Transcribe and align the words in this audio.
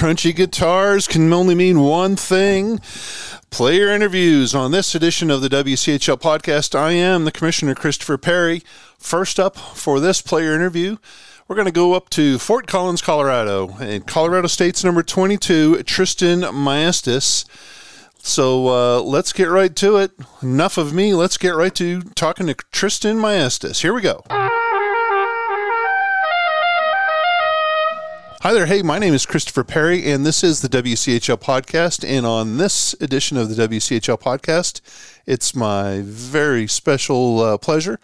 crunchy 0.00 0.34
guitars 0.34 1.06
can 1.06 1.30
only 1.30 1.54
mean 1.54 1.78
one 1.78 2.16
thing 2.16 2.78
player 3.50 3.88
interviews 3.88 4.54
on 4.54 4.70
this 4.70 4.94
edition 4.94 5.30
of 5.30 5.42
the 5.42 5.48
WCHL 5.50 6.18
podcast. 6.18 6.74
I 6.74 6.92
am 6.92 7.26
the 7.26 7.30
Commissioner 7.30 7.74
Christopher 7.74 8.16
Perry. 8.16 8.62
First 8.98 9.38
up 9.38 9.58
for 9.58 10.00
this 10.00 10.22
player 10.22 10.54
interview, 10.54 10.96
we're 11.46 11.56
going 11.56 11.66
to 11.66 11.70
go 11.70 11.92
up 11.92 12.08
to 12.10 12.38
Fort 12.38 12.66
Collins, 12.66 13.02
Colorado, 13.02 13.76
and 13.78 14.06
Colorado 14.06 14.46
State's 14.46 14.82
number 14.82 15.02
22, 15.02 15.82
Tristin 15.84 16.50
Maestas. 16.50 17.44
So 18.22 18.68
uh, 18.68 19.02
let's 19.02 19.34
get 19.34 19.50
right 19.50 19.76
to 19.76 19.98
it. 19.98 20.12
Enough 20.40 20.78
of 20.78 20.94
me. 20.94 21.12
Let's 21.12 21.36
get 21.36 21.50
right 21.50 21.74
to 21.74 22.00
talking 22.14 22.46
to 22.46 22.54
Tristin 22.54 23.16
Maestas. 23.16 23.82
Here 23.82 23.92
we 23.92 24.00
go. 24.00 24.24
Hi 28.42 28.54
there. 28.54 28.64
Hey, 28.64 28.80
my 28.80 28.98
name 28.98 29.12
is 29.12 29.26
Christopher 29.26 29.64
Perry, 29.64 30.10
and 30.10 30.24
this 30.24 30.42
is 30.42 30.62
the 30.62 30.68
WCHL 30.70 31.38
podcast. 31.42 32.08
And 32.08 32.24
on 32.24 32.56
this 32.56 32.94
edition 32.94 33.36
of 33.36 33.54
the 33.54 33.68
WCHL 33.68 34.18
podcast, 34.18 34.80
it's 35.26 35.54
my 35.54 36.00
very 36.02 36.66
special 36.66 37.40
uh, 37.40 37.58
pleasure 37.58 38.00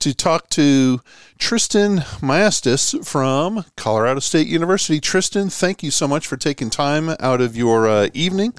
to 0.00 0.12
talk 0.12 0.48
to 0.50 1.00
Tristin 1.38 2.00
Maestas 2.18 3.06
from 3.06 3.64
Colorado 3.76 4.18
State 4.18 4.48
University. 4.48 5.00
Tristin, 5.00 5.52
thank 5.56 5.84
you 5.84 5.92
so 5.92 6.08
much 6.08 6.26
for 6.26 6.36
taking 6.36 6.68
time 6.68 7.10
out 7.20 7.40
of 7.40 7.56
your 7.56 7.88
uh, 7.88 8.08
evening 8.12 8.54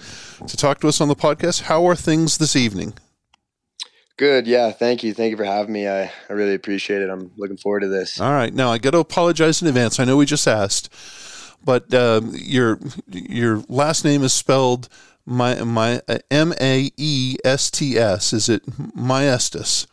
to 0.47 0.55
talk 0.55 0.79
to 0.79 0.87
us 0.87 1.01
on 1.01 1.09
the 1.09 1.15
podcast. 1.17 1.63
How 1.63 1.85
are 1.89 1.95
things 1.97 2.37
this 2.37 2.55
evening? 2.55 2.93
Good. 4.21 4.45
Yeah. 4.45 4.71
Thank 4.71 5.03
you. 5.03 5.15
Thank 5.15 5.31
you 5.31 5.37
for 5.37 5.43
having 5.43 5.73
me. 5.73 5.87
I, 5.87 6.03
I 6.03 6.33
really 6.33 6.53
appreciate 6.53 7.01
it. 7.01 7.09
I'm 7.09 7.31
looking 7.37 7.57
forward 7.57 7.79
to 7.79 7.87
this. 7.87 8.21
All 8.21 8.31
right. 8.31 8.53
Now 8.53 8.71
I 8.71 8.77
got 8.77 8.91
to 8.91 8.99
apologize 8.99 9.63
in 9.63 9.67
advance. 9.67 9.99
I 9.99 10.05
know 10.05 10.15
we 10.15 10.27
just 10.27 10.47
asked, 10.47 10.93
but 11.65 11.91
um, 11.91 12.31
your 12.35 12.77
your 13.07 13.63
last 13.67 14.05
name 14.05 14.21
is 14.21 14.31
spelled 14.31 14.89
my 15.25 15.63
my 15.63 16.03
uh, 16.07 16.19
M 16.29 16.53
A 16.61 16.91
E 16.97 17.37
S 17.43 17.71
T 17.71 17.97
S. 17.97 18.31
Is 18.31 18.47
it 18.47 18.63
Maestas? 18.95 19.87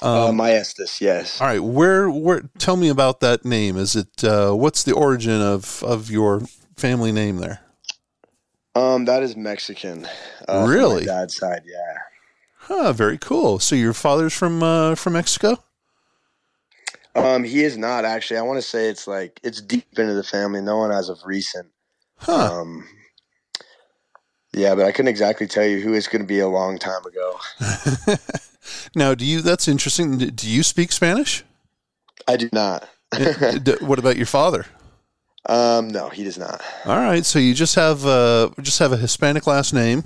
Uh, 0.00 0.28
um, 0.28 0.40
uh, 0.40 0.44
Maestas. 0.44 1.00
Yes. 1.00 1.40
All 1.40 1.48
right. 1.48 1.58
Where 1.58 2.08
where? 2.08 2.42
Tell 2.58 2.76
me 2.76 2.88
about 2.88 3.18
that 3.22 3.44
name. 3.44 3.76
Is 3.76 3.96
it 3.96 4.22
uh, 4.22 4.52
what's 4.52 4.84
the 4.84 4.94
origin 4.94 5.40
of 5.40 5.82
of 5.82 6.12
your 6.12 6.42
family 6.76 7.10
name 7.10 7.38
there? 7.38 7.58
Um, 8.76 9.06
that 9.06 9.24
is 9.24 9.34
Mexican. 9.34 10.06
Uh, 10.48 10.64
really? 10.68 11.06
dad's 11.06 11.36
side. 11.36 11.62
Yeah. 11.64 12.03
Huh, 12.66 12.94
very 12.94 13.18
cool. 13.18 13.58
So 13.58 13.76
your 13.76 13.92
father's 13.92 14.32
from 14.32 14.62
uh, 14.62 14.94
from 14.94 15.12
Mexico? 15.12 15.62
Um, 17.14 17.44
he 17.44 17.62
is 17.62 17.76
not 17.76 18.04
actually. 18.04 18.38
I 18.38 18.42
want 18.42 18.56
to 18.56 18.66
say 18.66 18.88
it's 18.88 19.06
like 19.06 19.38
it's 19.42 19.60
deep 19.60 19.98
into 19.98 20.14
the 20.14 20.22
family. 20.22 20.62
No 20.62 20.78
one 20.78 20.90
as 20.90 21.10
of 21.10 21.18
recent. 21.24 21.68
Huh. 22.16 22.60
Um, 22.60 22.88
yeah, 24.54 24.74
but 24.74 24.86
I 24.86 24.92
couldn't 24.92 25.08
exactly 25.08 25.46
tell 25.46 25.66
you 25.66 25.80
who 25.80 25.92
it's 25.92 26.08
going 26.08 26.22
to 26.22 26.26
be 26.26 26.38
a 26.38 26.48
long 26.48 26.78
time 26.78 27.02
ago. 27.04 28.16
now, 28.96 29.14
do 29.14 29.26
you? 29.26 29.42
That's 29.42 29.68
interesting. 29.68 30.16
Do 30.16 30.48
you 30.48 30.62
speak 30.62 30.90
Spanish? 30.90 31.44
I 32.26 32.38
do 32.38 32.48
not. 32.52 32.88
what 33.80 33.98
about 33.98 34.16
your 34.16 34.26
father? 34.26 34.64
Um, 35.46 35.88
no, 35.88 36.08
he 36.08 36.24
does 36.24 36.38
not. 36.38 36.62
All 36.86 36.96
right, 36.96 37.24
so 37.24 37.38
you 37.38 37.52
just 37.52 37.74
have 37.74 38.06
uh, 38.06 38.50
just 38.62 38.78
have 38.78 38.92
a 38.92 38.96
Hispanic 38.96 39.46
last 39.46 39.74
name. 39.74 40.04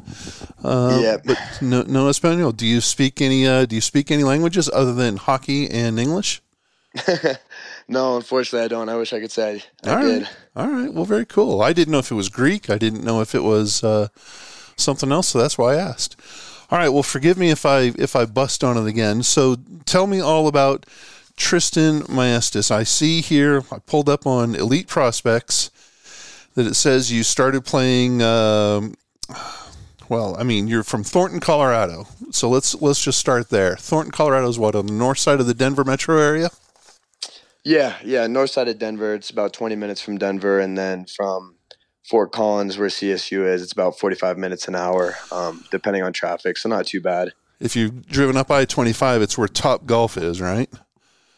Uh, 0.65 1.01
yeah, 1.01 1.17
but 1.25 1.39
no, 1.63 1.83
no 1.83 2.09
Espanol. 2.09 2.51
Do 2.53 2.67
you 2.67 2.81
speak 2.81 3.21
any? 3.21 3.47
Uh, 3.47 3.65
do 3.65 3.77
you 3.77 3.81
speak 3.81 4.11
any 4.11 4.25
languages 4.25 4.69
other 4.73 4.93
than 4.95 5.17
hockey 5.17 5.71
and 5.71 5.99
English? 6.01 6.43
no, 7.89 8.17
unfortunately, 8.17 8.65
I 8.65 8.69
don't. 8.69 8.89
I 8.89 8.97
wish 8.97 9.13
I 9.13 9.21
could 9.21 9.31
say 9.31 9.63
I 9.85 9.95
All 9.95 10.03
did. 10.03 10.29
All 10.57 10.69
right. 10.69 10.93
Well, 10.93 11.05
very 11.05 11.27
cool. 11.27 11.63
I 11.63 11.73
didn't 11.73 11.93
know 11.93 11.99
if 11.99 12.11
it 12.11 12.17
was 12.17 12.29
Greek. 12.29 12.69
I 12.69 12.79
didn't 12.79 13.05
know 13.05 13.21
if 13.21 13.35
it 13.35 13.45
was 13.45 13.85
uh, 13.85 14.09
something 14.77 15.13
else. 15.13 15.29
So 15.29 15.39
that's 15.39 15.57
why 15.57 15.75
I 15.75 15.77
asked. 15.77 16.17
All 16.71 16.79
right. 16.79 16.89
Well, 16.89 17.03
forgive 17.05 17.39
me 17.39 17.51
if 17.51 17.65
I 17.65 17.93
if 17.97 18.17
I 18.17 18.25
bust 18.25 18.65
on 18.65 18.77
it 18.77 18.89
again. 18.89 19.23
So 19.23 19.57
tell 19.85 20.07
me 20.09 20.21
all 20.21 20.49
about 20.49 20.85
Tristin 21.39 22.03
Maestas. 22.03 22.71
I 22.71 22.83
see 22.83 23.21
here, 23.21 23.63
I 23.73 23.79
pulled 23.79 24.09
up 24.09 24.27
on 24.27 24.55
Elite 24.55 24.89
Prospects 24.89 25.71
that 26.55 26.67
it 26.67 26.75
says 26.75 27.13
you 27.13 27.23
started 27.23 27.65
playing. 27.65 28.21
Um, 28.21 28.95
well, 30.09 30.37
I 30.39 30.43
mean, 30.43 30.69
you're 30.69 30.83
from 30.83 31.05
Thornton, 31.05 31.39
Colorado. 31.41 32.07
So 32.33 32.49
let's 32.49 32.75
let's 32.83 33.03
just 33.03 33.19
start 33.19 33.51
there. 33.51 33.77
Thornton, 33.77 34.11
Colorado 34.11 34.49
is 34.49 34.59
what 34.59 34.75
on 34.75 34.87
the 34.87 34.93
north 34.93 35.19
side 35.19 35.41
of 35.41 35.47
the 35.47 35.55
Denver 35.55 35.85
metro 35.85 36.19
area. 36.19 36.51
Yeah, 37.65 37.97
yeah, 38.03 38.27
north 38.27 38.51
side 38.51 38.69
of 38.69 38.79
Denver. 38.79 39.15
It's 39.15 39.31
about 39.31 39.53
20 39.53 39.77
minutes 39.77 40.01
from 40.01 40.19
Denver, 40.19 40.59
and 40.59 40.77
then 40.77 41.07
from 41.07 41.57
Fort 42.09 42.33
Collins, 42.33 42.79
where 42.79 42.89
CSU 42.89 43.47
is, 43.47 43.63
it's 43.63 43.73
about 43.73 43.99
45 43.99 44.39
minutes 44.39 44.67
an 44.67 44.75
hour, 44.75 45.17
um, 45.31 45.65
depending 45.71 46.03
on 46.03 46.13
traffic. 46.13 46.57
So 46.57 46.69
not 46.69 46.87
too 46.87 47.01
bad. 47.01 47.33
If 47.61 47.77
you've 47.77 48.07
driven 48.07 48.37
up 48.37 48.51
I 48.51 48.65
25, 48.65 49.21
it's 49.21 49.37
where 49.37 49.49
Top 49.49 49.85
Golf 49.85 50.17
is, 50.17 50.41
right? 50.41 50.71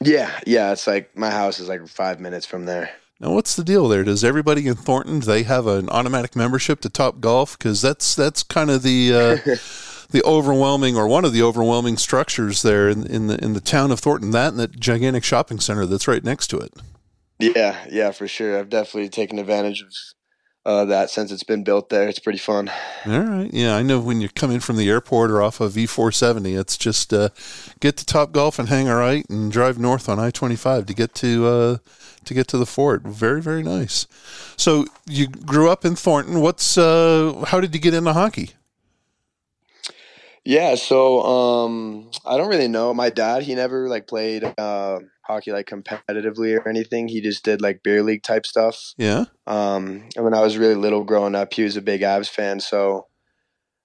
Yeah, 0.02 0.30
yeah. 0.46 0.72
It's 0.72 0.86
like 0.86 1.16
my 1.16 1.30
house 1.30 1.60
is 1.60 1.68
like 1.68 1.86
five 1.86 2.20
minutes 2.20 2.46
from 2.46 2.64
there. 2.64 2.90
Now, 3.20 3.34
what's 3.34 3.54
the 3.54 3.64
deal 3.64 3.86
there? 3.86 4.02
Does 4.02 4.24
everybody 4.24 4.66
in 4.66 4.74
Thornton 4.74 5.20
they 5.20 5.42
have 5.42 5.66
an 5.66 5.90
automatic 5.90 6.34
membership 6.34 6.80
to 6.80 6.88
Top 6.88 7.20
Golf? 7.20 7.58
Because 7.58 7.82
that's 7.82 8.14
that's 8.14 8.42
kind 8.42 8.70
of 8.70 8.82
the 8.82 9.12
uh, 9.12 9.36
the 10.10 10.22
overwhelming 10.24 10.96
or 10.96 11.06
one 11.06 11.26
of 11.26 11.34
the 11.34 11.42
overwhelming 11.42 11.98
structures 11.98 12.62
there 12.62 12.88
in, 12.88 13.06
in 13.06 13.26
the 13.26 13.42
in 13.44 13.52
the 13.52 13.60
town 13.60 13.90
of 13.90 14.00
Thornton. 14.00 14.30
That 14.30 14.52
and 14.52 14.58
that 14.60 14.80
gigantic 14.80 15.22
shopping 15.22 15.60
center 15.60 15.84
that's 15.84 16.08
right 16.08 16.24
next 16.24 16.46
to 16.48 16.58
it. 16.58 16.72
Yeah, 17.38 17.84
yeah, 17.90 18.10
for 18.10 18.26
sure. 18.26 18.58
I've 18.58 18.70
definitely 18.70 19.08
taken 19.10 19.38
advantage 19.38 19.82
of 19.82 19.92
uh, 20.66 20.84
that 20.84 21.10
since 21.10 21.32
it's 21.32 21.42
been 21.42 21.64
built 21.64 21.88
there. 21.88 22.08
It's 22.08 22.18
pretty 22.18 22.38
fun. 22.38 22.70
All 23.06 23.20
right. 23.20 23.50
Yeah, 23.52 23.76
I 23.76 23.82
know 23.82 23.98
when 23.98 24.20
you're 24.20 24.30
coming 24.30 24.60
from 24.60 24.76
the 24.76 24.88
airport 24.88 25.30
or 25.30 25.42
off 25.42 25.60
of 25.60 25.72
E470, 25.72 26.58
it's 26.58 26.76
just 26.76 27.12
uh, 27.12 27.30
get 27.80 27.96
to 27.96 28.06
Top 28.06 28.32
Golf 28.32 28.58
and 28.58 28.68
hang 28.68 28.88
a 28.88 28.96
right 28.96 29.28
and 29.30 29.50
drive 29.50 29.78
north 29.78 30.08
on 30.08 30.18
I-25 30.18 30.86
to 30.86 30.94
get 30.94 31.14
to 31.14 31.46
uh, 31.46 31.76
to 32.24 32.34
get 32.34 32.46
to 32.48 32.58
the 32.58 32.66
fort. 32.66 33.02
Very 33.02 33.40
very 33.40 33.62
nice. 33.62 34.06
So 34.56 34.86
you 35.06 35.28
grew 35.28 35.70
up 35.70 35.84
in 35.84 35.96
Thornton. 35.96 36.40
What's 36.40 36.76
uh, 36.76 37.44
how 37.48 37.60
did 37.60 37.74
you 37.74 37.80
get 37.80 37.94
into 37.94 38.12
hockey? 38.12 38.50
Yeah, 40.50 40.74
so 40.74 41.22
um, 41.22 42.10
I 42.26 42.36
don't 42.36 42.48
really 42.48 42.66
know. 42.66 42.92
My 42.92 43.08
dad, 43.08 43.44
he 43.44 43.54
never 43.54 43.88
like 43.88 44.08
played 44.08 44.42
uh, 44.42 44.98
hockey 45.22 45.52
like 45.52 45.68
competitively 45.68 46.58
or 46.58 46.68
anything. 46.68 47.06
He 47.06 47.20
just 47.20 47.44
did 47.44 47.62
like 47.62 47.84
beer 47.84 48.02
league 48.02 48.24
type 48.24 48.44
stuff. 48.44 48.92
Yeah. 48.96 49.26
Um, 49.46 50.08
and 50.16 50.24
when 50.24 50.34
I 50.34 50.40
was 50.40 50.58
really 50.58 50.74
little 50.74 51.04
growing 51.04 51.36
up, 51.36 51.54
he 51.54 51.62
was 51.62 51.76
a 51.76 51.80
big 51.80 52.00
Avs 52.00 52.28
fan, 52.28 52.58
so 52.58 53.06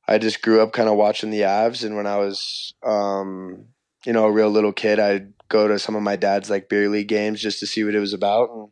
I 0.08 0.18
just 0.18 0.42
grew 0.42 0.60
up 0.60 0.74
kind 0.74 0.90
of 0.90 0.96
watching 0.96 1.30
the 1.30 1.42
Avs. 1.42 1.86
And 1.86 1.96
when 1.96 2.08
I 2.08 2.18
was, 2.18 2.74
um, 2.84 3.68
you 4.04 4.14
know, 4.14 4.26
a 4.26 4.32
real 4.32 4.50
little 4.50 4.74
kid, 4.74 5.00
I'd 5.00 5.34
go 5.50 5.68
to 5.68 5.78
some 5.78 5.96
of 5.96 6.02
my 6.02 6.16
dad's 6.16 6.50
like 6.50 6.68
beer 6.68 6.90
league 6.90 7.10
games 7.10 7.42
just 7.42 7.60
to 7.60 7.68
see 7.68 7.84
what 7.84 7.94
it 7.94 8.00
was 8.00 8.14
about. 8.14 8.50
And 8.50 8.70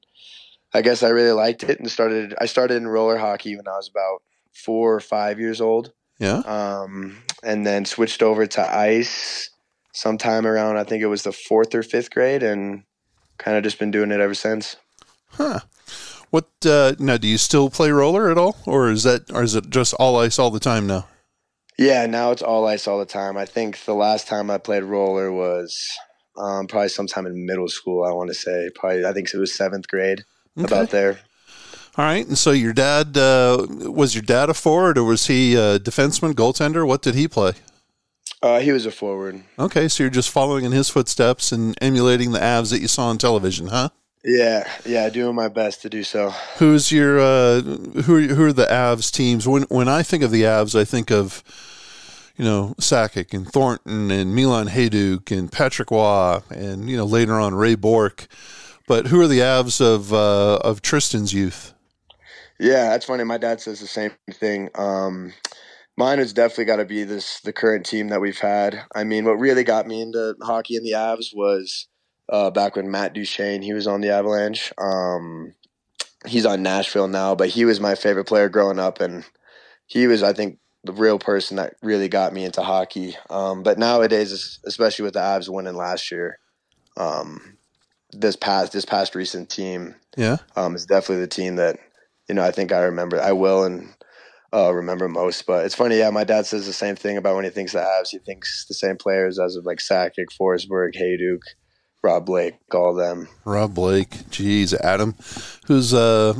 I 0.73 0.81
guess 0.81 1.03
I 1.03 1.09
really 1.09 1.33
liked 1.33 1.61
it 1.61 1.79
and 1.79 1.91
started. 1.91 2.33
I 2.41 2.47
started 2.47 2.77
in 2.77 2.87
roller 2.87 3.19
hockey 3.19 3.55
when 3.55 3.67
I 3.67 3.77
was 3.77 3.87
about 3.87 4.23
four 4.51 4.95
or 4.95 4.99
five 4.99 5.39
years 5.39 5.61
old. 5.61 5.93
Yeah. 6.17 6.37
Um, 6.37 7.17
and 7.43 7.65
then 7.65 7.85
switched 7.85 8.23
over 8.23 8.45
to 8.45 8.75
ice 8.75 9.49
sometime 9.93 10.47
around 10.47 10.77
I 10.77 10.83
think 10.83 11.03
it 11.03 11.07
was 11.07 11.23
the 11.23 11.31
fourth 11.31 11.73
or 11.75 11.83
fifth 11.83 12.11
grade, 12.11 12.43
and 12.43 12.83
kind 13.37 13.57
of 13.57 13.63
just 13.63 13.79
been 13.79 13.91
doing 13.91 14.11
it 14.11 14.19
ever 14.19 14.33
since. 14.33 14.75
Huh. 15.31 15.59
What 16.29 16.49
uh, 16.65 16.95
now? 16.97 17.17
Do 17.17 17.27
you 17.27 17.37
still 17.37 17.69
play 17.69 17.91
roller 17.91 18.31
at 18.31 18.37
all, 18.37 18.57
or 18.65 18.89
is 18.89 19.03
that, 19.03 19.31
or 19.31 19.43
is 19.43 19.55
it 19.55 19.69
just 19.69 19.93
all 19.95 20.17
ice 20.17 20.39
all 20.39 20.49
the 20.49 20.59
time 20.59 20.87
now? 20.87 21.07
Yeah, 21.77 22.05
now 22.05 22.31
it's 22.31 22.41
all 22.41 22.67
ice 22.67 22.87
all 22.87 22.99
the 22.99 23.05
time. 23.05 23.37
I 23.37 23.45
think 23.45 23.85
the 23.85 23.93
last 23.93 24.27
time 24.27 24.49
I 24.49 24.57
played 24.57 24.83
roller 24.83 25.31
was 25.31 25.79
um, 26.37 26.67
probably 26.67 26.89
sometime 26.89 27.25
in 27.25 27.45
middle 27.45 27.67
school. 27.67 28.03
I 28.03 28.11
want 28.11 28.29
to 28.29 28.33
say 28.33 28.69
probably 28.73 29.05
I 29.05 29.13
think 29.13 29.33
it 29.33 29.37
was 29.37 29.53
seventh 29.53 29.87
grade, 29.87 30.23
okay. 30.57 30.65
about 30.65 30.89
there. 30.89 31.19
All 31.95 32.05
right, 32.05 32.25
and 32.25 32.37
so 32.37 32.51
your 32.51 32.73
dad 32.73 33.15
uh, 33.15 33.67
was 33.69 34.15
your 34.15 34.23
dad 34.23 34.49
a 34.49 34.55
forward, 34.55 34.97
or 34.97 35.03
was 35.03 35.27
he 35.27 35.53
a 35.55 35.77
defenseman, 35.77 36.33
goaltender? 36.33 36.87
What 36.87 37.03
did 37.03 37.13
he 37.13 37.27
play? 37.27 37.53
Uh, 38.41 38.59
he 38.59 38.71
was 38.71 38.87
a 38.87 38.91
forward. 38.91 39.43
Okay, 39.59 39.87
so 39.87 40.03
you're 40.03 40.09
just 40.09 40.31
following 40.31 40.65
in 40.65 40.71
his 40.71 40.89
footsteps 40.89 41.51
and 41.51 41.77
emulating 41.81 42.31
the 42.31 42.39
Avs 42.39 42.71
that 42.71 42.79
you 42.79 42.87
saw 42.87 43.07
on 43.09 43.19
television, 43.19 43.67
huh? 43.67 43.89
Yeah, 44.23 44.67
yeah, 44.85 45.09
doing 45.09 45.35
my 45.35 45.49
best 45.49 45.81
to 45.83 45.89
do 45.89 46.03
so. 46.03 46.31
Who's 46.57 46.91
your 46.91 47.19
uh, 47.19 47.61
who? 47.61 48.17
Are, 48.17 48.21
who 48.21 48.45
are 48.45 48.53
the 48.53 48.65
Avs 48.65 49.11
teams? 49.11 49.47
When 49.47 49.63
when 49.63 49.87
I 49.87 50.01
think 50.01 50.23
of 50.23 50.31
the 50.31 50.43
Avs, 50.43 50.79
I 50.79 50.85
think 50.85 51.11
of 51.11 51.43
you 52.37 52.45
know 52.45 52.73
Sakic 52.79 53.33
and 53.33 53.47
Thornton 53.47 54.11
and 54.11 54.33
Milan 54.33 54.67
Hejduk 54.67 55.29
and 55.29 55.51
Patrick 55.51 55.91
Roy 55.91 56.39
and 56.49 56.89
you 56.89 56.97
know 56.97 57.05
later 57.05 57.33
on 57.33 57.53
Ray 57.53 57.75
Bourque. 57.75 58.27
But 58.87 59.07
who 59.07 59.21
are 59.21 59.27
the 59.27 59.39
Avs 59.39 59.79
of 59.79 60.11
uh, 60.11 60.55
of 60.57 60.81
Tristin's 60.81 61.33
youth? 61.33 61.73
Yeah, 62.63 62.91
that's 62.91 63.05
funny. 63.05 63.25
My 63.25 63.37
dad 63.37 63.59
says 63.59 63.81
the 63.81 63.87
same 63.87 64.11
thing. 64.31 64.69
Um, 64.75 65.33
Mine 65.97 66.19
has 66.19 66.31
definitely 66.31 66.65
got 66.65 66.77
to 66.77 66.85
be 66.85 67.03
this 67.03 67.41
the 67.41 67.51
current 67.51 67.85
team 67.85 68.07
that 68.07 68.21
we've 68.21 68.39
had. 68.39 68.83
I 68.95 69.03
mean, 69.03 69.25
what 69.25 69.33
really 69.33 69.65
got 69.65 69.85
me 69.85 70.01
into 70.01 70.33
hockey 70.41 70.77
in 70.77 70.83
the 70.83 70.93
Avs 70.93 71.35
was 71.35 71.87
uh, 72.29 72.51
back 72.51 72.77
when 72.77 72.89
Matt 72.89 73.13
Duchene 73.13 73.61
he 73.61 73.73
was 73.73 73.85
on 73.85 73.99
the 73.99 74.11
Avalanche. 74.11 74.71
Um, 74.77 75.53
he's 76.25 76.45
on 76.45 76.63
Nashville 76.63 77.09
now, 77.09 77.35
but 77.35 77.49
he 77.49 77.65
was 77.65 77.81
my 77.81 77.95
favorite 77.95 78.25
player 78.25 78.47
growing 78.47 78.79
up, 78.79 79.01
and 79.01 79.25
he 79.85 80.07
was, 80.07 80.23
I 80.23 80.31
think, 80.31 80.57
the 80.85 80.93
real 80.93 81.19
person 81.19 81.57
that 81.57 81.75
really 81.83 82.07
got 82.07 82.33
me 82.33 82.45
into 82.45 82.61
hockey. 82.61 83.15
Um, 83.29 83.61
but 83.61 83.77
nowadays, 83.77 84.59
especially 84.65 85.03
with 85.03 85.15
the 85.15 85.19
Avs 85.19 85.49
winning 85.49 85.75
last 85.75 86.11
year, 86.11 86.39
um, 86.95 87.57
this 88.13 88.37
past 88.37 88.71
this 88.71 88.85
past 88.85 89.15
recent 89.15 89.49
team, 89.49 89.95
yeah, 90.15 90.37
um, 90.55 90.75
is 90.75 90.85
definitely 90.85 91.21
the 91.21 91.27
team 91.27 91.57
that 91.57 91.77
you 92.33 92.35
know 92.35 92.43
I 92.43 92.49
think 92.49 92.71
I 92.71 92.79
remember. 92.79 93.21
I 93.21 93.31
will 93.31 93.63
and 93.63 93.93
uh, 94.51 94.73
remember 94.73 95.07
most. 95.07 95.45
But 95.45 95.67
it's 95.67 95.75
funny, 95.75 95.99
yeah. 95.99 96.09
My 96.09 96.23
dad 96.23 96.47
says 96.47 96.65
the 96.65 96.73
same 96.73 96.95
thing 96.95 97.15
about 97.15 97.35
when 97.35 97.45
he 97.45 97.51
thinks 97.51 97.73
the 97.73 97.79
Avs. 97.79 98.09
He 98.09 98.17
thinks 98.17 98.65
the 98.65 98.73
same 98.73 98.97
players 98.97 99.37
as 99.37 99.55
of 99.55 99.67
like 99.67 99.77
Sakic, 99.77 100.29
Forsberg, 100.41 100.95
Hejduk, 100.99 101.41
Rob 102.01 102.25
Blake, 102.25 102.55
all 102.73 102.95
them. 102.95 103.27
Rob 103.45 103.75
Blake, 103.75 104.31
geez, 104.31 104.73
Adam, 104.73 105.13
who's 105.67 105.93
uh, 105.93 106.33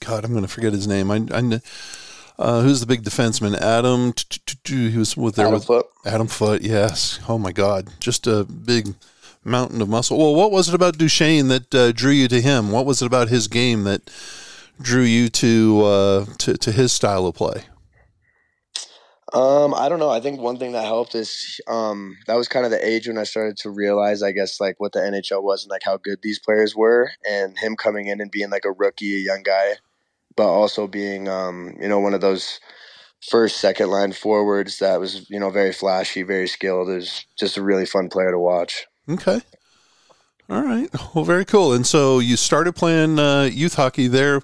God, 0.00 0.24
I'm 0.24 0.32
going 0.32 0.42
to 0.42 0.48
forget 0.48 0.72
his 0.72 0.88
name. 0.88 1.12
I, 1.12 1.24
I 1.32 1.60
uh, 2.40 2.62
who's 2.62 2.80
the 2.80 2.86
big 2.86 3.04
defenseman? 3.04 3.56
Adam. 3.56 4.14
He 4.64 4.98
was 4.98 5.16
with 5.16 5.36
there 5.36 5.46
Adam 5.46 5.60
with. 5.60 5.86
Adam 6.04 6.26
Foote. 6.26 6.62
Yes. 6.62 7.20
Oh 7.28 7.38
my 7.38 7.52
God, 7.52 7.88
just 8.00 8.26
a 8.26 8.42
big 8.42 8.96
mountain 9.44 9.80
of 9.80 9.88
muscle. 9.88 10.18
Well, 10.18 10.34
what 10.34 10.50
was 10.50 10.68
it 10.68 10.74
about 10.74 10.98
Duchene 10.98 11.46
that 11.46 11.72
uh, 11.72 11.92
drew 11.92 12.10
you 12.10 12.26
to 12.26 12.40
him? 12.40 12.72
What 12.72 12.84
was 12.84 13.00
it 13.00 13.06
about 13.06 13.28
his 13.28 13.46
game 13.46 13.84
that 13.84 14.10
drew 14.80 15.02
you 15.02 15.28
to 15.28 15.82
uh, 15.82 16.24
to, 16.38 16.56
to 16.56 16.72
his 16.72 16.92
style 16.92 17.26
of 17.26 17.34
play? 17.34 17.64
Um, 19.32 19.74
I 19.74 19.88
don't 19.88 19.98
know. 19.98 20.08
I 20.08 20.20
think 20.20 20.40
one 20.40 20.56
thing 20.56 20.72
that 20.72 20.84
helped 20.84 21.14
is 21.14 21.60
um, 21.66 22.16
that 22.26 22.36
was 22.36 22.48
kind 22.48 22.64
of 22.64 22.70
the 22.70 22.86
age 22.86 23.08
when 23.08 23.18
I 23.18 23.24
started 23.24 23.56
to 23.58 23.70
realize, 23.70 24.22
I 24.22 24.30
guess, 24.30 24.60
like 24.60 24.76
what 24.78 24.92
the 24.92 25.00
NHL 25.00 25.42
was 25.42 25.64
and 25.64 25.70
like 25.70 25.82
how 25.84 25.96
good 25.96 26.20
these 26.22 26.38
players 26.38 26.76
were, 26.76 27.10
and 27.28 27.58
him 27.58 27.76
coming 27.76 28.06
in 28.06 28.20
and 28.20 28.30
being 28.30 28.50
like 28.50 28.64
a 28.64 28.72
rookie, 28.72 29.16
a 29.16 29.18
young 29.18 29.42
guy, 29.42 29.74
but 30.36 30.46
also 30.46 30.86
being, 30.86 31.28
um, 31.28 31.74
you 31.80 31.88
know, 31.88 31.98
one 31.98 32.14
of 32.14 32.20
those 32.20 32.60
first, 33.28 33.58
second 33.58 33.90
line 33.90 34.12
forwards 34.12 34.78
that 34.78 35.00
was, 35.00 35.28
you 35.28 35.40
know, 35.40 35.50
very 35.50 35.72
flashy, 35.72 36.22
very 36.22 36.46
skilled. 36.46 36.88
It 36.88 36.94
was 36.94 37.26
just 37.38 37.56
a 37.56 37.62
really 37.62 37.86
fun 37.86 38.08
player 38.08 38.30
to 38.30 38.38
watch. 38.38 38.86
Okay. 39.08 39.40
All 40.48 40.62
right. 40.62 40.88
Well, 41.14 41.24
very 41.24 41.44
cool. 41.44 41.72
And 41.72 41.86
so 41.86 42.18
you 42.18 42.36
started 42.36 42.74
playing 42.74 43.18
uh, 43.18 43.44
youth 43.44 43.74
hockey 43.74 44.06
there. 44.06 44.42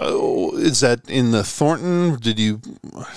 Uh, 0.00 0.50
is 0.54 0.80
that 0.80 1.08
in 1.10 1.32
the 1.32 1.44
Thornton? 1.44 2.16
Did 2.16 2.38
you? 2.38 2.60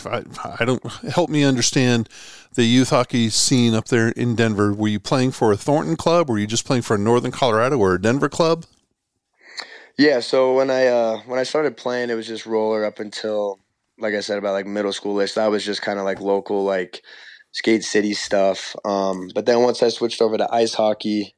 I, 0.06 0.24
I, 0.60 0.66
don't 0.66 0.84
help 1.14 1.30
me 1.30 1.44
understand 1.44 2.10
the 2.56 2.66
youth 2.66 2.90
hockey 2.90 3.30
scene 3.30 3.74
up 3.74 3.86
there 3.86 4.10
in 4.10 4.36
Denver. 4.36 4.74
Were 4.74 4.90
you 4.90 5.00
playing 5.00 5.32
for 5.32 5.54
a 5.54 5.58
Thornton 5.58 5.96
club? 5.96 6.28
Were 6.28 6.38
you 6.38 6.48
just 6.48 6.66
playing 6.66 6.82
for 6.82 6.96
a 6.96 7.00
Northern 7.00 7.32
Colorado 7.32 7.78
or 7.78 7.94
a 7.94 8.02
Denver 8.02 8.28
club? 8.28 8.66
Yeah. 9.98 10.20
So 10.20 10.56
when 10.56 10.70
I 10.70 10.88
uh, 10.88 11.18
when 11.28 11.40
I 11.40 11.44
started 11.44 11.78
playing, 11.78 12.10
it 12.10 12.16
was 12.16 12.28
just 12.28 12.46
roller 12.46 12.84
up 12.84 13.00
until, 13.00 13.60
like 13.98 14.14
I 14.14 14.20
said, 14.20 14.38
about 14.38 14.54
like 14.54 14.66
middle 14.66 14.92
schoolish. 14.92 15.36
That 15.36 15.48
was 15.48 15.64
just 15.64 15.82
kind 15.82 16.00
of 16.00 16.06
like 16.06 16.20
local, 16.20 16.66
like 16.66 17.02
skate 17.52 17.86
city 17.86 18.14
stuff. 18.14 18.76
Um, 18.84 19.30
but 19.34 19.46
then 19.46 19.62
once 19.62 19.82
I 19.82 19.88
switched 19.88 20.22
over 20.22 20.38
to 20.38 20.54
ice 20.54 20.74
hockey 20.74 21.35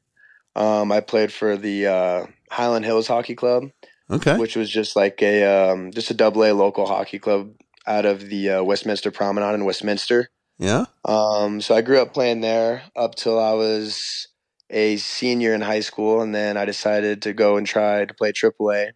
um, 0.58 0.90
I 0.90 1.00
played 1.00 1.32
for 1.32 1.56
the 1.56 1.86
uh, 1.86 2.26
Highland 2.50 2.84
Hills 2.84 3.06
Hockey 3.06 3.36
Club, 3.36 3.70
okay, 4.10 4.36
which 4.36 4.56
was 4.56 4.68
just 4.68 4.96
like 4.96 5.22
a 5.22 5.44
um, 5.44 5.92
just 5.92 6.10
a 6.10 6.14
double 6.14 6.44
A 6.44 6.52
local 6.52 6.84
hockey 6.84 7.20
club 7.20 7.52
out 7.86 8.04
of 8.04 8.28
the 8.28 8.50
uh, 8.50 8.62
Westminster 8.64 9.12
Promenade 9.12 9.54
in 9.54 9.64
Westminster. 9.64 10.30
Yeah. 10.58 10.86
Um, 11.04 11.60
so 11.60 11.76
I 11.76 11.80
grew 11.80 12.02
up 12.02 12.12
playing 12.12 12.40
there 12.40 12.82
up 12.96 13.14
till 13.14 13.38
I 13.38 13.52
was 13.52 14.26
a 14.68 14.96
senior 14.96 15.54
in 15.54 15.60
high 15.60 15.80
school, 15.80 16.20
and 16.20 16.34
then 16.34 16.56
I 16.56 16.64
decided 16.64 17.22
to 17.22 17.32
go 17.32 17.56
and 17.56 17.66
try 17.66 18.04
to 18.04 18.14
play 18.14 18.32
AAA. 18.32 18.90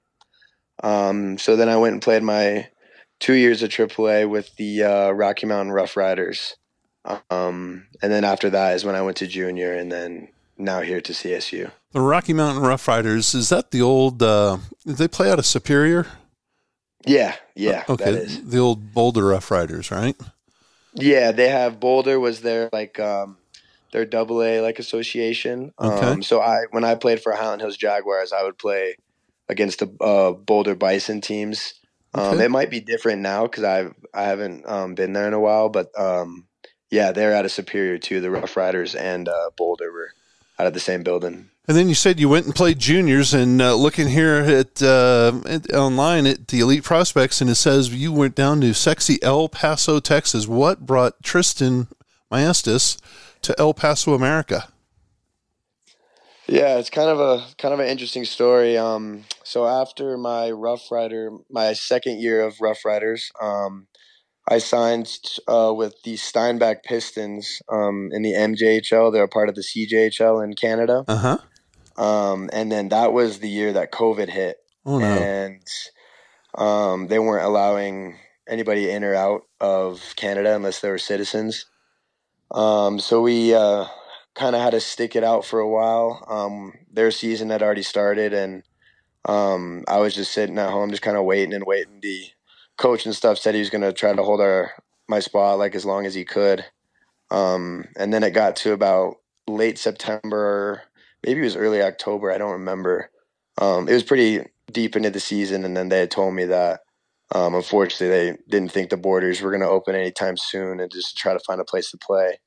Um, 0.83 1.39
so 1.39 1.55
then 1.55 1.69
I 1.69 1.77
went 1.77 1.93
and 1.93 2.03
played 2.03 2.25
my 2.25 2.69
two 3.21 3.35
years 3.35 3.63
of 3.63 3.71
AAA 3.71 4.29
with 4.29 4.55
the 4.57 4.83
uh, 4.83 5.11
Rocky 5.13 5.47
Mountain 5.47 5.73
Rough 5.73 5.97
Riders. 5.97 6.57
Um, 7.31 7.87
and 8.03 8.11
then 8.11 8.25
after 8.25 8.51
that 8.51 8.75
is 8.75 8.85
when 8.85 8.97
I 8.97 9.03
went 9.03 9.19
to 9.19 9.29
junior, 9.29 9.73
and 9.73 9.93
then 9.93 10.29
now 10.63 10.81
here 10.81 11.01
to 11.01 11.13
CSU. 11.13 11.71
The 11.93 12.01
Rocky 12.01 12.33
Mountain 12.33 12.63
Rough 12.63 12.89
Riders 12.89 13.35
is 13.35 13.49
that 13.51 13.71
the 13.71 13.83
old? 13.83 14.23
Uh, 14.23 14.59
did 14.87 14.97
they 14.97 15.09
play 15.09 15.31
out 15.31 15.39
of 15.39 15.47
Superior? 15.47 16.07
Yeah, 17.05 17.37
yeah. 17.55 17.85
Uh, 17.89 17.93
okay, 17.95 18.25
the 18.43 18.59
old 18.59 18.95
Boulder 18.95 19.27
Rough 19.27 19.51
Riders, 19.51 19.91
right? 19.91 20.17
Yeah, 20.95 21.33
they 21.33 21.49
have 21.49 21.81
Boulder 21.81 22.21
was 22.21 22.43
their 22.43 22.69
like 22.73 22.99
um, 23.01 23.37
their 23.93 24.05
double 24.05 24.43
A 24.43 24.61
like 24.61 24.79
association. 24.79 25.73
Okay. 25.79 26.07
Um, 26.07 26.23
so 26.23 26.41
I 26.41 26.65
when 26.71 26.85
I 26.85 26.95
played 26.95 27.23
for 27.23 27.33
Highland 27.33 27.61
Hills 27.61 27.77
Jaguars, 27.77 28.33
I 28.33 28.43
would 28.43 28.59
play 28.59 28.97
against 29.49 29.81
the 29.81 30.05
uh, 30.05 30.33
Boulder 30.33 30.75
Bison 30.75 31.21
teams. 31.21 31.75
Um, 32.15 32.35
okay. 32.35 32.45
It 32.45 32.51
might 32.51 32.71
be 32.71 32.81
different 32.81 33.23
now 33.23 33.45
because 33.45 33.65
I 33.65 33.89
I 34.15 34.25
haven't 34.25 34.69
um, 34.69 34.95
been 34.95 35.13
there 35.13 35.27
in 35.27 35.35
a 35.35 35.41
while, 35.41 35.69
but 35.69 35.89
um, 35.99 36.47
yeah, 36.91 37.13
they're 37.13 37.35
out 37.35 37.45
of 37.45 37.53
Superior 37.53 37.99
too. 37.99 38.21
The 38.21 38.31
Rough 38.31 38.57
Riders 38.57 38.95
and 38.95 39.29
uh, 39.29 39.51
Boulder 39.57 39.91
were 39.91 40.13
out 40.59 40.67
of 40.67 40.75
the 40.75 40.81
same 40.81 41.03
building. 41.03 41.49
And 41.69 41.77
then 41.77 41.89
you 41.89 41.95
said 41.95 42.19
you 42.19 42.29
went 42.29 42.47
and 42.47 42.55
played 42.55 42.81
juniors, 42.81 43.33
and 43.33 43.63
uh, 43.63 43.75
looking 43.75 44.09
here 44.09 44.35
at, 44.35 44.83
uh, 44.83 45.41
at, 45.47 45.73
online 45.73 46.27
at 46.27 46.49
the 46.49 46.59
Elite 46.59 46.83
Prospects, 46.83 47.41
and 47.41 47.49
it 47.49 47.55
says 47.55 47.95
you 47.95 48.13
went 48.13 48.35
down 48.35 48.61
to 48.63 48.75
sexy 48.75 49.23
El 49.23 49.49
Paso, 49.49 50.01
Texas. 50.01 50.49
What 50.49 50.85
brought 50.87 51.23
Tristin 51.23 51.87
Maestas 52.33 52.99
to 53.43 53.55
El 53.61 53.75
Paso, 53.75 54.13
America? 54.13 54.69
Yeah, 56.49 56.79
it's 56.79 56.91
kind 56.91 57.09
of 57.09 57.21
a 57.21 57.47
kind 57.57 57.73
of 57.73 57.79
an 57.79 57.87
interesting 57.87 58.25
story. 58.25 58.77
Um, 58.77 59.25
so 59.45 59.65
after 59.65 60.19
my 60.19 60.51
Rough 60.51 60.91
Rider, 60.91 61.31
my 61.49 61.73
second 61.73 62.21
year 62.21 62.43
of 62.43 62.61
Rough 62.61 62.85
Riders, 62.85 63.31
um, 63.41 63.87
I 64.49 64.59
signed 64.59 65.09
uh, 65.47 65.73
with 65.77 66.03
the 66.03 66.17
Steinbach 66.17 66.83
Pistons 66.83 67.63
um, 67.69 68.11
in 68.13 68.23
the 68.23 68.33
MJHL. 68.33 69.13
They're 69.13 69.23
a 69.23 69.29
part 69.29 69.49
of 69.49 69.55
the 69.55 69.63
CJHL 69.63 70.43
in 70.45 70.55
Canada. 70.55 71.05
Uh 71.07 71.39
huh. 71.97 72.03
Um, 72.03 72.51
and 72.53 72.73
then 72.73 72.89
that 72.89 73.13
was 73.13 73.39
the 73.39 73.49
year 73.49 73.73
that 73.75 73.93
COVID 73.93 74.29
hit. 74.29 74.57
Oh, 74.85 74.99
no. 74.99 75.07
And 75.07 75.63
um, 76.57 77.07
they 77.07 77.19
weren't 77.19 77.45
allowing 77.45 78.19
anybody 78.49 78.91
in 78.91 79.05
or 79.05 79.15
out 79.15 79.43
of 79.61 80.15
Canada 80.17 80.57
unless 80.57 80.81
they 80.81 80.91
were 80.91 80.99
citizens. 80.99 81.67
Um, 82.51 82.99
so 82.99 83.23
we 83.23 83.55
uh, 83.55 83.87
kind 84.35 84.57
of 84.57 84.63
had 84.63 84.71
to 84.71 84.81
stick 84.81 85.17
it 85.17 85.25
out 85.25 85.45
for 85.45 85.61
a 85.61 85.69
while. 85.69 86.25
Um, 86.29 86.75
their 86.93 87.11
season 87.11 87.51
had 87.51 87.63
already 87.63 87.83
started, 87.83 88.33
and 88.33 88.63
um, 89.25 89.85
I 89.89 89.99
was 89.99 90.15
just 90.15 90.33
sitting 90.33 90.59
at 90.59 90.71
home, 90.71 90.91
just 90.91 91.03
kind 91.03 91.17
of 91.17 91.25
waiting 91.25 91.55
and 91.55 91.65
waiting. 91.65 92.01
The 92.03 92.25
coach 92.83 93.07
and 93.07 93.15
stuff 93.15 93.39
said 93.39 93.55
he 93.55 93.61
was 93.61 93.71
going 93.71 93.83
to 93.83 93.93
try 93.93 94.13
to 94.13 94.23
hold 94.25 94.41
our 94.41 94.73
my 95.09 95.21
spot 95.21 95.59
like 95.59 95.75
as 95.75 95.87
long 95.87 96.05
as 96.05 96.15
he 96.15 96.25
could. 96.25 96.65
Um, 97.31 97.87
and 97.97 98.13
then 98.13 98.25
it 98.25 98.33
got 98.33 98.57
to 98.57 98.73
about 98.73 99.17
late 99.49 99.79
September, 99.79 100.83
maybe 101.25 101.41
it 101.41 101.45
was 101.45 101.57
early 101.57 101.81
October. 101.81 102.33
I 102.33 102.39
don't 102.39 102.53
remember. 102.53 103.11
Um, 103.59 103.89
it 103.89 103.95
was 103.95 104.03
pretty 104.03 104.45
deep 104.71 104.97
into 104.97 105.11
the 105.11 105.21
season, 105.21 105.65
and 105.65 105.77
then 105.77 105.89
they 105.89 106.01
had 106.01 106.11
told 106.11 106.35
me 106.35 106.45
that 106.47 106.81
um, 107.35 107.55
unfortunately 107.55 108.09
they 108.09 108.39
didn't 108.49 108.73
think 108.73 108.91
the 108.91 108.97
borders 108.97 109.41
were 109.41 109.51
going 109.51 109.63
to 109.63 109.69
open 109.69 109.95
anytime 109.95 110.37
soon, 110.37 110.81
and 110.81 110.91
just 110.91 111.17
try 111.17 111.33
to 111.33 111.41
find 111.47 111.61
a 111.61 111.65
place 111.65 111.91
to 111.91 111.99
play. 111.99 112.39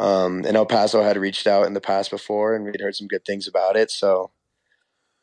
Um, 0.00 0.44
and 0.46 0.56
El 0.56 0.66
Paso 0.66 1.02
had 1.02 1.16
reached 1.16 1.46
out 1.46 1.66
in 1.66 1.74
the 1.74 1.80
past 1.80 2.10
before, 2.10 2.54
and 2.54 2.64
we'd 2.64 2.80
heard 2.80 2.96
some 2.96 3.08
good 3.08 3.24
things 3.24 3.48
about 3.48 3.76
it, 3.76 3.90
so 3.90 4.30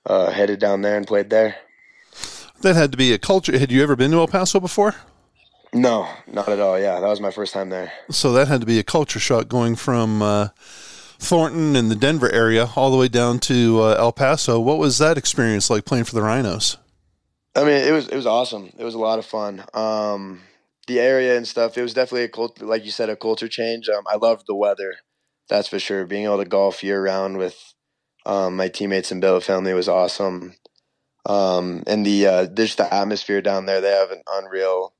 uh, 0.05 0.31
headed 0.31 0.59
down 0.59 0.81
there 0.81 0.97
and 0.97 1.07
played 1.07 1.29
there. 1.29 1.55
That 2.61 2.75
had 2.75 2.91
to 2.91 2.97
be 2.97 3.11
a 3.11 3.17
culture. 3.17 3.57
Had 3.57 3.71
you 3.71 3.81
ever 3.81 3.95
been 3.95 4.11
to 4.11 4.17
El 4.17 4.27
Paso 4.27 4.59
before? 4.59 4.95
No, 5.73 6.07
not 6.27 6.49
at 6.49 6.59
all. 6.59 6.79
Yeah, 6.79 6.99
that 6.99 7.07
was 7.07 7.19
my 7.19 7.31
first 7.31 7.53
time 7.53 7.69
there. 7.69 7.91
So 8.09 8.33
that 8.33 8.47
had 8.47 8.61
to 8.61 8.67
be 8.67 8.77
a 8.77 8.83
culture 8.83 9.19
shock 9.19 9.47
going 9.47 9.75
from 9.75 10.21
uh, 10.21 10.49
Thornton 11.17 11.75
and 11.75 11.89
the 11.89 11.95
Denver 11.95 12.31
area 12.31 12.69
all 12.75 12.91
the 12.91 12.97
way 12.97 13.07
down 13.07 13.39
to 13.39 13.81
uh, 13.81 13.95
El 13.97 14.11
Paso. 14.11 14.59
What 14.59 14.79
was 14.79 14.97
that 14.97 15.17
experience 15.17 15.69
like 15.69 15.85
playing 15.85 16.03
for 16.03 16.13
the 16.13 16.21
Rhinos? 16.21 16.77
I 17.55 17.63
mean, 17.63 17.87
it 17.87 17.91
was 17.91 18.07
it 18.07 18.15
was 18.15 18.27
awesome. 18.27 18.71
It 18.77 18.83
was 18.83 18.95
a 18.95 18.99
lot 18.99 19.19
of 19.19 19.25
fun. 19.25 19.63
Um, 19.73 20.41
the 20.87 20.99
area 20.99 21.37
and 21.37 21.47
stuff. 21.47 21.77
It 21.77 21.81
was 21.81 21.93
definitely 21.93 22.23
a 22.23 22.29
cult, 22.29 22.61
like 22.61 22.85
you 22.85 22.91
said, 22.91 23.09
a 23.09 23.15
culture 23.15 23.47
change. 23.47 23.89
Um, 23.89 24.03
I 24.07 24.17
loved 24.17 24.45
the 24.47 24.55
weather. 24.55 24.95
That's 25.49 25.67
for 25.67 25.79
sure. 25.79 26.05
Being 26.05 26.25
able 26.25 26.37
to 26.37 26.45
golf 26.45 26.83
year 26.83 27.03
round 27.03 27.37
with 27.37 27.57
um, 28.25 28.55
my 28.55 28.67
teammates 28.67 29.11
and 29.11 29.21
billet 29.21 29.43
family 29.43 29.73
was 29.73 29.89
awesome. 29.89 30.55
Um, 31.25 31.83
and 31.87 32.05
the 32.05 32.27
uh, 32.27 32.47
just 32.47 32.77
the 32.77 32.93
atmosphere 32.93 33.41
down 33.41 33.65
there, 33.65 33.81
they 33.81 33.91
have 33.91 34.11
an 34.11 34.23
unreal 34.31 34.93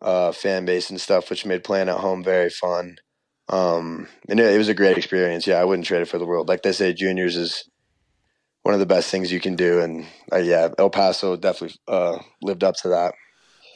uh, 0.00 0.32
fan 0.32 0.64
base 0.64 0.90
and 0.90 1.00
stuff, 1.00 1.30
which 1.30 1.46
made 1.46 1.64
playing 1.64 1.88
at 1.88 1.98
home 1.98 2.22
very 2.22 2.50
fun. 2.50 2.96
Um, 3.48 4.08
and 4.28 4.40
it, 4.40 4.54
it, 4.54 4.58
was 4.58 4.68
a 4.68 4.74
great 4.74 4.98
experience. 4.98 5.46
Yeah, 5.46 5.60
I 5.60 5.64
wouldn't 5.64 5.86
trade 5.86 6.02
it 6.02 6.08
for 6.08 6.18
the 6.18 6.26
world. 6.26 6.48
Like 6.48 6.62
they 6.62 6.72
say, 6.72 6.92
juniors 6.92 7.36
is 7.36 7.68
one 8.62 8.74
of 8.74 8.80
the 8.80 8.86
best 8.86 9.10
things 9.10 9.30
you 9.32 9.40
can 9.40 9.54
do, 9.54 9.80
and 9.80 10.04
uh, 10.32 10.38
yeah, 10.38 10.68
El 10.78 10.90
Paso 10.90 11.36
definitely 11.36 11.76
uh, 11.88 12.18
lived 12.42 12.64
up 12.64 12.74
to 12.76 12.88
that. 12.88 13.14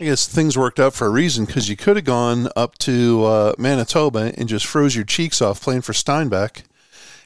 I 0.01 0.05
guess 0.05 0.27
things 0.27 0.57
worked 0.57 0.81
out 0.81 0.95
for 0.95 1.07
a 1.07 1.11
reason 1.11 1.45
because 1.45 1.69
you 1.69 1.77
could 1.77 1.97
have 1.97 2.07
gone 2.07 2.49
up 2.57 2.79
to 2.79 3.25
uh, 3.25 3.53
Manitoba 3.59 4.33
and 4.37 4.49
just 4.49 4.67
froze 4.67 4.97
your 4.97 5.05
cheeks 5.05 5.43
off 5.43 5.61
playing 5.61 5.83
for 5.83 5.93
Steinbach 5.93 6.63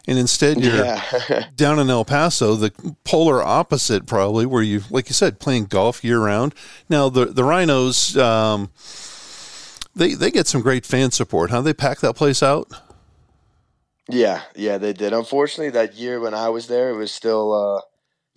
and 0.07 0.19
instead 0.19 0.61
you're 0.61 0.85
yeah. 0.85 1.49
down 1.57 1.79
in 1.79 1.89
El 1.89 2.05
Paso, 2.05 2.55
the 2.55 2.73
polar 3.05 3.43
opposite 3.43 4.07
probably, 4.07 4.47
where 4.47 4.63
you, 4.63 4.83
like 4.91 5.09
you 5.09 5.15
said, 5.15 5.41
playing 5.41 5.67
golf 5.67 6.05
year 6.05 6.21
round. 6.21 6.55
Now 6.89 7.09
the 7.09 7.27
the 7.27 7.45
Rhinos, 7.45 8.17
um, 8.17 8.71
they 9.95 10.15
they 10.15 10.31
get 10.31 10.47
some 10.47 10.61
great 10.61 10.85
fan 10.85 11.11
support. 11.11 11.51
How 11.51 11.57
huh? 11.57 11.63
they 11.63 11.75
pack 11.75 12.01
that 12.01 12.15
place 12.15 12.43
out? 12.43 12.71
Yeah, 14.09 14.43
yeah, 14.55 14.77
they 14.77 14.93
did. 14.93 15.15
Unfortunately, 15.15 15.71
that 15.71 15.95
year 15.95 16.21
when 16.21 16.35
I 16.35 16.51
was 16.51 16.67
there, 16.67 16.91
it 16.91 16.97
was 16.97 17.11
still 17.11 17.53
uh, 17.55 17.81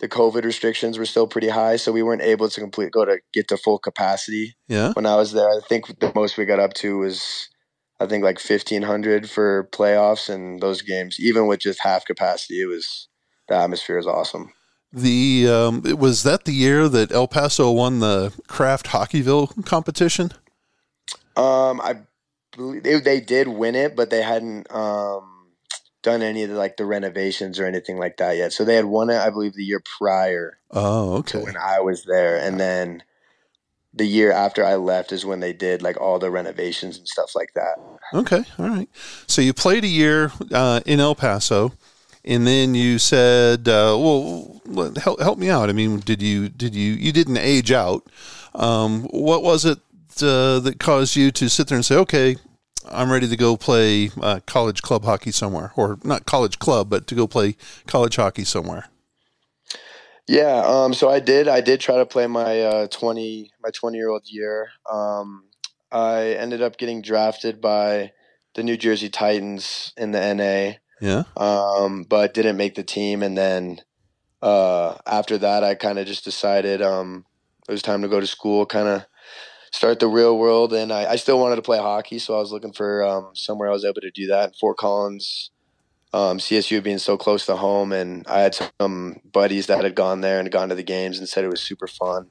the 0.00 0.08
COVID 0.08 0.44
restrictions 0.44 0.98
were 0.98 1.04
still 1.04 1.26
pretty 1.26 1.48
high, 1.48 1.76
so 1.76 1.92
we 1.92 2.02
weren't 2.02 2.22
able 2.22 2.48
to 2.48 2.60
complete 2.60 2.92
go 2.92 3.04
to 3.04 3.18
get 3.34 3.48
to 3.48 3.58
full 3.58 3.78
capacity. 3.78 4.54
Yeah. 4.68 4.92
When 4.94 5.06
I 5.06 5.16
was 5.16 5.32
there, 5.32 5.48
I 5.48 5.60
think 5.68 5.98
the 5.98 6.12
most 6.14 6.38
we 6.38 6.46
got 6.46 6.60
up 6.60 6.72
to 6.74 6.98
was 6.98 7.48
I 8.00 8.06
think 8.06 8.22
like 8.24 8.38
fifteen 8.38 8.82
hundred 8.82 9.28
for 9.28 9.68
playoffs 9.72 10.28
and 10.28 10.60
those 10.60 10.82
games. 10.82 11.18
Even 11.18 11.46
with 11.46 11.60
just 11.60 11.82
half 11.82 12.04
capacity, 12.04 12.62
it 12.62 12.66
was 12.66 13.08
the 13.48 13.56
atmosphere 13.56 13.96
was 13.96 14.06
awesome. 14.06 14.52
The 14.92 15.48
um, 15.48 15.82
was 15.98 16.22
that 16.22 16.44
the 16.44 16.52
year 16.52 16.88
that 16.88 17.12
El 17.12 17.28
Paso 17.28 17.70
won 17.70 18.00
the 18.00 18.32
Kraft 18.46 18.86
Hockeyville 18.86 19.64
competition. 19.66 20.32
Um, 21.36 21.80
I 21.80 21.98
believe 22.56 22.82
they, 22.82 22.98
they 23.00 23.20
did 23.20 23.48
win 23.48 23.74
it, 23.74 23.94
but 23.94 24.10
they 24.10 24.22
hadn't 24.22 24.72
um, 24.72 25.48
done 26.02 26.22
any 26.22 26.42
of 26.42 26.50
the, 26.50 26.56
like 26.56 26.76
the 26.76 26.86
renovations 26.86 27.60
or 27.60 27.66
anything 27.66 27.98
like 27.98 28.16
that 28.16 28.36
yet. 28.36 28.52
So 28.52 28.64
they 28.64 28.76
had 28.76 28.86
won 28.86 29.10
it, 29.10 29.18
I 29.18 29.30
believe, 29.30 29.54
the 29.54 29.64
year 29.64 29.82
prior. 29.98 30.58
Oh, 30.70 31.16
okay. 31.18 31.42
when 31.42 31.56
I 31.56 31.80
was 31.80 32.04
there, 32.04 32.38
and 32.38 32.58
then 32.58 33.02
the 33.98 34.06
year 34.06 34.32
after 34.32 34.64
I 34.64 34.76
left 34.76 35.12
is 35.12 35.26
when 35.26 35.40
they 35.40 35.52
did 35.52 35.82
like 35.82 36.00
all 36.00 36.18
the 36.18 36.30
renovations 36.30 36.96
and 36.98 37.06
stuff 37.06 37.34
like 37.34 37.52
that. 37.54 37.78
Okay, 38.14 38.44
all 38.58 38.68
right. 38.68 38.88
So 39.26 39.42
you 39.42 39.52
played 39.52 39.84
a 39.84 39.88
year 39.88 40.32
uh, 40.52 40.80
in 40.86 41.00
El 41.00 41.14
Paso, 41.14 41.72
and 42.24 42.46
then 42.46 42.74
you 42.74 42.98
said, 42.98 43.68
uh, 43.68 43.96
"Well, 43.98 44.92
help, 44.96 45.20
help 45.20 45.38
me 45.38 45.50
out." 45.50 45.68
I 45.68 45.72
mean, 45.72 46.00
did 46.00 46.22
you 46.22 46.48
did 46.48 46.74
you 46.74 46.92
you 46.92 47.12
didn't 47.12 47.36
age 47.36 47.72
out? 47.72 48.06
Um, 48.54 49.02
what 49.04 49.42
was 49.42 49.64
it 49.64 49.78
uh, 50.22 50.60
that 50.60 50.76
caused 50.78 51.16
you 51.16 51.30
to 51.32 51.48
sit 51.50 51.68
there 51.68 51.76
and 51.76 51.84
say, 51.84 51.96
"Okay, 51.96 52.36
I'm 52.90 53.12
ready 53.12 53.28
to 53.28 53.36
go 53.36 53.56
play 53.56 54.10
uh, 54.22 54.40
college 54.46 54.80
club 54.80 55.04
hockey 55.04 55.32
somewhere, 55.32 55.72
or 55.76 55.98
not 56.04 56.24
college 56.24 56.58
club, 56.58 56.88
but 56.88 57.06
to 57.08 57.14
go 57.14 57.26
play 57.26 57.56
college 57.86 58.16
hockey 58.16 58.44
somewhere"? 58.44 58.88
Yeah, 60.28 60.62
um, 60.66 60.92
so 60.92 61.08
I 61.08 61.20
did. 61.20 61.48
I 61.48 61.62
did 61.62 61.80
try 61.80 61.96
to 61.96 62.06
play 62.06 62.26
my 62.26 62.60
uh, 62.60 62.86
twenty 62.88 63.50
my 63.62 63.70
twenty 63.70 63.96
year 63.96 64.10
old 64.10 64.24
year. 64.26 64.68
Um, 64.90 65.44
I 65.90 66.32
ended 66.32 66.60
up 66.60 66.76
getting 66.76 67.00
drafted 67.00 67.62
by 67.62 68.12
the 68.54 68.62
New 68.62 68.76
Jersey 68.76 69.08
Titans 69.08 69.94
in 69.96 70.12
the 70.12 70.34
NA. 70.34 70.78
Yeah. 71.00 71.22
Um, 71.36 72.04
but 72.04 72.34
didn't 72.34 72.58
make 72.58 72.74
the 72.74 72.82
team, 72.82 73.22
and 73.22 73.38
then 73.38 73.80
uh, 74.42 74.96
after 75.06 75.38
that, 75.38 75.64
I 75.64 75.74
kind 75.74 75.98
of 75.98 76.06
just 76.06 76.24
decided 76.24 76.82
um, 76.82 77.24
it 77.66 77.72
was 77.72 77.82
time 77.82 78.02
to 78.02 78.08
go 78.08 78.20
to 78.20 78.26
school, 78.26 78.66
kind 78.66 78.88
of 78.88 79.06
start 79.72 79.98
the 79.98 80.08
real 80.08 80.36
world, 80.36 80.74
and 80.74 80.92
I, 80.92 81.12
I, 81.12 81.16
still 81.16 81.38
wanted 81.38 81.56
to 81.56 81.62
play 81.62 81.78
hockey, 81.78 82.18
so 82.18 82.34
I 82.34 82.40
was 82.40 82.52
looking 82.52 82.72
for 82.72 83.02
um, 83.02 83.30
somewhere 83.34 83.68
I 83.68 83.72
was 83.72 83.84
able 83.84 84.00
to 84.00 84.10
do 84.10 84.26
that. 84.28 84.54
Fort 84.56 84.76
Collins 84.76 85.50
um, 86.12 86.38
CSU 86.38 86.82
being 86.82 86.98
so 86.98 87.16
close 87.16 87.46
to 87.46 87.56
home, 87.56 87.92
and 87.92 88.26
I 88.26 88.40
had 88.40 88.58
some 88.80 89.20
buddies 89.30 89.66
that 89.66 89.82
had 89.82 89.94
gone 89.94 90.20
there 90.20 90.40
and 90.40 90.50
gone 90.50 90.70
to 90.70 90.74
the 90.74 90.82
games 90.82 91.18
and 91.18 91.28
said 91.28 91.44
it 91.44 91.50
was 91.50 91.60
super 91.60 91.86
fun. 91.86 92.28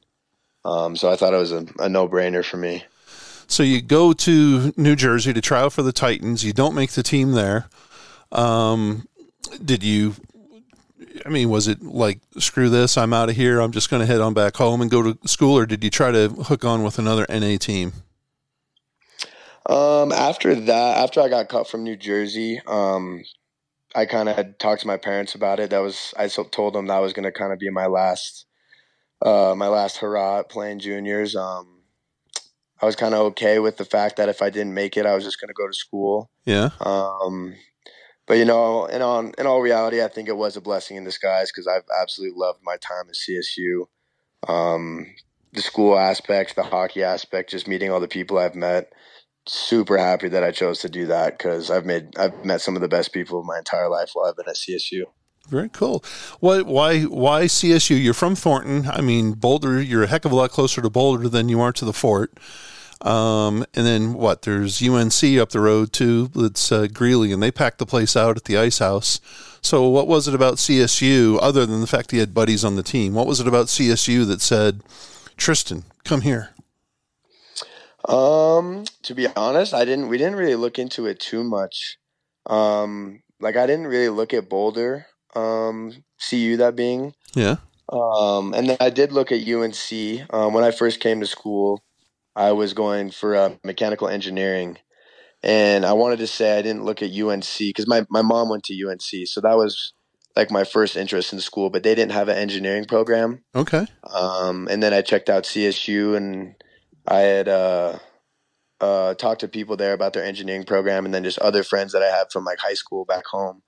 Um, 0.65 0.95
so 0.95 1.11
I 1.11 1.15
thought 1.15 1.33
it 1.33 1.37
was 1.37 1.51
a, 1.51 1.65
a 1.79 1.87
no 1.87 2.07
brainer 2.07 2.43
for 2.43 2.57
me. 2.57 2.83
So 3.47 3.63
you 3.63 3.81
go 3.81 4.11
to 4.13 4.73
New 4.75 4.95
Jersey 4.95 5.31
to 5.31 5.41
try 5.41 5.61
out 5.61 5.73
for 5.73 5.81
the 5.81 5.93
Titans. 5.93 6.43
You 6.43 6.51
don't 6.53 6.75
make 6.75 6.91
the 6.91 7.03
team 7.03 7.31
there. 7.31 7.69
Um, 8.31 9.07
did 9.63 9.83
you? 9.83 10.15
I 11.25 11.29
mean, 11.29 11.49
was 11.49 11.67
it 11.67 11.81
like 11.81 12.19
screw 12.37 12.69
this? 12.69 12.97
I'm 12.97 13.13
out 13.13 13.29
of 13.29 13.35
here. 13.35 13.61
I'm 13.61 13.71
just 13.71 13.89
going 13.89 14.01
to 14.01 14.05
head 14.05 14.19
on 14.19 14.33
back 14.33 14.57
home 14.57 14.81
and 14.81 14.91
go 14.91 15.13
to 15.13 15.27
school, 15.27 15.57
or 15.57 15.65
did 15.65 15.83
you 15.83 15.89
try 15.89 16.11
to 16.11 16.27
hook 16.29 16.65
on 16.65 16.83
with 16.83 16.99
another 16.99 17.25
NA 17.29 17.57
team? 17.57 17.93
Um, 19.65 20.11
after 20.11 20.55
that, 20.55 20.97
after 20.97 21.21
I 21.21 21.29
got 21.29 21.49
cut 21.49 21.67
from 21.67 21.83
New 21.83 21.97
Jersey, 21.97 22.61
um, 22.67 23.23
I 23.97 24.05
kind 24.05 24.29
of 24.29 24.35
had 24.35 24.59
talked 24.59 24.81
to 24.81 24.87
my 24.87 24.97
parents 24.97 25.33
about 25.33 25.59
it. 25.59 25.71
That 25.71 25.79
was 25.79 26.13
I 26.15 26.27
told 26.27 26.73
them 26.73 26.85
that 26.85 26.99
was 26.99 27.13
going 27.13 27.23
to 27.23 27.31
kind 27.31 27.51
of 27.51 27.57
be 27.57 27.71
my 27.71 27.87
last, 27.87 28.45
uh, 29.23 29.55
my 29.57 29.67
last 29.67 29.97
hurrah 29.97 30.43
playing 30.43 30.79
juniors. 30.79 31.35
Um, 31.35 31.81
I 32.79 32.85
was 32.85 32.95
kind 32.95 33.15
of 33.15 33.21
okay 33.31 33.57
with 33.57 33.77
the 33.77 33.85
fact 33.85 34.17
that 34.17 34.29
if 34.29 34.43
I 34.43 34.51
didn't 34.51 34.75
make 34.75 34.97
it, 34.97 35.07
I 35.07 35.15
was 35.15 35.23
just 35.23 35.41
going 35.41 35.47
to 35.47 35.55
go 35.55 35.65
to 35.65 35.73
school. 35.73 36.29
Yeah. 36.45 36.69
Um, 36.79 37.55
but 38.27 38.35
you 38.37 38.45
know, 38.45 38.85
in 38.85 39.01
on 39.01 39.33
in 39.35 39.47
all 39.47 39.61
reality, 39.61 40.03
I 40.03 40.09
think 40.09 40.29
it 40.29 40.37
was 40.37 40.55
a 40.55 40.61
blessing 40.61 40.97
in 40.97 41.03
disguise 41.03 41.51
because 41.51 41.65
I've 41.65 41.87
absolutely 41.99 42.37
loved 42.37 42.59
my 42.61 42.77
time 42.77 43.09
at 43.09 43.15
CSU. 43.15 43.87
Um, 44.47 45.07
the 45.53 45.63
school 45.63 45.97
aspect, 45.97 46.55
the 46.55 46.61
hockey 46.61 47.01
aspect, 47.01 47.49
just 47.49 47.67
meeting 47.67 47.89
all 47.89 47.99
the 47.99 48.07
people 48.07 48.37
I've 48.37 48.53
met 48.53 48.93
super 49.47 49.97
happy 49.97 50.29
that 50.29 50.43
I 50.43 50.51
chose 50.51 50.79
to 50.79 50.89
do 50.89 51.07
that 51.07 51.37
because 51.37 51.71
I've 51.71 51.85
made 51.85 52.17
I've 52.17 52.45
met 52.45 52.61
some 52.61 52.75
of 52.75 52.81
the 52.81 52.87
best 52.87 53.13
people 53.13 53.39
of 53.39 53.45
my 53.45 53.57
entire 53.57 53.89
life 53.89 54.11
while 54.13 54.25
I've 54.27 54.35
been 54.35 54.47
at 54.47 54.55
CSU. 54.55 55.03
Very 55.47 55.69
cool. 55.69 56.03
What? 56.39 56.65
Why? 56.65 57.03
Why 57.03 57.45
CSU? 57.45 58.01
You're 58.01 58.13
from 58.13 58.35
Thornton. 58.35 58.87
I 58.87 59.01
mean, 59.01 59.33
Boulder. 59.33 59.81
You're 59.81 60.03
a 60.03 60.07
heck 60.07 60.25
of 60.25 60.31
a 60.31 60.35
lot 60.35 60.51
closer 60.51 60.81
to 60.81 60.89
Boulder 60.89 61.29
than 61.29 61.47
you 61.47 61.61
are 61.61 61.71
to 61.73 61.85
the 61.85 61.93
Fort. 61.93 62.37
Um, 63.01 63.65
and 63.73 63.85
then 63.85 64.13
what? 64.13 64.41
There's 64.41 64.81
UNC 64.81 65.23
up 65.39 65.49
the 65.49 65.59
road 65.59 65.93
too. 65.93 66.27
That's 66.29 66.71
uh, 66.71 66.87
Greeley, 66.87 67.31
and 67.31 67.41
they 67.41 67.51
packed 67.51 67.77
the 67.77 67.85
place 67.85 68.15
out 68.15 68.37
at 68.37 68.45
the 68.45 68.57
Ice 68.57 68.79
House. 68.79 69.21
So, 69.61 69.87
what 69.87 70.07
was 70.07 70.27
it 70.27 70.35
about 70.35 70.55
CSU, 70.55 71.37
other 71.41 71.65
than 71.65 71.81
the 71.81 71.87
fact 71.87 72.11
he 72.11 72.17
had 72.17 72.33
buddies 72.33 72.65
on 72.65 72.75
the 72.75 72.83
team? 72.83 73.13
What 73.13 73.27
was 73.27 73.39
it 73.39 73.47
about 73.47 73.67
CSU 73.67 74.25
that 74.27 74.41
said, 74.41 74.81
"Tristin, 75.37 75.83
come 76.03 76.21
here"? 76.21 76.49
Um, 78.07 78.85
to 79.03 79.13
be 79.13 79.27
honest, 79.35 79.73
I 79.73 79.85
didn't. 79.85 80.07
We 80.07 80.17
didn't 80.17 80.35
really 80.35 80.55
look 80.55 80.79
into 80.79 81.05
it 81.05 81.19
too 81.19 81.43
much. 81.43 81.97
Um, 82.45 83.21
like 83.39 83.57
I 83.57 83.67
didn't 83.67 83.87
really 83.87 84.09
look 84.09 84.33
at 84.33 84.49
Boulder. 84.49 85.05
Um, 85.35 86.03
CU 86.29 86.57
that 86.57 86.75
being. 86.75 87.13
Yeah. 87.35 87.57
Um, 87.89 88.53
and 88.53 88.69
then 88.69 88.77
I 88.79 88.89
did 88.89 89.11
look 89.11 89.31
at 89.31 89.47
UNC. 89.47 90.33
Um, 90.33 90.53
when 90.53 90.63
I 90.63 90.71
first 90.71 90.99
came 90.99 91.19
to 91.19 91.27
school, 91.27 91.83
I 92.35 92.51
was 92.51 92.73
going 92.73 93.11
for 93.11 93.35
uh, 93.35 93.55
mechanical 93.63 94.07
engineering, 94.07 94.77
and 95.43 95.85
I 95.85 95.93
wanted 95.93 96.19
to 96.19 96.27
say 96.27 96.57
I 96.57 96.61
didn't 96.61 96.85
look 96.85 97.01
at 97.01 97.11
UNC 97.11 97.57
because 97.59 97.87
my 97.87 98.05
my 98.09 98.21
mom 98.21 98.49
went 98.49 98.63
to 98.65 98.87
UNC, 98.87 99.27
so 99.27 99.41
that 99.41 99.57
was 99.57 99.93
like 100.35 100.51
my 100.51 100.63
first 100.63 100.95
interest 100.95 101.33
in 101.33 101.39
school. 101.39 101.69
But 101.69 101.83
they 101.83 101.95
didn't 101.95 102.11
have 102.13 102.29
an 102.29 102.37
engineering 102.37 102.85
program. 102.85 103.43
Okay. 103.55 103.85
Um, 104.03 104.67
and 104.69 104.81
then 104.81 104.93
I 104.93 105.01
checked 105.01 105.29
out 105.29 105.43
CSU 105.43 106.15
and 106.15 106.55
I 107.07 107.19
had 107.19 107.47
uh, 107.47 107.99
uh, 108.81 109.13
talked 109.15 109.41
to 109.41 109.47
people 109.47 109.77
there 109.77 109.93
about 109.93 110.13
their 110.13 110.25
engineering 110.25 110.65
program, 110.65 111.05
and 111.05 111.13
then 111.13 111.23
just 111.23 111.39
other 111.39 111.63
friends 111.63 111.93
that 111.93 112.03
I 112.03 112.15
have 112.15 112.31
from 112.31 112.43
like 112.43 112.59
high 112.59 112.73
school 112.73 113.05
back 113.05 113.25
home 113.25 113.61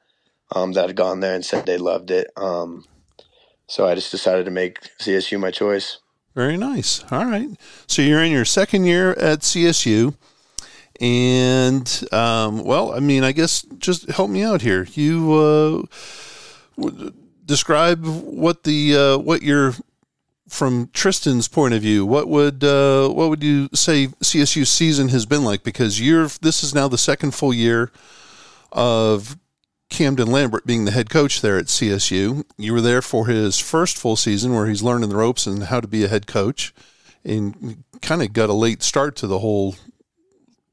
um, 0.56 0.74
that 0.74 0.88
had 0.88 0.96
gone 0.96 1.20
there 1.20 1.36
and 1.36 1.46
said 1.46 1.66
they 1.66 1.78
loved 1.78 2.12
it. 2.12 2.32
Um, 2.36 2.86
so 3.68 3.88
I 3.88 3.96
just 3.96 4.12
decided 4.12 4.46
to 4.46 4.52
make 4.52 4.80
CSU 4.98 5.40
my 5.40 5.52
choice. 5.52 6.00
Very 6.36 6.58
nice. 6.58 7.04
All 7.12 7.26
right. 7.26 7.50
So 7.88 8.02
you're 8.02 8.24
in 8.24 8.32
your 8.32 8.46
second 8.46 8.86
year 8.86 9.12
at 9.12 9.40
CSU. 9.40 10.16
And, 11.02 12.04
um, 12.12 12.64
well, 12.64 12.94
I 12.94 13.00
mean, 13.00 13.24
I 13.24 13.32
guess 13.32 13.62
just 13.78 14.10
help 14.10 14.30
me 14.30 14.44
out 14.44 14.62
here. 14.62 14.86
You 14.94 15.88
uh, 16.78 17.12
describe 17.46 18.06
what 18.06 18.64
the 18.64 18.96
uh, 18.96 19.18
what 19.18 19.42
your 19.42 19.76
from 20.50 20.88
Tristin's 20.88 21.48
point 21.48 21.74
of 21.74 21.82
view, 21.82 22.06
what 22.06 22.28
would 22.28 22.64
uh, 22.64 23.10
what 23.10 23.30
would 23.30 23.44
you 23.44 23.70
say 23.74 24.08
CSU 24.08 24.66
season 24.66 25.10
has 25.10 25.26
been 25.26 25.44
like? 25.44 25.64
Because 25.64 26.02
you're 26.02 26.28
this 26.42 26.64
is 26.64 26.74
now 26.74 26.88
the 26.88 26.98
second 26.98 27.32
full 27.32 27.54
year 27.54 27.92
of 28.72 29.38
Camden 29.90 30.32
Lambert 30.32 30.66
being 30.66 30.86
the 30.86 30.92
head 30.92 31.10
coach 31.10 31.42
there 31.42 31.58
at 31.58 31.66
CSU. 31.66 32.44
You 32.58 32.74
were 32.74 32.82
there 32.82 33.02
for 33.02 33.28
his 33.28 33.60
first 33.60 33.98
full 33.98 34.16
season 34.16 34.54
where 34.54 34.68
he's 34.68 34.84
learning 34.84 35.10
the 35.10 35.16
ropes 35.16 35.48
and 35.48 35.64
how 35.64 35.80
to 35.80 35.88
be 35.88 36.04
a 36.04 36.10
head 36.10 36.28
coach, 36.28 36.74
and 37.24 37.84
kind 38.02 38.22
of 38.22 38.34
got 38.34 38.50
a 38.50 38.54
late 38.54 38.84
start 38.84 39.16
to 39.18 39.28
the 39.28 39.40
whole 39.40 39.76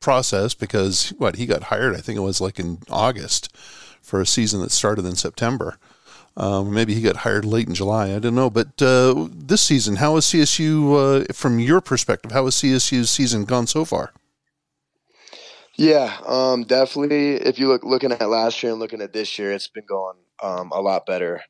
process 0.00 0.54
because 0.54 1.10
what 1.18 1.36
he 1.36 1.46
got 1.46 1.64
hired, 1.64 1.94
I 1.94 2.00
think 2.00 2.16
it 2.16 2.22
was 2.22 2.40
like 2.40 2.58
in 2.58 2.78
August 2.90 3.54
for 4.00 4.20
a 4.20 4.26
season 4.26 4.60
that 4.60 4.70
started 4.70 5.04
in 5.04 5.16
September. 5.16 5.78
Um, 6.36 6.72
maybe 6.72 6.94
he 6.94 7.00
got 7.00 7.16
hired 7.16 7.44
late 7.44 7.66
in 7.66 7.74
July. 7.74 8.14
I 8.14 8.18
don't 8.18 8.34
know. 8.34 8.50
But 8.50 8.80
uh, 8.82 9.28
this 9.32 9.62
season, 9.62 9.96
how 9.96 10.16
has 10.16 10.26
CSU, 10.26 11.22
uh, 11.30 11.32
from 11.32 11.58
your 11.58 11.80
perspective, 11.80 12.32
how 12.32 12.44
has 12.44 12.54
CSU's 12.56 13.10
season 13.10 13.44
gone 13.44 13.66
so 13.66 13.84
far? 13.84 14.12
Yeah, 15.76 16.16
um, 16.26 16.64
definitely. 16.64 17.34
If 17.34 17.58
you 17.58 17.68
look 17.68 17.84
looking 17.84 18.12
at 18.12 18.28
last 18.28 18.62
year 18.62 18.72
and 18.72 18.80
looking 18.80 19.02
at 19.02 19.12
this 19.12 19.38
year, 19.38 19.52
it's 19.52 19.68
been 19.68 19.84
going 19.86 20.16
um, 20.42 20.72
a 20.72 20.80
lot 20.80 21.04
better. 21.04 21.42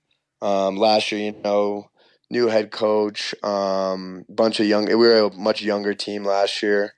Um, 0.43 0.77
last 0.77 1.13
year, 1.13 1.21
you 1.21 1.41
know, 1.43 1.91
new 2.29 2.49
head 2.49 2.73
coach, 2.73 3.35
um, 3.45 4.25
bunch 4.29 4.59
of 4.59 4.67
young. 4.67 4.87
We 4.87 4.97
were 4.97 5.27
a 5.27 5.33
much 5.33 5.63
younger 5.63 5.95
team 5.95 6.25
last 6.25 6.61
year. 6.63 6.95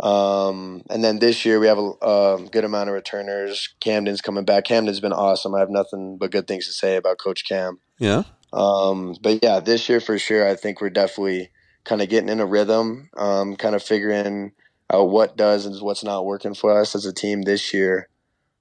Um, 0.00 0.82
and 0.90 1.02
then 1.02 1.18
this 1.18 1.44
year 1.44 1.58
we 1.58 1.66
have 1.66 1.78
a, 1.78 1.90
a, 2.02 2.48
good 2.52 2.64
amount 2.64 2.88
of 2.88 2.94
returners. 2.94 3.74
Camden's 3.80 4.20
coming 4.20 4.44
back. 4.44 4.64
Camden's 4.64 5.00
been 5.00 5.12
awesome. 5.12 5.54
I 5.54 5.58
have 5.58 5.70
nothing 5.70 6.18
but 6.18 6.30
good 6.30 6.46
things 6.46 6.66
to 6.66 6.72
say 6.72 6.96
about 6.96 7.18
Coach 7.18 7.48
Cam. 7.48 7.80
Yeah. 7.98 8.22
Um, 8.52 9.16
but 9.20 9.42
yeah, 9.42 9.58
this 9.60 9.88
year 9.88 10.00
for 10.00 10.18
sure, 10.18 10.48
I 10.48 10.54
think 10.54 10.80
we're 10.80 10.90
definitely 10.90 11.50
kind 11.84 12.00
of 12.00 12.08
getting 12.08 12.28
in 12.28 12.40
a 12.40 12.46
rhythm, 12.46 13.10
um, 13.16 13.56
kind 13.56 13.74
of 13.74 13.82
figuring 13.82 14.52
out 14.92 15.10
what 15.10 15.36
does 15.36 15.66
and 15.66 15.80
what's 15.80 16.04
not 16.04 16.24
working 16.24 16.54
for 16.54 16.78
us 16.78 16.94
as 16.94 17.04
a 17.04 17.12
team 17.12 17.42
this 17.42 17.74
year. 17.74 18.08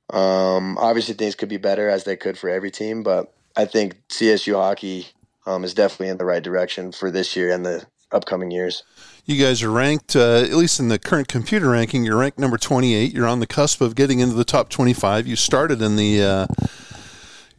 Um, 0.10 0.78
obviously, 0.78 1.14
things 1.14 1.36
could 1.36 1.50
be 1.50 1.58
better 1.58 1.88
as 1.90 2.04
they 2.04 2.16
could 2.16 2.38
for 2.38 2.50
every 2.50 2.72
team, 2.72 3.04
but 3.04 3.34
I 3.56 3.66
think 3.66 3.98
CSU 4.10 4.56
hockey 4.56 5.08
um, 5.46 5.64
is 5.64 5.74
definitely 5.74 6.10
in 6.10 6.18
the 6.18 6.26
right 6.26 6.44
direction 6.44 6.92
for 6.92 7.12
this 7.12 7.36
year 7.36 7.52
and 7.52 7.66
the 7.66 7.86
upcoming 8.12 8.52
years. 8.52 8.84
You 9.26 9.44
guys 9.44 9.62
are 9.62 9.72
ranked, 9.72 10.16
uh, 10.16 10.38
at 10.38 10.54
least 10.54 10.80
in 10.80 10.88
the 10.88 11.00
current 11.00 11.28
computer 11.28 11.70
ranking, 11.70 12.06
you're 12.06 12.18
ranked 12.18 12.40
number 12.40 12.58
28. 12.58 13.14
You're 13.14 13.28
on 13.28 13.40
the 13.40 13.48
cusp 13.48 13.82
of 13.82 13.96
getting 13.96 14.20
into 14.20 14.36
the 14.36 14.46
top 14.46 14.70
25. 14.70 15.28
You 15.28 15.36
started 15.36 15.82
in 15.82 15.98
the 15.98 16.24
uh, 16.24 16.48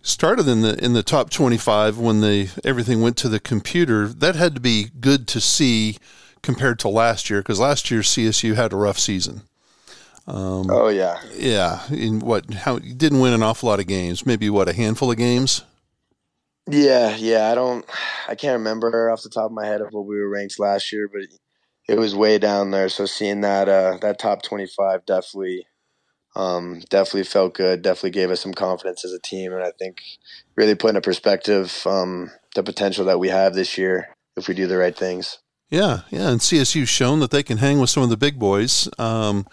started 0.03 0.49
in 0.49 0.63
the 0.63 0.83
in 0.83 0.95
the 0.95 1.03
top 1.03 1.31
25 1.31 1.99
when 1.99 2.21
the 2.21 2.49
everything 2.65 3.03
went 3.03 3.17
to 3.19 3.29
the 3.29 3.41
computer. 3.41 4.09
That 4.09 4.37
had 4.37 4.55
to 4.55 4.61
be 4.61 4.87
good 5.01 5.29
to 5.29 5.41
see 5.41 5.99
compared 6.43 6.79
to 6.81 6.89
last 6.89 7.29
year 7.29 7.41
because 7.41 7.61
last 7.61 7.91
year 7.91 8.01
CSU 8.01 8.55
had 8.55 8.73
a 8.73 8.77
rough 8.77 8.99
season. 8.99 9.43
Um, 10.27 10.71
oh 10.71 10.89
yeah, 10.89 11.21
yeah. 11.35 11.87
In 11.91 12.21
what? 12.21 12.53
How 12.53 12.79
didn't 12.79 13.21
win 13.21 13.33
an 13.33 13.43
awful 13.43 13.69
lot 13.69 13.81
of 13.81 13.87
games? 13.87 14.27
Maybe 14.27 14.51
what 14.51 14.69
a 14.69 14.75
handful 14.75 15.11
of 15.11 15.17
games. 15.17 15.65
Yeah, 16.69 17.17
yeah. 17.17 17.51
I 17.51 17.55
don't. 17.55 17.85
I 18.29 18.35
can't 18.35 18.59
remember 18.59 19.11
off 19.11 19.23
the 19.23 19.31
top 19.31 19.47
of 19.47 19.53
my 19.53 19.67
head 19.67 19.81
of 19.81 19.89
what 19.93 20.07
we 20.07 20.19
were 20.19 20.29
ranked 20.29 20.59
last 20.59 20.93
year, 20.93 21.09
but 21.09 21.23
it 21.89 21.99
was 21.99 22.15
way 22.15 22.39
down 22.39 22.71
there. 22.71 22.89
So 22.89 23.07
seeing 23.07 23.41
that 23.41 23.69
uh, 23.69 23.97
that 24.03 24.19
top 24.19 24.43
twenty 24.43 24.67
five 24.67 25.07
definitely 25.07 25.67
um, 26.37 26.81
definitely 26.91 27.25
felt 27.25 27.55
good. 27.55 27.83
Definitely 27.83 28.11
gave 28.11 28.31
us 28.31 28.41
some 28.41 28.53
confidence 28.53 29.05
as 29.05 29.13
a 29.13 29.19
team, 29.19 29.53
and 29.53 29.63
I 29.63 29.73
think 29.79 30.03
really 30.57 30.75
put 30.75 30.91
into 30.91 31.01
perspective 31.01 31.83
um, 31.87 32.31
the 32.55 32.63
potential 32.63 33.07
that 33.07 33.19
we 33.19 33.29
have 33.29 33.55
this 33.55 33.79
year 33.79 34.09
if 34.37 34.47
we 34.47 34.55
do 34.55 34.67
the 34.67 34.77
right 34.77 34.97
things. 34.97 35.39
Yeah, 35.71 36.01
yeah, 36.11 36.31
and 36.31 36.41
CSU's 36.41 36.89
shown 36.89 37.21
that 37.21 37.31
they 37.31 37.43
can 37.43 37.59
hang 37.59 37.79
with 37.79 37.91
some 37.91 38.03
of 38.03 38.09
the 38.09 38.17
big 38.17 38.39
boys. 38.39 38.89
Um, 38.99 39.47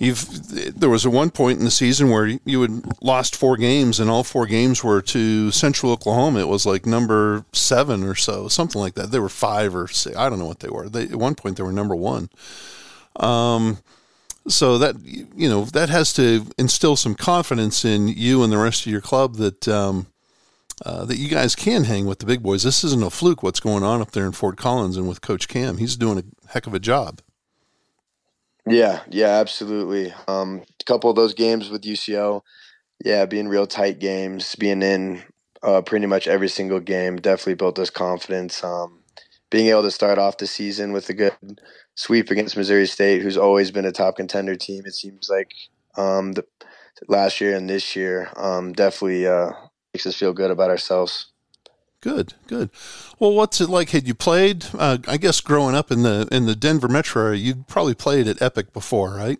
you've 0.00 0.80
there 0.80 0.88
was 0.88 1.04
a 1.04 1.10
one 1.10 1.30
point 1.30 1.58
in 1.58 1.64
the 1.64 1.70
season 1.70 2.10
where 2.10 2.26
you 2.44 2.62
had 2.62 3.02
lost 3.02 3.36
four 3.36 3.56
games 3.56 4.00
and 4.00 4.10
all 4.10 4.24
four 4.24 4.46
games 4.46 4.82
were 4.82 5.02
to 5.02 5.50
Central 5.52 5.92
Oklahoma. 5.92 6.40
It 6.40 6.48
was 6.48 6.66
like 6.66 6.86
number 6.86 7.44
seven 7.52 8.02
or 8.02 8.14
so, 8.14 8.48
something 8.48 8.80
like 8.80 8.94
that. 8.94 9.12
They 9.12 9.20
were 9.20 9.28
five 9.28 9.76
or 9.76 9.86
six. 9.86 10.16
I 10.16 10.28
don't 10.28 10.38
know 10.38 10.46
what 10.46 10.60
they 10.60 10.70
were. 10.70 10.88
They, 10.88 11.04
at 11.04 11.16
one 11.16 11.34
point 11.34 11.58
they 11.58 11.62
were 11.62 11.70
number 11.70 11.94
one. 11.94 12.30
Um, 13.16 13.78
so 14.48 14.78
that 14.78 14.96
you 15.04 15.48
know 15.48 15.66
that 15.66 15.90
has 15.90 16.14
to 16.14 16.46
instill 16.58 16.96
some 16.96 17.14
confidence 17.14 17.84
in 17.84 18.08
you 18.08 18.42
and 18.42 18.50
the 18.50 18.58
rest 18.58 18.86
of 18.86 18.92
your 18.92 19.02
club 19.02 19.36
that 19.36 19.68
um, 19.68 20.06
uh, 20.84 21.04
that 21.04 21.18
you 21.18 21.28
guys 21.28 21.54
can 21.54 21.84
hang 21.84 22.06
with 22.06 22.20
the 22.20 22.26
big 22.26 22.42
boys. 22.42 22.62
This 22.62 22.82
isn't 22.84 23.04
a 23.04 23.10
fluke. 23.10 23.42
What's 23.42 23.60
going 23.60 23.82
on 23.82 24.00
up 24.00 24.12
there 24.12 24.24
in 24.24 24.32
Fort 24.32 24.56
Collins 24.56 24.96
and 24.96 25.06
with 25.06 25.20
Coach 25.20 25.46
Cam? 25.46 25.76
He's 25.76 25.94
doing 25.94 26.18
a 26.18 26.50
heck 26.52 26.66
of 26.66 26.72
a 26.72 26.80
job. 26.80 27.20
Yeah, 28.66 29.02
yeah, 29.10 29.38
absolutely. 29.40 30.12
Um, 30.28 30.62
a 30.80 30.84
couple 30.84 31.10
of 31.10 31.16
those 31.16 31.34
games 31.34 31.70
with 31.70 31.84
UCO, 31.84 32.42
yeah, 33.04 33.24
being 33.26 33.48
real 33.48 33.66
tight 33.66 33.98
games, 33.98 34.54
being 34.56 34.82
in 34.82 35.22
uh, 35.62 35.82
pretty 35.82 36.06
much 36.06 36.28
every 36.28 36.48
single 36.48 36.80
game, 36.80 37.16
definitely 37.16 37.54
built 37.54 37.78
us 37.78 37.90
confidence. 37.90 38.62
Um, 38.62 39.00
being 39.50 39.68
able 39.68 39.82
to 39.82 39.90
start 39.90 40.18
off 40.18 40.36
the 40.38 40.46
season 40.46 40.92
with 40.92 41.08
a 41.08 41.14
good 41.14 41.34
sweep 41.96 42.30
against 42.30 42.56
Missouri 42.56 42.86
State, 42.86 43.22
who's 43.22 43.36
always 43.36 43.70
been 43.70 43.84
a 43.86 43.92
top 43.92 44.16
contender 44.16 44.54
team, 44.54 44.82
it 44.86 44.94
seems 44.94 45.28
like 45.28 45.50
um, 45.96 46.32
the, 46.32 46.44
last 47.08 47.40
year 47.40 47.56
and 47.56 47.68
this 47.68 47.96
year, 47.96 48.30
um, 48.36 48.72
definitely 48.72 49.26
uh, 49.26 49.50
makes 49.94 50.06
us 50.06 50.14
feel 50.16 50.32
good 50.32 50.50
about 50.50 50.70
ourselves. 50.70 51.32
Good, 52.00 52.34
good. 52.46 52.70
Well, 53.18 53.32
what's 53.32 53.60
it 53.60 53.68
like? 53.68 53.90
Had 53.90 54.08
you 54.08 54.14
played? 54.14 54.66
Uh, 54.72 54.98
I 55.06 55.18
guess 55.18 55.40
growing 55.40 55.74
up 55.74 55.90
in 55.90 56.02
the 56.02 56.26
in 56.32 56.46
the 56.46 56.56
Denver 56.56 56.88
metro 56.88 57.26
area, 57.26 57.38
you'd 57.38 57.68
probably 57.68 57.94
played 57.94 58.26
at 58.26 58.40
Epic 58.40 58.72
before, 58.72 59.14
right? 59.14 59.38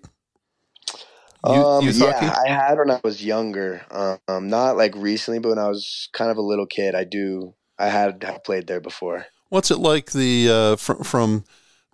You, 1.46 1.52
um, 1.52 1.88
yeah, 1.88 2.36
I 2.46 2.50
had 2.50 2.76
when 2.76 2.90
I 2.90 3.00
was 3.02 3.24
younger. 3.24 3.80
Um, 3.90 4.48
not 4.48 4.76
like 4.76 4.94
recently, 4.94 5.38
but 5.38 5.48
when 5.48 5.58
I 5.58 5.68
was 5.68 6.10
kind 6.12 6.30
of 6.30 6.36
a 6.36 6.42
little 6.42 6.66
kid, 6.66 6.94
I 6.94 7.04
do. 7.04 7.54
I 7.78 7.88
had, 7.88 8.22
had 8.22 8.44
played 8.44 8.66
there 8.66 8.80
before. 8.80 9.24
What's 9.48 9.70
it 9.70 9.78
like 9.78 10.12
the 10.12 10.50
uh, 10.50 10.76
from 10.76 11.02
from 11.02 11.44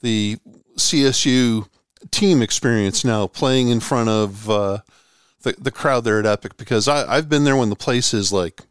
the 0.02 0.38
CSU 0.76 1.68
team 2.10 2.42
experience 2.42 3.04
now, 3.04 3.28
playing 3.28 3.68
in 3.68 3.78
front 3.78 4.08
of 4.08 4.50
uh, 4.50 4.78
the 5.42 5.52
the 5.52 5.70
crowd 5.70 6.02
there 6.02 6.18
at 6.18 6.26
Epic? 6.26 6.56
Because 6.56 6.88
I, 6.88 7.08
I've 7.08 7.28
been 7.28 7.44
there 7.44 7.56
when 7.56 7.70
the 7.70 7.76
place 7.76 8.12
is 8.12 8.32
like 8.32 8.62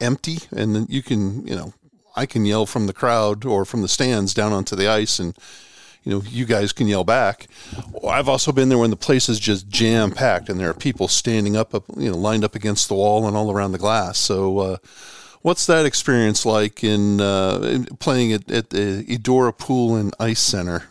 empty, 0.00 0.38
and 0.54 0.74
then 0.74 0.86
you 0.88 1.02
can, 1.02 1.46
you 1.46 1.54
know, 1.54 1.74
I 2.14 2.26
can 2.26 2.44
yell 2.44 2.66
from 2.66 2.86
the 2.86 2.92
crowd 2.92 3.44
or 3.44 3.64
from 3.64 3.82
the 3.82 3.88
stands 3.88 4.34
down 4.34 4.52
onto 4.52 4.76
the 4.76 4.88
ice, 4.88 5.18
and 5.18 5.36
you 6.02 6.12
know, 6.12 6.22
you 6.28 6.44
guys 6.44 6.72
can 6.72 6.86
yell 6.86 7.02
back. 7.02 7.48
I've 8.08 8.28
also 8.28 8.52
been 8.52 8.68
there 8.68 8.78
when 8.78 8.90
the 8.90 8.96
place 8.96 9.28
is 9.28 9.40
just 9.40 9.68
jam 9.68 10.12
packed, 10.12 10.48
and 10.48 10.58
there 10.58 10.70
are 10.70 10.74
people 10.74 11.08
standing 11.08 11.56
up, 11.56 11.74
up, 11.74 11.84
you 11.96 12.10
know, 12.10 12.16
lined 12.16 12.44
up 12.44 12.54
against 12.54 12.88
the 12.88 12.94
wall 12.94 13.26
and 13.26 13.36
all 13.36 13.50
around 13.50 13.72
the 13.72 13.78
glass. 13.78 14.16
So, 14.16 14.58
uh, 14.58 14.76
what's 15.42 15.66
that 15.66 15.84
experience 15.84 16.46
like 16.46 16.84
in, 16.84 17.20
uh, 17.20 17.58
in 17.62 17.84
playing 17.96 18.32
at, 18.32 18.48
at 18.50 18.70
the 18.70 19.04
Edora 19.08 19.56
Pool 19.56 19.96
and 19.96 20.14
Ice 20.20 20.40
Center? 20.40 20.84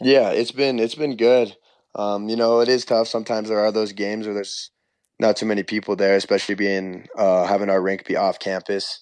Yeah, 0.00 0.30
it's 0.30 0.52
been 0.52 0.78
it's 0.78 0.94
been 0.94 1.16
good. 1.16 1.56
Um, 1.94 2.28
you 2.28 2.36
know, 2.36 2.60
it 2.60 2.68
is 2.68 2.84
tough. 2.84 3.08
Sometimes 3.08 3.48
there 3.48 3.58
are 3.60 3.72
those 3.72 3.92
games 3.92 4.26
where 4.26 4.34
there's 4.34 4.70
not 5.20 5.36
too 5.36 5.46
many 5.46 5.62
people 5.62 5.96
there, 5.96 6.16
especially 6.16 6.54
being 6.54 7.06
uh, 7.16 7.46
having 7.46 7.70
our 7.70 7.82
rink 7.82 8.06
be 8.06 8.16
off 8.16 8.38
campus. 8.38 9.00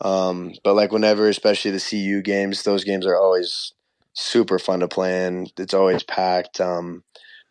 Um, 0.00 0.52
but 0.64 0.74
like 0.74 0.92
whenever, 0.92 1.28
especially 1.28 1.72
the 1.72 1.80
CU 1.80 2.22
games, 2.22 2.62
those 2.62 2.84
games 2.84 3.06
are 3.06 3.16
always 3.16 3.72
super 4.14 4.58
fun 4.58 4.80
to 4.80 4.88
play 4.88 5.26
in. 5.26 5.48
It's 5.58 5.74
always 5.74 6.02
packed. 6.02 6.60
Um, 6.60 7.04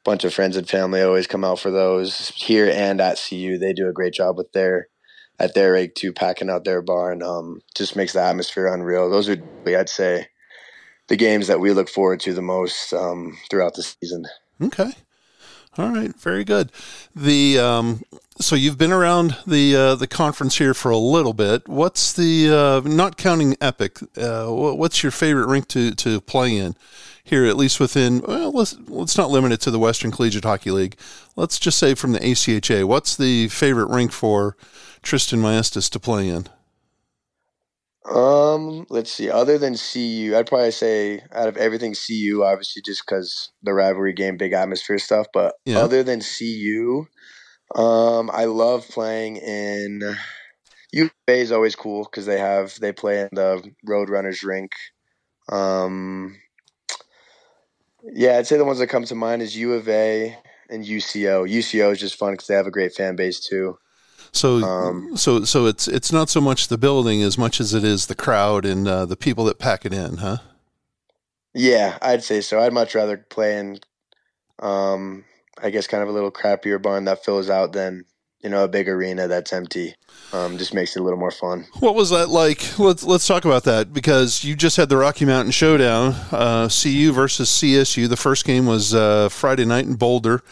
bunch 0.04 0.24
of 0.24 0.34
friends 0.34 0.56
and 0.56 0.68
family 0.68 1.02
always 1.02 1.28
come 1.28 1.44
out 1.44 1.60
for 1.60 1.70
those 1.70 2.30
here 2.30 2.70
and 2.74 3.02
at 3.02 3.22
CU. 3.22 3.58
They 3.58 3.74
do 3.74 3.90
a 3.90 3.94
great 3.94 4.14
job 4.14 4.38
with 4.38 4.52
their 4.54 4.88
at 5.40 5.54
their 5.54 5.74
rink 5.74 5.96
too, 5.96 6.14
packing 6.14 6.50
out 6.50 6.64
their 6.64 6.82
barn. 6.82 7.22
Um, 7.22 7.60
just 7.76 7.96
makes 7.96 8.14
the 8.14 8.22
atmosphere 8.22 8.74
unreal. 8.74 9.10
Those 9.10 9.30
are, 9.30 9.38
I'd 9.68 9.90
say, 9.90 10.30
the 11.10 11.16
games 11.16 11.48
that 11.48 11.60
we 11.60 11.74
look 11.74 11.90
forward 11.90 12.20
to 12.22 12.34
the 12.34 12.42
most 12.42 12.94
um, 12.94 13.38
throughout 13.50 13.76
the 13.76 13.84
season. 13.84 14.26
Okay. 14.62 14.92
All 15.78 15.90
right, 15.90 16.16
very 16.16 16.44
good. 16.44 16.72
The 17.16 17.60
um, 17.60 18.02
so 18.40 18.56
you've 18.56 18.80
been 18.80 18.92
around 18.92 19.38
the 19.46 19.76
uh, 19.76 19.96
the 19.96 20.08
conference 20.08 20.58
here 20.58 20.74
for 20.74 20.90
a 20.90 20.98
little 20.98 21.34
bit. 21.34 21.68
What's 21.68 22.14
the 22.14 22.50
uh, 22.50 22.88
not 22.88 23.18
counting 23.18 23.56
Epic? 23.62 24.00
Uh, 24.18 24.48
what's 24.48 25.04
your 25.04 25.12
favorite 25.12 25.48
rink 25.48 25.68
to, 25.70 25.92
to 25.92 26.20
play 26.22 26.58
in 26.58 26.76
here? 27.24 27.46
At 27.46 27.58
least 27.58 27.80
within 27.80 28.22
well, 28.22 28.52
let's 28.52 28.76
let's 28.88 29.18
not 29.18 29.30
limit 29.30 29.52
it 29.52 29.62
to 29.62 29.72
the 29.72 29.80
Western 29.80 30.12
Collegiate 30.12 30.46
Hockey 30.46 30.72
League. 30.72 30.98
Let's 31.36 31.60
just 31.60 31.78
say 31.78 31.94
from 31.94 32.14
the 32.14 32.20
ACHA. 32.20 32.86
What's 32.86 33.16
the 33.16 33.48
favorite 33.50 33.94
rink 33.94 34.12
for 34.12 34.58
Tristin 35.04 35.40
Maestas 35.40 35.92
to 35.92 36.00
play 36.00 36.28
in? 36.28 36.48
Um, 38.10 38.86
let's 38.90 39.12
see. 39.12 39.30
Other 39.30 39.58
than 39.58 39.76
CU, 39.76 40.34
I'd 40.36 40.48
probably 40.48 40.72
say 40.72 41.22
out 41.34 41.48
of 41.48 41.58
everything 41.58 41.94
CU, 41.94 42.44
obviously 42.44 42.82
just 42.86 43.04
because 43.06 43.52
the 43.64 43.74
rivalry 43.74 44.14
game, 44.14 44.38
big 44.38 44.54
atmosphere 44.54 44.98
stuff. 44.98 45.28
But 45.34 45.56
yeah. 45.66 45.80
other 45.80 46.04
than 46.04 46.22
CU, 46.22 47.06
um, 47.76 48.32
I 48.34 48.46
love 48.46 48.88
playing 48.88 49.38
in. 49.38 50.02
U 50.94 51.10
is 51.28 51.52
always 51.52 51.76
cool 51.76 52.06
because 52.06 52.26
they 52.26 52.40
have 52.40 52.80
they 52.80 52.94
play 52.94 53.20
in 53.22 53.30
the 53.34 53.62
Roadrunners 53.86 54.44
rink. 54.44 54.72
Um, 55.50 56.38
yeah, 58.14 58.38
I'd 58.38 58.48
say 58.48 58.58
the 58.58 58.66
ones 58.66 58.80
that 58.80 58.88
come 58.88 59.04
to 59.04 59.16
mind 59.16 59.42
is 59.42 59.58
U 59.58 59.74
of 59.74 59.90
A 59.90 60.38
and 60.70 60.86
UCO. 60.86 61.50
UCO 61.50 61.92
is 61.92 62.00
just 62.00 62.16
fun 62.16 62.34
because 62.34 62.48
they 62.48 62.56
have 62.56 62.68
a 62.68 62.72
great 62.72 62.94
fan 62.94 63.18
base 63.18 63.40
too. 63.40 63.78
So, 64.32 64.62
um, 64.64 65.18
so, 65.18 65.44
so 65.44 65.66
it's 65.66 65.88
it's 65.88 66.12
not 66.12 66.30
so 66.30 66.42
much 66.42 66.68
the 66.68 66.78
building 66.78 67.22
as 67.24 67.38
much 67.38 67.60
as 67.60 67.74
it 67.74 67.84
is 67.84 68.08
the 68.08 68.16
crowd 68.16 68.66
and 68.66 68.88
uh, 68.88 69.06
the 69.06 69.18
people 69.18 69.46
that 69.46 69.60
pack 69.60 69.86
it 69.86 69.94
in, 69.94 70.18
huh? 70.18 70.38
Yeah, 71.54 71.98
I'd 72.02 72.24
say 72.24 72.42
so. 72.42 72.60
I'd 72.60 72.74
much 72.74 72.94
rather 72.94 73.18
play 73.18 73.58
in, 73.58 73.80
um, 74.60 75.26
I 75.62 75.72
guess, 75.72 75.88
kind 75.88 76.04
of 76.04 76.10
a 76.10 76.12
little 76.12 76.32
crappier 76.32 76.80
barn 76.80 77.06
that 77.06 77.26
fills 77.26 77.50
out 77.50 77.74
than 77.74 78.06
you 78.42 78.50
know 78.50 78.64
a 78.64 78.68
big 78.68 78.88
arena 78.88 79.28
that's 79.28 79.52
empty. 79.52 79.96
Um, 80.34 80.58
just 80.58 80.74
makes 80.74 80.96
it 80.96 81.00
a 81.00 81.04
little 81.04 81.20
more 81.20 81.32
fun. 81.32 81.66
What 81.80 81.96
was 81.96 82.10
that 82.12 82.30
like? 82.30 82.78
Let's 82.78 83.04
let's 83.04 83.26
talk 83.26 83.46
about 83.46 83.64
that 83.64 83.94
because 83.94 84.44
you 84.44 84.56
just 84.56 84.78
had 84.78 84.90
the 84.90 84.98
Rocky 84.98 85.26
Mountain 85.26 85.52
Showdown, 85.52 86.16
uh, 86.32 86.70
CU 86.70 87.12
versus 87.12 87.50
CSU. 87.50 88.08
The 88.08 88.18
first 88.18 88.46
game 88.46 88.66
was 88.66 88.94
uh, 88.94 89.30
Friday 89.30 89.66
night 89.66 89.86
in 89.86 89.96
Boulder 89.96 90.44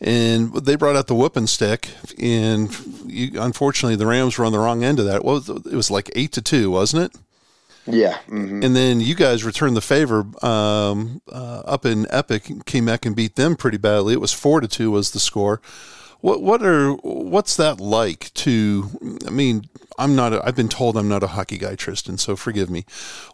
and 0.00 0.54
they 0.54 0.76
brought 0.76 0.96
out 0.96 1.06
the 1.06 1.14
whooping 1.14 1.48
stick, 1.48 1.90
and 2.22 2.70
you, 3.06 3.40
unfortunately, 3.40 3.96
the 3.96 4.06
Rams 4.06 4.38
were 4.38 4.44
on 4.44 4.52
the 4.52 4.58
wrong 4.58 4.84
end 4.84 4.98
of 4.98 5.06
that. 5.06 5.16
It 5.16 5.24
was, 5.24 5.48
it 5.48 5.72
was 5.72 5.90
like 5.90 6.10
eight 6.14 6.32
to 6.32 6.42
two, 6.42 6.70
wasn't 6.70 7.04
it? 7.04 7.20
Yeah. 7.90 8.18
Mm-hmm. 8.28 8.62
And 8.62 8.76
then 8.76 9.00
you 9.00 9.14
guys 9.14 9.44
returned 9.44 9.76
the 9.76 9.80
favor 9.80 10.26
um, 10.44 11.22
uh, 11.30 11.62
up 11.64 11.86
in 11.86 12.06
Epic, 12.10 12.50
came 12.66 12.86
back 12.86 13.06
and 13.06 13.16
beat 13.16 13.36
them 13.36 13.56
pretty 13.56 13.78
badly. 13.78 14.12
It 14.14 14.20
was 14.20 14.32
four 14.32 14.60
to 14.60 14.68
two 14.68 14.90
was 14.90 15.12
the 15.12 15.20
score. 15.20 15.60
What 16.20 16.42
what 16.42 16.62
are 16.64 16.94
what's 16.94 17.56
that 17.56 17.80
like 17.80 18.34
to? 18.34 19.20
I 19.26 19.30
mean, 19.30 19.68
I'm 19.98 20.16
not. 20.16 20.32
A, 20.32 20.44
I've 20.44 20.56
been 20.56 20.68
told 20.68 20.96
I'm 20.96 21.08
not 21.08 21.22
a 21.22 21.28
hockey 21.28 21.58
guy, 21.58 21.76
Tristin. 21.76 22.18
So 22.18 22.34
forgive 22.34 22.68
me. 22.68 22.84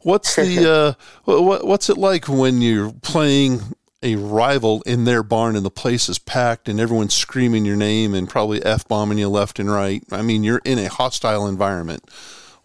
What's 0.02 0.36
the 0.36 0.70
uh, 1.26 1.32
what, 1.40 1.66
what's 1.66 1.88
it 1.88 1.96
like 1.96 2.28
when 2.28 2.60
you're 2.60 2.92
playing 3.02 3.62
a 4.04 4.16
rival 4.16 4.82
in 4.82 5.04
their 5.04 5.22
barn 5.22 5.56
and 5.56 5.64
the 5.64 5.70
place 5.70 6.08
is 6.08 6.18
packed 6.18 6.68
and 6.68 6.78
everyone's 6.78 7.14
screaming 7.14 7.64
your 7.64 7.76
name 7.76 8.14
and 8.14 8.28
probably 8.28 8.62
f 8.62 8.86
bombing 8.86 9.18
you 9.18 9.28
left 9.28 9.58
and 9.58 9.70
right? 9.70 10.04
I 10.12 10.22
mean, 10.22 10.44
you're 10.44 10.62
in 10.64 10.78
a 10.78 10.88
hostile 10.88 11.46
environment. 11.46 12.08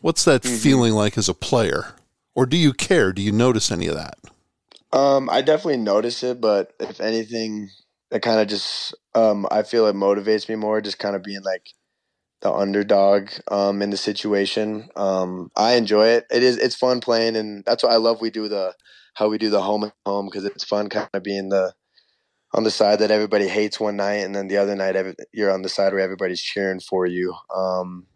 What's 0.01 0.25
that 0.25 0.43
mm-hmm. 0.43 0.57
feeling 0.57 0.93
like 0.93 1.17
as 1.17 1.29
a 1.29 1.33
player? 1.33 1.95
Or 2.35 2.45
do 2.45 2.57
you 2.57 2.73
care? 2.73 3.11
Do 3.11 3.21
you 3.21 3.31
notice 3.31 3.71
any 3.71 3.87
of 3.87 3.95
that? 3.95 4.17
Um, 4.91 5.29
I 5.29 5.41
definitely 5.41 5.77
notice 5.77 6.23
it, 6.23 6.41
but 6.41 6.73
if 6.79 6.99
anything, 6.99 7.69
it 8.11 8.21
kind 8.21 8.39
of 8.39 8.47
just 8.47 8.95
um, 9.15 9.47
I 9.51 9.63
feel 9.63 9.87
it 9.87 9.95
motivates 9.95 10.49
me 10.49 10.55
more, 10.55 10.81
just 10.81 10.99
kind 10.99 11.15
of 11.15 11.23
being 11.23 11.41
like 11.43 11.69
the 12.41 12.51
underdog 12.51 13.29
um, 13.49 13.81
in 13.81 13.89
the 13.89 13.97
situation. 13.97 14.89
Um, 14.95 15.51
I 15.55 15.73
enjoy 15.73 16.07
it. 16.07 16.27
It 16.31 16.43
is 16.43 16.57
it's 16.57 16.75
fun 16.75 17.01
playing, 17.01 17.35
and 17.35 17.63
that's 17.65 17.83
what 17.83 17.91
I 17.91 17.97
love. 17.97 18.21
We 18.21 18.29
do 18.29 18.47
the 18.47 18.73
how 19.19 19.27
we 19.27 19.37
do 19.37 19.49
the 19.49 19.61
home 19.61 19.83
and 19.83 19.91
home 20.05 20.27
because 20.27 20.45
it's 20.45 20.63
fun 20.63 20.87
kind 20.87 21.09
of 21.13 21.21
being 21.21 21.49
the 21.49 21.73
on 22.53 22.63
the 22.63 22.71
side 22.71 22.99
that 22.99 23.11
everybody 23.11 23.47
hates 23.47 23.79
one 23.79 23.97
night, 23.97 24.23
and 24.25 24.33
then 24.33 24.47
the 24.47 24.57
other 24.57 24.75
night 24.75 24.95
every, 24.95 25.13
you're 25.31 25.51
on 25.51 25.61
the 25.61 25.69
side 25.69 25.93
where 25.93 26.01
everybody's 26.01 26.41
cheering 26.41 26.79
for 26.79 27.05
you. 27.05 27.35
Um, 27.55 28.07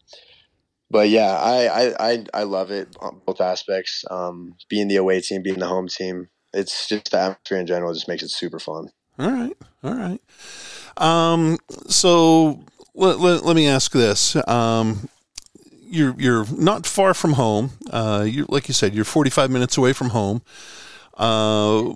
but 0.90 1.10
yeah, 1.10 1.36
I, 1.36 1.66
I, 1.68 2.12
I 2.12 2.26
I 2.34 2.44
love 2.44 2.72
it 2.72 2.96
both 3.26 3.42
aspects. 3.42 4.04
Um, 4.10 4.56
being 4.70 4.88
the 4.88 4.96
away 4.96 5.20
team, 5.22 5.44
being 5.44 5.60
the 5.60 5.68
home 5.68 5.88
team. 5.88 6.30
It's 6.54 6.88
just 6.88 7.12
the 7.12 7.20
atmosphere 7.20 7.58
in 7.58 7.68
general 7.68 7.94
just 7.94 8.08
makes 8.08 8.24
it 8.24 8.30
super 8.30 8.60
fun. 8.60 8.90
All 9.20 9.32
right, 9.32 9.58
all 9.84 9.96
right. 9.96 10.22
Um, 10.98 11.58
so 11.88 12.64
let, 12.94 13.20
let, 13.20 13.44
let 13.44 13.56
me 13.56 13.68
ask 13.68 13.92
this. 13.92 14.36
Um, 14.48 15.10
you're 15.82 16.16
you're 16.18 16.46
not 16.56 16.86
far 16.86 17.14
from 17.14 17.34
home. 17.34 17.72
Uh, 17.92 18.26
you 18.28 18.46
like 18.50 18.68
you 18.68 18.74
said, 18.74 18.94
you're 18.96 19.06
45 19.06 19.52
minutes 19.52 19.78
away 19.78 19.94
from 19.94 20.10
home. 20.10 20.42
Uh, 21.16 21.94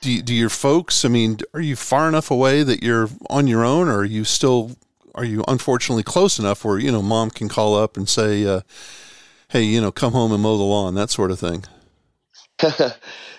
do 0.00 0.22
do 0.22 0.34
your 0.34 0.48
folks? 0.48 1.04
I 1.04 1.08
mean, 1.08 1.38
are 1.54 1.60
you 1.60 1.76
far 1.76 2.08
enough 2.08 2.30
away 2.30 2.62
that 2.62 2.82
you're 2.82 3.08
on 3.30 3.46
your 3.46 3.64
own, 3.64 3.88
or 3.88 3.98
are 3.98 4.04
you 4.04 4.24
still? 4.24 4.72
Are 5.14 5.24
you 5.24 5.44
unfortunately 5.48 6.02
close 6.02 6.38
enough 6.38 6.64
where 6.64 6.78
you 6.78 6.90
know 6.90 7.02
mom 7.02 7.30
can 7.30 7.48
call 7.48 7.76
up 7.76 7.96
and 7.96 8.08
say, 8.08 8.44
uh, 8.44 8.62
"Hey, 9.48 9.62
you 9.62 9.80
know, 9.80 9.92
come 9.92 10.12
home 10.12 10.32
and 10.32 10.42
mow 10.42 10.56
the 10.56 10.64
lawn," 10.64 10.94
that 10.94 11.10
sort 11.10 11.30
of 11.30 11.38
thing. 11.38 11.64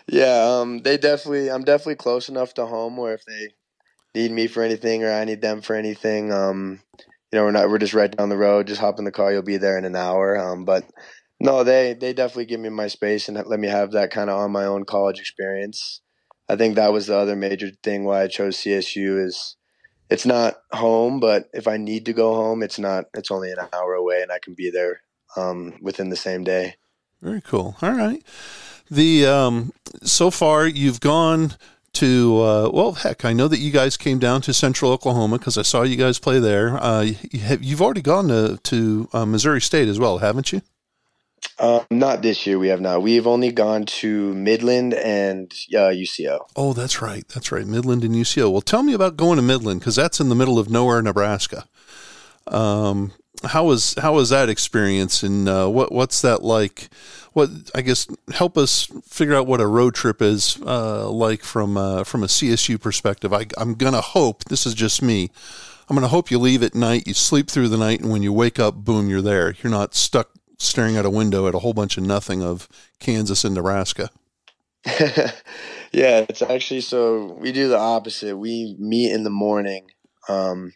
yeah, 0.07 0.59
um, 0.59 0.79
they 0.79 0.97
definitely. 0.97 1.51
I'm 1.51 1.63
definitely 1.63 1.95
close 1.95 2.29
enough 2.29 2.53
to 2.53 2.65
home 2.65 2.95
where 2.95 3.13
if 3.13 3.25
they 3.25 3.49
need 4.15 4.31
me 4.31 4.47
for 4.47 4.63
anything 4.63 5.03
or 5.03 5.11
I 5.11 5.25
need 5.25 5.41
them 5.41 5.61
for 5.61 5.75
anything, 5.75 6.31
um, 6.31 6.81
you 7.31 7.39
know, 7.39 7.43
we're 7.43 7.51
not 7.51 7.69
we're 7.69 7.77
just 7.77 7.93
right 7.93 8.15
down 8.15 8.29
the 8.29 8.37
road. 8.37 8.67
Just 8.67 8.79
hop 8.79 8.99
in 8.99 9.05
the 9.05 9.11
car, 9.11 9.33
you'll 9.33 9.41
be 9.41 9.57
there 9.57 9.77
in 9.77 9.85
an 9.85 9.97
hour. 9.97 10.37
Um, 10.37 10.63
but 10.63 10.85
no, 11.39 11.63
they 11.63 11.93
they 11.93 12.13
definitely 12.13 12.45
give 12.45 12.59
me 12.59 12.69
my 12.69 12.87
space 12.87 13.27
and 13.27 13.37
let 13.45 13.59
me 13.59 13.67
have 13.67 13.91
that 13.91 14.11
kind 14.11 14.29
of 14.29 14.37
on 14.37 14.51
my 14.51 14.65
own 14.65 14.85
college 14.85 15.19
experience. 15.19 16.01
I 16.49 16.55
think 16.55 16.75
that 16.75 16.93
was 16.93 17.07
the 17.07 17.17
other 17.17 17.35
major 17.35 17.71
thing 17.83 18.05
why 18.05 18.23
I 18.23 18.27
chose 18.27 18.57
CSU 18.57 19.23
is 19.23 19.57
it's 20.09 20.25
not 20.25 20.55
home, 20.71 21.19
but 21.19 21.49
if 21.53 21.67
I 21.67 21.77
need 21.77 22.05
to 22.05 22.13
go 22.13 22.33
home, 22.33 22.63
it's 22.63 22.79
not. 22.79 23.05
It's 23.13 23.31
only 23.31 23.51
an 23.51 23.57
hour 23.73 23.93
away, 23.93 24.21
and 24.21 24.31
I 24.31 24.39
can 24.39 24.53
be 24.53 24.69
there 24.71 25.01
um, 25.35 25.73
within 25.81 26.09
the 26.09 26.15
same 26.15 26.43
day. 26.43 26.75
Very 27.21 27.41
cool. 27.41 27.75
All 27.81 27.91
right. 27.91 28.23
The 28.89 29.25
um, 29.25 29.73
so 30.03 30.31
far 30.31 30.65
you've 30.65 31.01
gone 31.01 31.55
to 31.93 32.41
uh, 32.41 32.69
well, 32.71 32.93
heck, 32.93 33.25
I 33.25 33.33
know 33.33 33.47
that 33.47 33.59
you 33.59 33.71
guys 33.71 33.97
came 33.97 34.17
down 34.17 34.41
to 34.43 34.53
Central 34.53 34.91
Oklahoma 34.91 35.37
because 35.37 35.57
I 35.57 35.63
saw 35.63 35.81
you 35.81 35.97
guys 35.97 36.19
play 36.19 36.39
there. 36.39 36.77
Uh, 36.81 37.01
you 37.31 37.39
have, 37.39 37.61
you've 37.63 37.81
already 37.81 38.01
gone 38.01 38.29
to 38.29 38.57
to 38.63 39.09
uh, 39.11 39.25
Missouri 39.25 39.61
State 39.61 39.89
as 39.89 39.99
well, 39.99 40.19
haven't 40.19 40.53
you? 40.53 40.61
Uh, 41.59 41.83
not 41.89 42.21
this 42.21 42.45
year. 42.45 42.59
We 42.59 42.67
have 42.69 42.81
not. 42.81 43.01
We've 43.01 43.27
only 43.27 43.51
gone 43.51 43.85
to 43.85 44.33
Midland 44.33 44.93
and 44.93 45.49
UCO. 45.49 46.39
Oh, 46.55 46.73
that's 46.73 47.01
right. 47.01 47.27
That's 47.29 47.51
right. 47.51 47.65
Midland 47.65 48.03
and 48.03 48.13
UCO. 48.13 48.51
Well, 48.51 48.61
tell 48.61 48.83
me 48.83 48.93
about 48.93 49.17
going 49.17 49.37
to 49.37 49.41
Midland 49.41 49.79
because 49.79 49.95
that's 49.95 50.19
in 50.19 50.29
the 50.29 50.35
middle 50.35 50.59
of 50.59 50.69
nowhere, 50.69 51.01
Nebraska. 51.01 51.67
Um, 52.47 53.11
how 53.43 53.65
was 53.65 53.95
how 53.99 54.13
was 54.13 54.29
that 54.29 54.49
experience, 54.49 55.23
and 55.23 55.47
uh, 55.47 55.67
what 55.67 55.91
what's 55.91 56.21
that 56.21 56.43
like? 56.43 56.89
What 57.33 57.49
I 57.75 57.81
guess 57.81 58.07
help 58.33 58.57
us 58.57 58.87
figure 59.05 59.35
out 59.35 59.47
what 59.47 59.61
a 59.61 59.67
road 59.67 59.93
trip 59.93 60.21
is 60.21 60.59
uh, 60.65 61.09
like 61.09 61.43
from 61.43 61.77
uh, 61.77 62.03
from 62.03 62.23
a 62.23 62.27
CSU 62.27 62.79
perspective. 62.79 63.33
I, 63.33 63.45
I'm 63.57 63.75
gonna 63.75 64.01
hope 64.01 64.45
this 64.45 64.65
is 64.65 64.73
just 64.73 65.01
me. 65.01 65.29
I'm 65.89 65.95
gonna 65.95 66.07
hope 66.07 66.31
you 66.31 66.39
leave 66.39 66.63
at 66.63 66.75
night, 66.75 67.07
you 67.07 67.13
sleep 67.13 67.49
through 67.49 67.69
the 67.69 67.77
night, 67.77 68.01
and 68.01 68.11
when 68.11 68.23
you 68.23 68.33
wake 68.33 68.59
up, 68.59 68.75
boom, 68.75 69.09
you're 69.09 69.21
there. 69.21 69.55
You're 69.61 69.71
not 69.71 69.93
stuck 69.93 70.29
staring 70.57 70.97
out 70.97 71.05
a 71.05 71.09
window 71.09 71.47
at 71.47 71.55
a 71.55 71.59
whole 71.59 71.73
bunch 71.73 71.97
of 71.97 72.03
nothing 72.03 72.41
of 72.41 72.67
Kansas 72.99 73.43
and 73.43 73.55
Nebraska. 73.55 74.09
yeah, 75.91 76.25
it's 76.29 76.41
actually 76.41 76.81
so 76.81 77.37
we 77.39 77.51
do 77.51 77.67
the 77.67 77.77
opposite. 77.77 78.37
We 78.37 78.75
meet 78.79 79.11
in 79.11 79.23
the 79.23 79.29
morning. 79.29 79.87
Um, 80.29 80.73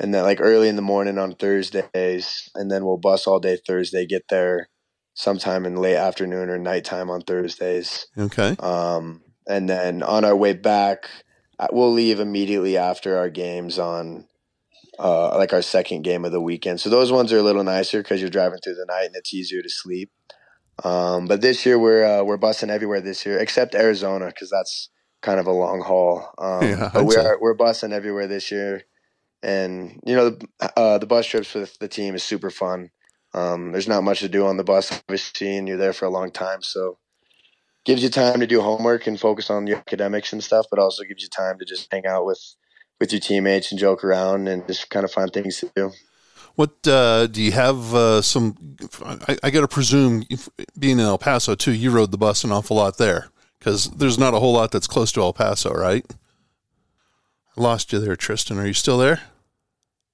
and 0.00 0.12
then 0.12 0.24
like 0.24 0.38
early 0.40 0.68
in 0.68 0.76
the 0.76 0.82
morning 0.82 1.18
on 1.18 1.34
Thursdays, 1.34 2.48
and 2.54 2.70
then 2.70 2.84
we'll 2.84 2.98
bus 2.98 3.26
all 3.26 3.38
day 3.38 3.58
Thursday. 3.66 4.06
Get 4.06 4.24
there 4.28 4.68
sometime 5.14 5.64
in 5.64 5.76
late 5.76 5.96
afternoon 5.96 6.50
or 6.50 6.58
nighttime 6.58 7.10
on 7.10 7.22
Thursdays. 7.22 8.06
Okay. 8.18 8.56
Um, 8.58 9.22
and 9.46 9.68
then 9.68 10.02
on 10.02 10.24
our 10.24 10.36
way 10.36 10.54
back, 10.54 11.08
uh, 11.58 11.68
we'll 11.70 11.92
leave 11.92 12.20
immediately 12.20 12.76
after 12.76 13.16
our 13.16 13.30
games 13.30 13.78
on 13.78 14.26
uh, 14.98 15.36
like 15.36 15.52
our 15.52 15.62
second 15.62 16.02
game 16.02 16.24
of 16.24 16.32
the 16.32 16.40
weekend. 16.40 16.80
So 16.80 16.90
those 16.90 17.12
ones 17.12 17.32
are 17.32 17.38
a 17.38 17.42
little 17.42 17.64
nicer 17.64 18.02
because 18.02 18.20
you're 18.20 18.30
driving 18.30 18.58
through 18.62 18.74
the 18.74 18.86
night 18.86 19.06
and 19.06 19.16
it's 19.16 19.32
easier 19.32 19.62
to 19.62 19.70
sleep. 19.70 20.10
Um, 20.84 21.26
but 21.26 21.40
this 21.40 21.64
year 21.66 21.78
we're 21.78 22.04
uh, 22.04 22.22
we're 22.24 22.38
busing 22.38 22.70
everywhere 22.70 23.00
this 23.00 23.24
year 23.26 23.38
except 23.38 23.74
Arizona 23.74 24.26
because 24.26 24.50
that's 24.50 24.88
kind 25.20 25.38
of 25.38 25.46
a 25.46 25.52
long 25.52 25.82
haul. 25.82 26.28
Um, 26.38 26.62
yeah, 26.62 26.90
but 26.92 27.04
we're 27.04 27.38
we're 27.40 27.56
busing 27.56 27.92
everywhere 27.92 28.26
this 28.26 28.50
year 28.50 28.84
and 29.42 30.00
you 30.06 30.14
know 30.14 30.30
the, 30.30 30.48
uh, 30.76 30.98
the 30.98 31.06
bus 31.06 31.26
trips 31.26 31.54
with 31.54 31.78
the 31.78 31.88
team 31.88 32.14
is 32.14 32.22
super 32.22 32.50
fun. 32.50 32.90
Um, 33.34 33.72
there's 33.72 33.88
not 33.88 34.04
much 34.04 34.20
to 34.20 34.28
do 34.28 34.46
on 34.46 34.56
the 34.56 34.64
bus, 34.64 34.92
obviously, 34.92 35.56
and 35.56 35.66
you're 35.66 35.78
there 35.78 35.92
for 35.92 36.04
a 36.04 36.10
long 36.10 36.30
time, 36.30 36.62
so 36.62 36.98
gives 37.84 38.02
you 38.02 38.10
time 38.10 38.40
to 38.40 38.46
do 38.46 38.60
homework 38.60 39.06
and 39.06 39.18
focus 39.18 39.50
on 39.50 39.66
your 39.66 39.78
academics 39.78 40.32
and 40.32 40.44
stuff, 40.44 40.66
but 40.70 40.78
also 40.78 41.02
gives 41.02 41.22
you 41.22 41.28
time 41.28 41.58
to 41.58 41.64
just 41.64 41.88
hang 41.90 42.06
out 42.06 42.24
with 42.24 42.40
with 43.02 43.12
your 43.12 43.18
teammates 43.18 43.72
and 43.72 43.80
joke 43.80 44.04
around 44.04 44.46
and 44.46 44.64
just 44.68 44.88
kind 44.88 45.04
of 45.04 45.10
find 45.10 45.32
things 45.32 45.58
to 45.58 45.68
do. 45.74 45.90
What 46.54 46.86
uh, 46.86 47.26
do 47.26 47.42
you 47.42 47.50
have? 47.50 47.92
Uh, 47.92 48.22
some 48.22 48.76
I, 49.26 49.36
I 49.42 49.50
got 49.50 49.62
to 49.62 49.68
presume, 49.68 50.22
being 50.78 51.00
in 51.00 51.04
El 51.04 51.18
Paso 51.18 51.56
too, 51.56 51.72
you 51.72 51.90
rode 51.90 52.12
the 52.12 52.18
bus 52.18 52.44
an 52.44 52.52
awful 52.52 52.76
lot 52.76 52.98
there 52.98 53.30
because 53.58 53.90
there's 53.90 54.20
not 54.20 54.34
a 54.34 54.38
whole 54.38 54.52
lot 54.52 54.70
that's 54.70 54.86
close 54.86 55.10
to 55.12 55.20
El 55.20 55.32
Paso, 55.32 55.74
right? 55.74 56.06
I 57.56 57.60
lost 57.60 57.92
you 57.92 57.98
there, 57.98 58.14
Tristin. 58.14 58.56
Are 58.62 58.66
you 58.68 58.72
still 58.72 58.98
there? 58.98 59.22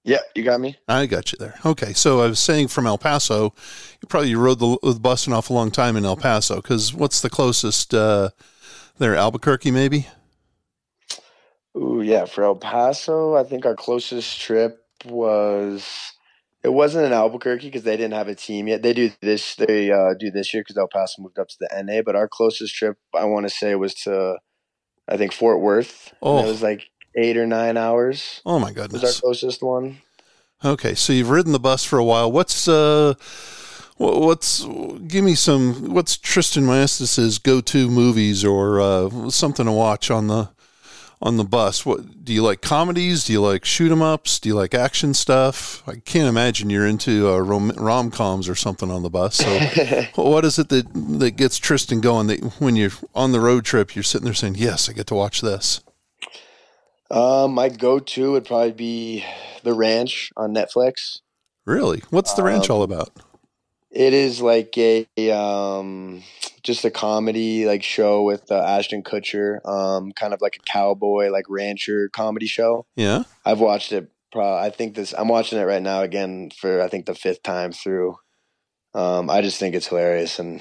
Yeah, 0.03 0.21
you 0.35 0.43
got 0.43 0.59
me. 0.59 0.79
I 0.89 1.05
got 1.05 1.31
you 1.31 1.37
there. 1.39 1.57
Okay, 1.67 1.93
so 1.93 2.23
I 2.23 2.29
was 2.29 2.41
saying 2.41 2.69
from 2.69 2.87
El 2.87 2.97
Paso, 2.97 3.53
you 4.01 4.09
probably 4.09 4.35
rode 4.35 4.61
the, 4.61 4.79
the 4.83 4.99
bus 4.99 5.27
an 5.27 5.35
awful 5.35 5.57
long 5.57 5.71
time 5.71 5.95
in 5.95 6.07
El 6.07 6.17
Paso 6.17 6.57
because 6.57 6.95
what's 6.95 7.21
the 7.21 7.29
closest 7.29 7.93
uh, 7.93 8.31
there? 8.97 9.15
Albuquerque, 9.15 9.73
maybe. 9.73 10.07
Ooh, 11.79 12.03
yeah, 12.03 12.25
for 12.25 12.43
El 12.43 12.57
Paso, 12.57 13.37
I 13.37 13.45
think 13.45 13.65
our 13.65 13.77
closest 13.77 14.41
trip 14.41 14.85
was. 15.05 16.13
It 16.65 16.71
wasn't 16.71 17.07
in 17.07 17.13
Albuquerque 17.13 17.69
because 17.69 17.85
they 17.85 17.97
didn't 17.97 18.15
have 18.15 18.27
a 18.27 18.35
team 18.35 18.67
yet. 18.67 18.83
They 18.83 18.93
do 18.93 19.13
this. 19.23 19.55
They 19.55 19.93
uh, 19.93 20.15
do 20.19 20.33
this 20.33 20.53
year 20.53 20.63
because 20.63 20.77
El 20.77 20.89
Paso 20.89 21.23
moved 21.23 21.39
up 21.39 21.49
to 21.49 21.57
the 21.61 21.83
NA. 21.83 22.03
But 22.05 22.17
our 22.17 22.27
closest 22.27 22.75
trip, 22.75 22.99
I 23.15 23.27
want 23.27 23.47
to 23.47 23.55
say, 23.55 23.77
was 23.77 23.95
to, 23.95 24.39
I 25.07 25.17
think 25.17 25.33
Fort 25.33 25.61
Worth. 25.61 26.13
Oh, 26.21 26.43
it 26.43 26.49
was 26.49 26.63
like 26.63 26.91
eight 27.17 27.37
or 27.37 27.47
nine 27.47 27.77
hours. 27.77 28.43
Oh 28.45 28.59
my 28.59 28.73
goodness! 28.73 29.03
Was 29.03 29.17
our 29.17 29.21
closest 29.21 29.63
one. 29.63 29.99
Okay, 30.65 30.97
so 30.97 31.13
you've 31.13 31.31
ridden 31.31 31.53
the 31.53 31.61
bus 31.61 31.85
for 31.85 31.99
a 32.01 32.05
while. 32.05 32.33
What's 32.33 32.67
uh, 32.67 33.15
what's 33.99 34.65
give 35.07 35.23
me 35.23 35.37
some? 35.37 35.95
What's 35.95 36.17
Tristin 36.17 36.65
Maestas's 36.65 37.39
go-to 37.39 37.89
movies 37.89 38.45
or 38.45 38.81
uh, 38.81 39.31
something 39.31 39.67
to 39.67 39.73
watch 39.73 40.11
on 40.11 40.27
the 40.27 40.51
on 41.21 41.37
the 41.37 41.45
bus? 41.45 41.85
What 41.85 42.25
do 42.25 42.33
you 42.33 42.43
like? 42.43 42.61
Comedies? 42.61 43.25
Do 43.25 43.33
you 43.33 43.41
like 43.43 43.65
shoot 43.65 43.91
'em 43.91 44.03
ups? 44.03 44.39
Do 44.39 44.49
you 44.49 44.55
like 44.55 44.75
action 44.75 45.15
stuff? 45.15 45.83
I 45.87 45.97
can't 45.97 46.29
imagine 46.29 46.71
you're 46.71 46.87
into 46.87 47.29
uh, 47.29 47.39
rom 47.39 48.11
coms 48.11 48.49
or 48.49 48.55
something 48.55 48.91
on 48.91 49.03
the 49.03 49.11
bus. 49.11 49.37
So, 49.37 50.07
what 50.23 50.45
is 50.45 50.59
it 50.59 50.69
that 50.69 50.87
that 51.19 51.33
gets 51.33 51.59
Tristin 51.59 52.01
going? 52.01 52.29
That 52.29 52.41
when 52.61 52.77
you're 52.77 52.93
on 53.15 53.33
the 53.33 53.41
road 53.41 53.65
trip, 53.65 53.95
you're 53.97 54.03
sitting 54.03 54.25
there 54.25 54.35
saying, 54.35 54.57
"Yes, 54.57 54.89
I 54.89 54.93
get 54.93 55.07
to 55.09 55.15
watch 55.15 55.41
this." 55.41 55.81
Um, 57.11 57.55
my 57.55 57.71
go-to 57.71 58.33
would 58.33 58.45
probably 58.45 58.73
be 58.73 59.25
The 59.63 59.73
Ranch 59.73 60.31
on 60.37 60.55
Netflix. 60.55 61.21
Really? 61.65 62.03
What's 62.11 62.35
The 62.35 62.43
Ranch 62.43 62.69
um, 62.69 62.77
all 62.77 62.83
about? 62.83 63.11
It 63.99 64.15
is 64.15 64.41
like 64.41 64.79
a, 64.79 65.09
um, 65.33 66.23
just 66.63 66.85
a 66.85 66.91
comedy 66.91 67.67
like 67.67 67.83
show 67.83 68.23
with 68.23 68.49
uh, 68.49 68.63
Ashton 68.63 69.03
Kutcher, 69.03 69.59
um, 69.67 70.13
kind 70.13 70.33
of 70.33 70.41
like 70.41 70.55
a 70.55 70.71
cowboy 70.71 71.31
like 71.31 71.47
rancher 71.49 72.09
comedy 72.09 72.47
show. 72.47 72.87
Yeah, 72.95 73.25
I've 73.45 73.59
watched 73.59 73.91
it. 73.91 74.09
Pro- 74.31 74.57
I 74.57 74.71
think 74.71 74.95
this. 74.95 75.13
I'm 75.19 75.27
watching 75.27 75.59
it 75.59 75.65
right 75.65 75.83
now 75.83 76.03
again 76.03 76.51
for 76.57 76.81
I 76.81 76.87
think 76.87 77.07
the 77.07 77.15
fifth 77.17 77.43
time 77.43 77.73
through. 77.73 78.17
Um, 78.95 79.29
I 79.29 79.43
just 79.43 79.59
think 79.59 79.75
it's 79.75 79.89
hilarious 79.89 80.39
and 80.39 80.61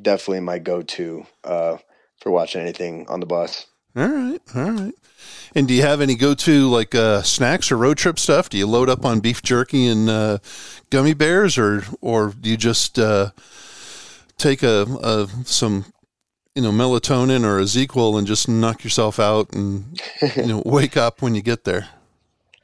definitely 0.00 0.40
my 0.40 0.60
go-to 0.60 1.26
uh, 1.42 1.78
for 2.20 2.30
watching 2.30 2.60
anything 2.60 3.06
on 3.08 3.18
the 3.18 3.26
bus. 3.26 3.66
All 3.96 4.08
right, 4.08 4.40
all 4.54 4.70
right. 4.70 4.94
And 5.54 5.68
do 5.68 5.74
you 5.74 5.82
have 5.82 6.00
any 6.00 6.16
go-to 6.16 6.68
like 6.68 6.94
uh, 6.94 7.22
snacks 7.22 7.70
or 7.70 7.76
road 7.76 7.96
trip 7.96 8.18
stuff? 8.18 8.48
Do 8.48 8.58
you 8.58 8.66
load 8.66 8.88
up 8.88 9.04
on 9.04 9.20
beef 9.20 9.40
jerky 9.42 9.86
and 9.86 10.10
uh, 10.10 10.38
gummy 10.90 11.14
bears, 11.14 11.56
or 11.56 11.84
or 12.00 12.30
do 12.30 12.50
you 12.50 12.56
just 12.56 12.98
uh, 12.98 13.30
take 14.36 14.64
a, 14.64 14.82
a, 15.02 15.28
some 15.44 15.84
you 16.56 16.62
know 16.62 16.72
melatonin 16.72 17.44
or 17.44 17.60
a 17.60 17.62
ZzzQuil 17.62 18.18
and 18.18 18.26
just 18.26 18.48
knock 18.48 18.82
yourself 18.82 19.20
out 19.20 19.52
and 19.52 20.00
you 20.36 20.46
know 20.46 20.62
wake 20.66 20.96
up 20.96 21.22
when 21.22 21.36
you 21.36 21.42
get 21.42 21.62
there? 21.62 21.88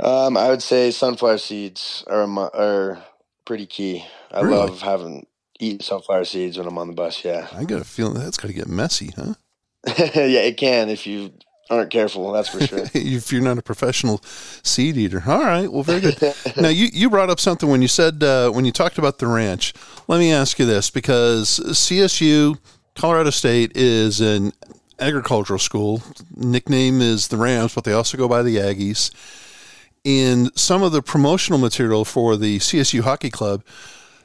Um, 0.01 0.37
I 0.37 0.49
would 0.49 0.62
say 0.62 0.90
sunflower 0.90 1.38
seeds 1.38 2.03
are 2.09 2.25
are 2.55 3.05
pretty 3.45 3.66
key. 3.66 4.05
I 4.33 4.40
really? 4.40 4.57
love 4.57 4.83
having 4.83 5.27
eating 5.61 5.81
sunflower 5.81 6.25
seeds 6.25 6.59
when 6.59 6.66
I'm 6.66 6.79
on 6.79 6.88
the 6.88 6.95
bus. 6.95 7.25
Yeah, 7.25 7.47
I 7.53 7.62
got 7.62 7.81
a 7.81 7.85
feeling 7.85 8.14
that's 8.14 8.37
got 8.37 8.49
to 8.49 8.55
get 8.55 8.66
messy, 8.66 9.12
huh? 9.14 9.35
yeah, 9.99 10.40
it 10.40 10.57
can 10.57 10.88
if 10.90 11.07
you 11.07 11.33
aren't 11.71 11.90
careful. 11.90 12.33
That's 12.33 12.49
for 12.49 12.66
sure. 12.66 12.85
if 12.95 13.33
you're 13.33 13.43
not 13.43 13.59
a 13.59 13.62
professional 13.62 14.21
seed 14.62 14.97
eater, 14.97 15.23
all 15.27 15.40
right. 15.40 15.73
Well, 15.73 15.83
very 15.83 16.01
good. 16.01 16.35
now 16.57 16.69
you 16.69 16.88
you 16.93 17.09
brought 17.09 17.31
up 17.31 17.40
something 17.40 17.69
when 17.69 17.81
you 17.81 17.88
said 17.88 18.23
uh, 18.23 18.51
when 18.51 18.64
you 18.64 18.73
talked 18.73 18.99
about 18.99 19.19
the 19.19 19.27
ranch. 19.27 19.73
Let 20.09 20.19
me 20.19 20.33
ask 20.33 20.59
you 20.59 20.66
this 20.66 20.90
because 20.90 21.61
CSU, 21.61 22.59
Colorado 22.95 23.31
State, 23.31 23.73
is 23.75 24.21
an 24.21 24.53
agricultural 24.99 25.59
school. 25.59 26.03
Nickname 26.37 27.01
is 27.01 27.29
the 27.29 27.37
Rams, 27.37 27.75
but 27.75 27.85
they 27.85 27.93
also 27.93 28.19
go 28.19 28.29
by 28.29 28.43
the 28.43 28.57
Aggies. 28.57 29.11
In 30.03 30.51
some 30.57 30.83
of 30.83 30.93
the 30.93 31.03
promotional 31.03 31.59
material 31.59 32.05
for 32.05 32.37
the 32.37 32.59
CSU 32.59 33.01
Hockey 33.01 33.31
Club 33.31 33.62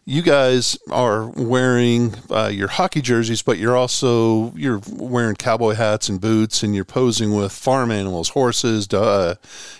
you 0.06 0.22
guys 0.22 0.78
are 0.91 1.26
wearing 1.30 2.13
uh, 2.30 2.48
your 2.54 2.68
hockey 2.68 3.02
jerseys, 3.02 3.41
but 3.41 3.58
you're 3.58 3.76
also 3.76 4.54
you're 4.56 4.80
wearing 4.91 5.36
cowboy 5.36 5.74
hats 5.74 6.10
and 6.10 6.22
boots, 6.22 6.62
and 6.62 6.76
you're 6.76 6.86
posing 6.86 7.36
with 7.36 7.52
farm 7.52 7.89
animals, 7.91 8.30
horses, 8.30 8.91
uh, 8.94 9.36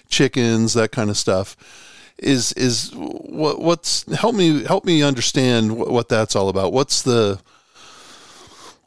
chickens, 0.10 0.74
that 0.74 0.92
kind 0.92 1.12
of 1.12 1.18
stuff. 1.18 1.56
Is 2.18 2.54
is 2.54 2.92
what 2.96 3.62
what's 3.62 4.12
help 4.14 4.36
me 4.36 4.64
help 4.64 4.84
me 4.84 5.04
understand 5.04 5.78
what, 5.78 5.92
what 5.92 6.10
that's 6.10 6.36
all 6.36 6.50
about? 6.50 6.74
What's 6.74 7.04
the 7.04 7.40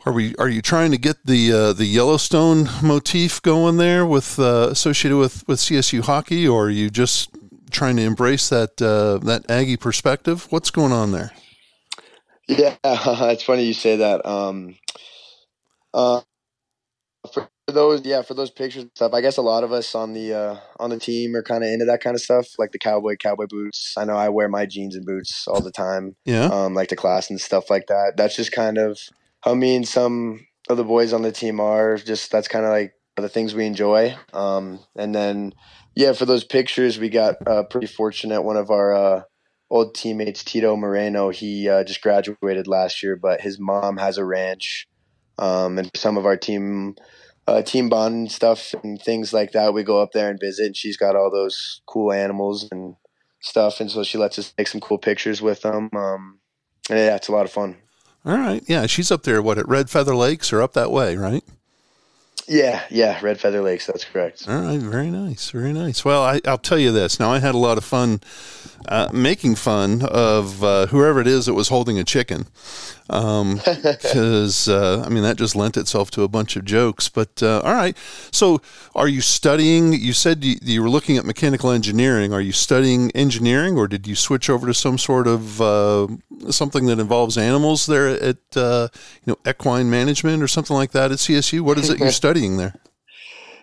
are 0.04 0.12
we 0.12 0.34
are 0.36 0.48
you 0.48 0.62
trying 0.62 0.90
to 0.90 0.98
get 0.98 1.24
the 1.24 1.52
uh, 1.52 1.72
the 1.72 1.84
Yellowstone 1.84 2.68
motif 2.82 3.40
going 3.42 3.76
there 3.76 4.04
with 4.04 4.40
uh, 4.40 4.68
associated 4.70 5.18
with 5.18 5.46
with 5.46 5.60
CSU 5.60 6.00
hockey, 6.00 6.48
or 6.48 6.66
are 6.66 6.70
you 6.70 6.90
just 6.90 7.30
trying 7.70 7.96
to 7.96 8.02
embrace 8.02 8.48
that 8.48 8.80
uh, 8.80 9.18
that 9.26 9.50
Aggie 9.50 9.76
perspective. 9.76 10.46
What's 10.50 10.70
going 10.70 10.92
on 10.92 11.12
there? 11.12 11.32
Yeah, 12.48 12.76
it's 12.84 13.42
funny 13.42 13.64
you 13.64 13.74
say 13.74 13.96
that. 13.96 14.24
Um, 14.26 14.76
uh, 15.92 16.22
for 17.32 17.48
those, 17.66 18.04
yeah, 18.06 18.22
for 18.22 18.34
those 18.34 18.50
pictures 18.50 18.82
and 18.82 18.90
stuff, 18.94 19.12
I 19.12 19.20
guess 19.20 19.36
a 19.36 19.42
lot 19.42 19.64
of 19.64 19.72
us 19.72 19.94
on 19.94 20.14
the 20.14 20.32
uh, 20.32 20.56
on 20.80 20.90
the 20.90 20.98
team 20.98 21.36
are 21.36 21.42
kind 21.42 21.62
of 21.62 21.70
into 21.70 21.84
that 21.84 22.00
kind 22.00 22.14
of 22.14 22.22
stuff, 22.22 22.46
like 22.58 22.72
the 22.72 22.78
cowboy 22.78 23.16
cowboy 23.16 23.46
boots. 23.48 23.94
I 23.98 24.04
know 24.04 24.16
I 24.16 24.30
wear 24.30 24.48
my 24.48 24.64
jeans 24.64 24.96
and 24.96 25.04
boots 25.04 25.46
all 25.46 25.60
the 25.60 25.70
time. 25.70 26.16
Yeah, 26.24 26.46
um, 26.46 26.74
like 26.74 26.88
the 26.88 26.96
class 26.96 27.28
and 27.28 27.40
stuff 27.40 27.68
like 27.68 27.86
that. 27.88 28.14
That's 28.16 28.36
just 28.36 28.52
kind 28.52 28.78
of 28.78 28.98
how 29.42 29.54
me 29.54 29.76
and 29.76 29.86
some 29.86 30.46
of 30.70 30.78
the 30.78 30.84
boys 30.84 31.12
on 31.12 31.22
the 31.22 31.32
team 31.32 31.60
are. 31.60 31.96
Just 31.98 32.30
that's 32.30 32.48
kind 32.48 32.64
of 32.64 32.70
like 32.70 32.94
the 33.16 33.28
things 33.28 33.54
we 33.54 33.66
enjoy. 33.66 34.16
Um, 34.32 34.80
and 34.96 35.14
then 35.14 35.54
yeah, 35.98 36.12
for 36.12 36.26
those 36.26 36.44
pictures, 36.44 36.96
we 36.96 37.08
got 37.08 37.44
uh, 37.44 37.64
pretty 37.64 37.88
fortunate. 37.88 38.42
One 38.42 38.56
of 38.56 38.70
our 38.70 38.94
uh, 38.94 39.22
old 39.68 39.96
teammates, 39.96 40.44
Tito 40.44 40.76
Moreno, 40.76 41.30
he 41.30 41.68
uh, 41.68 41.82
just 41.82 42.02
graduated 42.02 42.68
last 42.68 43.02
year, 43.02 43.16
but 43.16 43.40
his 43.40 43.58
mom 43.58 43.96
has 43.96 44.16
a 44.16 44.24
ranch, 44.24 44.86
um, 45.38 45.76
and 45.76 45.90
some 45.96 46.16
of 46.16 46.24
our 46.24 46.36
team 46.36 46.94
uh, 47.48 47.62
team 47.62 47.88
bond 47.88 48.30
stuff 48.30 48.76
and 48.84 49.02
things 49.02 49.32
like 49.32 49.50
that. 49.52 49.74
We 49.74 49.82
go 49.82 50.00
up 50.00 50.12
there 50.12 50.30
and 50.30 50.38
visit, 50.38 50.66
and 50.66 50.76
she's 50.76 50.96
got 50.96 51.16
all 51.16 51.32
those 51.32 51.82
cool 51.86 52.12
animals 52.12 52.68
and 52.70 52.94
stuff, 53.40 53.80
and 53.80 53.90
so 53.90 54.04
she 54.04 54.18
lets 54.18 54.38
us 54.38 54.52
take 54.52 54.68
some 54.68 54.80
cool 54.80 54.98
pictures 54.98 55.42
with 55.42 55.62
them. 55.62 55.90
Um, 55.96 56.38
and 56.88 57.00
yeah, 57.00 57.16
it's 57.16 57.26
a 57.26 57.32
lot 57.32 57.44
of 57.44 57.50
fun. 57.50 57.76
All 58.24 58.38
right, 58.38 58.62
yeah, 58.68 58.86
she's 58.86 59.10
up 59.10 59.24
there. 59.24 59.42
What 59.42 59.58
at 59.58 59.66
Red 59.66 59.90
Feather 59.90 60.14
Lakes 60.14 60.52
or 60.52 60.62
up 60.62 60.74
that 60.74 60.92
way, 60.92 61.16
right? 61.16 61.42
Yeah, 62.48 62.82
yeah, 62.90 63.18
Red 63.22 63.38
Feather 63.38 63.60
Lakes. 63.60 63.86
That's 63.86 64.04
correct. 64.04 64.48
All 64.48 64.60
right, 64.60 64.80
very 64.80 65.10
nice, 65.10 65.50
very 65.50 65.72
nice. 65.72 66.02
Well, 66.04 66.22
I, 66.22 66.40
will 66.46 66.56
tell 66.58 66.78
you 66.78 66.90
this. 66.92 67.20
Now, 67.20 67.30
I 67.30 67.40
had 67.40 67.54
a 67.54 67.58
lot 67.58 67.76
of 67.76 67.84
fun 67.84 68.20
uh, 68.88 69.10
making 69.12 69.56
fun 69.56 70.02
of 70.02 70.64
uh, 70.64 70.86
whoever 70.86 71.20
it 71.20 71.26
is 71.26 71.44
that 71.44 71.54
was 71.54 71.68
holding 71.68 71.98
a 71.98 72.04
chicken, 72.04 72.46
because 73.08 74.68
um, 74.68 74.74
uh, 75.02 75.02
I 75.04 75.08
mean 75.08 75.22
that 75.22 75.36
just 75.36 75.56
lent 75.56 75.76
itself 75.76 76.10
to 76.12 76.22
a 76.22 76.28
bunch 76.28 76.56
of 76.56 76.64
jokes. 76.64 77.08
But 77.08 77.42
uh, 77.42 77.60
all 77.60 77.72
right, 77.72 77.96
so 78.30 78.60
are 78.94 79.08
you 79.08 79.22
studying? 79.22 79.94
You 79.94 80.12
said 80.12 80.44
you, 80.44 80.56
you, 80.62 80.82
were 80.82 80.90
looking 80.90 81.16
at 81.16 81.24
mechanical 81.24 81.70
engineering. 81.70 82.32
Are 82.32 82.40
you 82.40 82.52
studying 82.52 83.10
engineering, 83.12 83.76
or 83.76 83.88
did 83.88 84.06
you 84.06 84.14
switch 84.14 84.50
over 84.50 84.66
to 84.66 84.74
some 84.74 84.98
sort 84.98 85.26
of 85.26 85.60
uh, 85.60 86.06
something 86.50 86.86
that 86.86 86.98
involves 86.98 87.38
animals 87.38 87.86
there 87.86 88.08
at 88.08 88.56
uh, 88.56 88.88
you 89.24 89.32
know 89.32 89.50
equine 89.50 89.88
management 89.88 90.42
or 90.42 90.48
something 90.48 90.76
like 90.76 90.92
that 90.92 91.10
at 91.10 91.18
CSU? 91.18 91.62
What 91.62 91.78
is 91.78 91.88
it 91.88 91.98
you're 91.98 92.10
studying 92.12 92.58
there? 92.58 92.74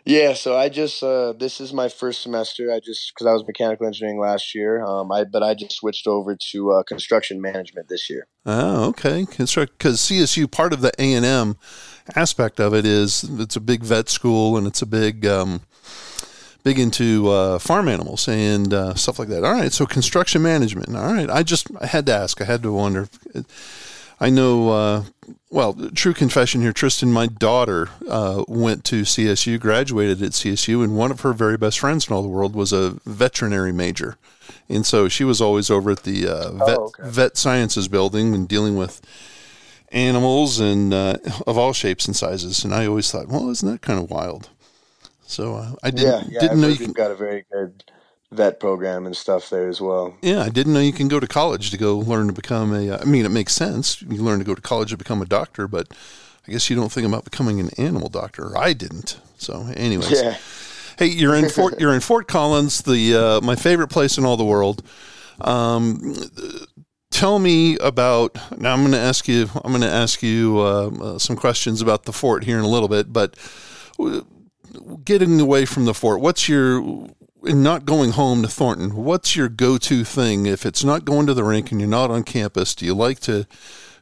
Yeah, 0.08 0.34
so 0.34 0.56
I 0.56 0.70
just 0.70 1.02
uh, 1.02 1.34
this 1.34 1.60
is 1.60 1.74
my 1.74 1.90
first 1.90 2.22
semester. 2.22 2.72
I 2.72 2.80
just 2.80 3.12
because 3.12 3.26
I 3.26 3.34
was 3.34 3.44
mechanical 3.48 3.88
engineering 3.88 4.20
last 4.20 4.54
year, 4.54 4.86
um, 4.86 5.12
I 5.12 5.24
but 5.24 5.42
I 5.42 5.56
just 5.56 5.72
switched 5.72 6.06
over 6.06 6.38
to 6.52 6.72
uh, 6.74 6.84
construction 6.84 7.42
management 7.42 7.90
this 7.90 8.08
year. 8.08 8.28
Oh, 8.46 8.90
okay. 8.90 9.26
Construct 9.26 9.76
because 9.80 9.98
CSU 10.00 10.50
part 10.50 10.74
of 10.74 10.82
the 10.82 10.92
A 11.00 11.14
and 11.14 11.26
M 11.26 11.58
aspect 12.16 12.60
of 12.60 12.76
it 12.76 12.86
is 12.86 13.24
it's 13.24 13.56
a 13.56 13.60
big 13.60 13.82
vet 13.82 14.08
school 14.08 14.58
and 14.58 14.68
it's 14.68 14.84
a 14.84 14.86
big 14.86 15.26
um, 15.26 15.62
big 16.64 16.78
into 16.78 17.30
uh, 17.30 17.58
farm 17.58 17.88
animals 17.88 18.28
and 18.28 18.76
uh, 18.76 18.94
stuff 18.94 19.18
like 19.18 19.30
that. 19.30 19.44
All 19.44 19.54
right, 19.54 19.74
so 19.74 19.88
construction 19.88 20.44
management. 20.44 20.96
All 20.96 21.14
right, 21.14 21.32
I 21.32 21.42
just 21.42 21.68
I 21.82 21.88
had 21.88 22.06
to 22.06 22.14
ask. 22.14 22.40
I 22.42 22.46
had 22.46 22.62
to 22.62 22.72
wonder. 22.72 23.10
I 24.20 24.30
know. 24.30 24.70
Uh, 24.70 25.04
well, 25.50 25.74
true 25.94 26.14
confession 26.14 26.62
here, 26.62 26.74
Tristin. 26.74 27.12
My 27.12 27.28
daughter 27.28 27.90
uh, 28.10 28.44
went 28.48 28.84
to 28.86 29.02
CSU, 29.02 29.60
graduated 29.60 30.22
at 30.22 30.32
CSU, 30.32 30.84
and 30.84 30.98
one 30.98 31.12
of 31.12 31.22
her 31.22 31.34
very 31.34 31.58
best 31.58 31.80
friends 31.80 32.08
in 32.08 32.16
all 32.16 32.22
the 32.22 32.28
world 32.28 32.56
was 32.56 32.74
a 32.74 32.98
veterinary 33.06 33.72
major, 33.72 34.18
and 34.70 34.86
so 34.86 35.08
she 35.08 35.24
was 35.24 35.42
always 35.42 35.70
over 35.70 35.92
at 35.92 36.04
the 36.04 36.28
uh, 36.28 36.52
vet, 36.52 36.78
oh, 36.78 36.84
okay. 36.86 37.04
vet 37.06 37.38
sciences 37.38 37.88
building 37.88 38.34
and 38.34 38.48
dealing 38.48 38.76
with 38.76 39.02
animals 39.92 40.60
and 40.60 40.94
uh, 40.94 41.18
of 41.48 41.58
all 41.58 41.74
shapes 41.74 42.06
and 42.06 42.16
sizes. 42.16 42.64
And 42.64 42.74
I 42.74 42.86
always 42.86 43.12
thought, 43.12 43.28
well, 43.28 43.50
isn't 43.50 43.70
that 43.70 43.82
kind 43.82 44.00
of 44.00 44.10
wild? 44.10 44.50
So 45.28 45.56
uh, 45.56 45.74
I 45.84 45.92
didn't, 45.92 46.08
yeah, 46.08 46.24
yeah, 46.30 46.40
didn't 46.42 46.62
know 46.62 46.68
you 46.68 46.78
can, 46.78 46.92
got 46.92 47.12
a 47.12 47.16
very 47.16 47.46
good 47.52 47.84
vet 48.32 48.60
program 48.60 49.06
and 49.06 49.16
stuff 49.16 49.50
there 49.50 49.68
as 49.68 49.82
well. 49.82 50.16
Yeah, 50.22 50.42
I 50.42 50.50
didn't 50.50 50.74
know 50.74 50.80
you 50.80 50.94
can 50.94 51.08
go 51.08 51.20
to 51.20 51.28
college 51.28 51.72
to 51.72 51.78
go 51.78 51.98
learn 51.98 52.28
to 52.28 52.34
become 52.34 52.74
a. 52.74 52.92
Uh, 52.92 53.06
mean, 53.06 53.26
it 53.26 53.30
makes 53.30 53.54
sense. 53.54 54.02
You 54.02 54.22
learn 54.22 54.40
to 54.40 54.46
go 54.46 54.56
to 54.56 54.62
college 54.62 54.90
to 54.92 54.98
become 54.98 55.22
a 55.22 55.26
doctor, 55.26 55.68
but 55.68 55.88
I 56.48 56.52
guess 56.52 56.70
you 56.70 56.76
don't 56.76 56.92
think 56.92 57.08
about 57.08 57.24
becoming 57.24 57.60
an 57.60 57.70
animal 57.78 58.10
doctor. 58.10 58.58
I 58.58 58.74
didn't. 58.74 59.20
So, 59.38 59.68
anyways. 59.76 60.22
Yeah. 60.22 60.38
Hey, 60.98 61.08
you're 61.08 61.36
in 61.36 61.50
Fort. 61.50 61.78
You're 61.80 61.94
in 61.94 62.00
Fort 62.00 62.28
Collins, 62.28 62.84
the 62.84 63.16
uh, 63.16 63.42
my 63.42 63.56
favorite 63.56 63.90
place 63.90 64.18
in 64.18 64.24
all 64.24 64.38
the 64.38 64.46
world. 64.46 64.82
Um, 65.42 66.16
tell 67.12 67.38
me 67.40 67.78
about. 67.80 68.36
Now, 68.58 68.74
I'm 68.74 68.80
going 68.80 68.94
to 68.94 68.98
ask 68.98 69.28
you. 69.28 69.50
I'm 69.64 69.72
going 69.72 69.82
to 69.82 69.90
ask 69.90 70.24
you 70.24 70.60
uh, 70.60 70.88
uh, 70.88 71.20
some 71.20 71.36
questions 71.36 71.82
about 71.82 72.04
the 72.04 72.14
fort 72.14 72.46
here 72.46 72.58
in 72.58 72.64
a 72.64 72.70
little 72.70 72.88
bit, 72.88 73.12
but 73.12 73.36
uh, 74.00 74.22
getting 75.04 75.42
away 75.42 75.66
from 75.66 75.84
the 75.84 75.94
fort, 75.94 76.22
what's 76.22 76.48
your 76.48 77.10
not 77.54 77.86
going 77.86 78.12
home 78.12 78.42
to 78.42 78.48
Thornton, 78.48 78.96
what's 78.96 79.36
your 79.36 79.50
go-to 79.50 80.04
thing 80.04 80.46
if 80.46 80.66
it's 80.66 80.84
not 80.84 81.06
going 81.06 81.28
to 81.28 81.34
the 81.34 81.44
rink 81.44 81.72
and 81.72 81.80
you're 81.80 81.90
not 81.90 82.12
on 82.12 82.24
campus? 82.24 82.74
Do 82.76 82.86
you 82.86 82.94
like 82.94 83.20
to 83.22 83.48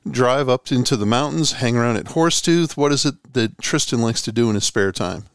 drive 0.10 0.50
up 0.50 0.72
into 0.72 0.96
the 0.96 1.06
mountains, 1.06 1.54
hang 1.54 1.76
around 1.76 1.98
at 1.98 2.06
Horsetooth? 2.06 2.78
What 2.78 2.92
is 2.92 3.06
it 3.06 3.34
that 3.34 3.58
Tristin 3.58 4.00
likes 4.00 4.22
to 4.24 4.32
do 4.32 4.50
in 4.50 4.56
his 4.56 4.64
spare 4.64 4.92
time? 4.92 5.26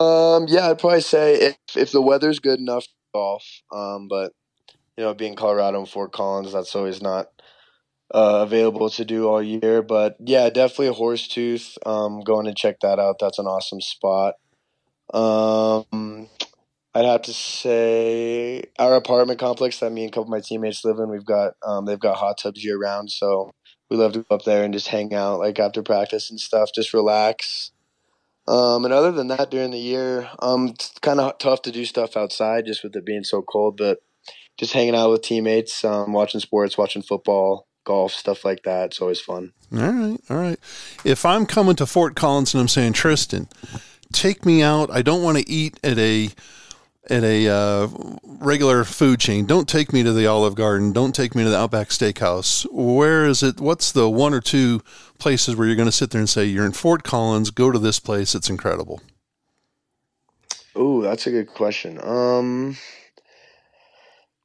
Um, 0.00 0.46
yeah, 0.48 0.70
I'd 0.70 0.78
probably 0.78 1.00
say 1.00 1.34
if 1.34 1.56
if 1.76 1.92
the 1.92 2.02
weather's 2.02 2.40
good 2.40 2.58
enough, 2.58 2.86
golf. 3.14 3.44
Um, 3.72 4.08
but 4.08 4.32
you 4.96 5.04
know, 5.04 5.14
being 5.14 5.36
Colorado 5.36 5.78
and 5.78 5.88
Fort 5.88 6.12
Collins, 6.12 6.52
that's 6.52 6.74
always 6.74 7.00
not 7.00 7.28
uh, 8.12 8.40
available 8.42 8.90
to 8.90 9.04
do 9.04 9.28
all 9.28 9.42
year. 9.42 9.82
But 9.82 10.16
yeah, 10.18 10.50
definitely 10.50 10.88
a 10.88 10.92
Horsetooth. 10.92 11.76
Um, 11.86 12.20
going 12.20 12.46
and 12.46 12.56
check 12.56 12.80
that 12.80 12.98
out. 12.98 13.18
That's 13.20 13.38
an 13.38 13.46
awesome 13.46 13.80
spot. 13.80 14.34
Um, 15.14 16.28
I'd 16.96 17.04
have 17.04 17.22
to 17.22 17.34
say 17.34 18.64
our 18.78 18.94
apartment 18.94 19.38
complex 19.38 19.80
that 19.80 19.92
me 19.92 20.04
and 20.04 20.10
a 20.10 20.12
couple 20.12 20.22
of 20.24 20.28
my 20.30 20.40
teammates 20.40 20.82
live 20.82 20.98
in. 20.98 21.10
We've 21.10 21.26
got 21.26 21.52
um, 21.62 21.84
they've 21.84 22.00
got 22.00 22.16
hot 22.16 22.38
tubs 22.38 22.64
year 22.64 22.78
round, 22.78 23.10
so 23.10 23.50
we 23.90 23.98
love 23.98 24.14
to 24.14 24.20
go 24.20 24.34
up 24.34 24.44
there 24.44 24.64
and 24.64 24.72
just 24.72 24.88
hang 24.88 25.12
out 25.12 25.38
like 25.38 25.58
after 25.58 25.82
practice 25.82 26.30
and 26.30 26.40
stuff, 26.40 26.70
just 26.74 26.94
relax. 26.94 27.70
Um, 28.48 28.86
and 28.86 28.94
other 28.94 29.12
than 29.12 29.28
that, 29.28 29.50
during 29.50 29.72
the 29.72 29.78
year, 29.78 30.30
um, 30.38 30.68
it's 30.68 30.98
kind 31.00 31.20
of 31.20 31.36
tough 31.36 31.60
to 31.62 31.70
do 31.70 31.84
stuff 31.84 32.16
outside 32.16 32.64
just 32.64 32.82
with 32.82 32.96
it 32.96 33.04
being 33.04 33.24
so 33.24 33.42
cold. 33.42 33.76
But 33.76 33.98
just 34.56 34.72
hanging 34.72 34.94
out 34.94 35.10
with 35.10 35.20
teammates, 35.20 35.84
um, 35.84 36.14
watching 36.14 36.40
sports, 36.40 36.78
watching 36.78 37.02
football, 37.02 37.66
golf, 37.84 38.14
stuff 38.14 38.42
like 38.42 38.62
that. 38.62 38.86
It's 38.86 39.02
always 39.02 39.20
fun. 39.20 39.52
All 39.70 39.92
right, 39.92 40.20
all 40.30 40.38
right. 40.38 40.58
If 41.04 41.26
I'm 41.26 41.44
coming 41.44 41.76
to 41.76 41.84
Fort 41.84 42.16
Collins 42.16 42.54
and 42.54 42.62
I'm 42.62 42.68
saying 42.68 42.94
Tristin, 42.94 43.50
take 44.14 44.46
me 44.46 44.62
out. 44.62 44.90
I 44.90 45.02
don't 45.02 45.22
want 45.22 45.36
to 45.36 45.46
eat 45.46 45.78
at 45.84 45.98
a 45.98 46.30
at 47.08 47.22
a 47.22 47.48
uh, 47.48 47.88
regular 48.24 48.84
food 48.84 49.20
chain. 49.20 49.46
Don't 49.46 49.68
take 49.68 49.92
me 49.92 50.02
to 50.02 50.12
the 50.12 50.26
Olive 50.26 50.54
Garden. 50.54 50.92
Don't 50.92 51.14
take 51.14 51.34
me 51.34 51.44
to 51.44 51.50
the 51.50 51.58
Outback 51.58 51.88
Steakhouse. 51.88 52.66
Where 52.72 53.24
is 53.24 53.42
it? 53.42 53.60
What's 53.60 53.92
the 53.92 54.08
one 54.08 54.34
or 54.34 54.40
two 54.40 54.82
places 55.18 55.56
where 55.56 55.66
you're 55.66 55.76
going 55.76 55.88
to 55.88 55.92
sit 55.92 56.10
there 56.10 56.20
and 56.20 56.28
say 56.28 56.44
you're 56.44 56.66
in 56.66 56.72
Fort 56.72 57.02
Collins? 57.02 57.50
Go 57.50 57.70
to 57.70 57.78
this 57.78 58.00
place. 58.00 58.34
It's 58.34 58.50
incredible. 58.50 59.00
Oh, 60.74 61.00
that's 61.00 61.26
a 61.26 61.30
good 61.30 61.48
question. 61.48 61.98
Um, 62.02 62.76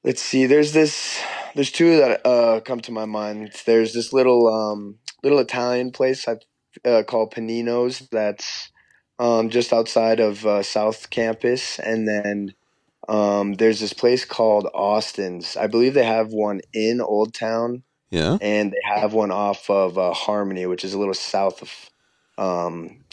let's 0.03 0.21
see. 0.21 0.45
There's 0.45 0.71
this. 0.71 1.21
There's 1.55 1.71
two 1.71 1.97
that 1.97 2.25
uh, 2.25 2.61
come 2.61 2.79
to 2.81 2.91
my 2.91 3.05
mind. 3.05 3.51
There's 3.65 3.93
this 3.93 4.13
little 4.13 4.47
um, 4.47 4.99
little 5.23 5.39
Italian 5.39 5.91
place 5.91 6.27
I 6.27 6.37
uh, 6.87 7.03
called 7.03 7.33
Panino's. 7.33 8.07
That's 8.11 8.70
um, 9.21 9.51
just 9.51 9.71
outside 9.71 10.19
of 10.19 10.45
uh, 10.47 10.63
South 10.63 11.11
Campus, 11.11 11.77
and 11.77 12.07
then 12.07 12.55
um, 13.07 13.53
there's 13.53 13.79
this 13.79 13.93
place 13.93 14.25
called 14.25 14.67
Austin's. 14.73 15.55
I 15.55 15.67
believe 15.67 15.93
they 15.93 16.03
have 16.03 16.31
one 16.31 16.61
in 16.73 16.99
Old 16.99 17.33
Town. 17.33 17.83
Yeah, 18.09 18.39
and 18.41 18.71
they 18.71 18.99
have 18.99 19.13
one 19.13 19.31
off 19.31 19.69
of 19.69 19.97
uh, 19.97 20.11
Harmony, 20.11 20.65
which 20.65 20.83
is 20.83 20.95
a 20.95 20.99
little 20.99 21.13
south 21.13 21.61
of 21.61 22.43
um, 22.43 23.05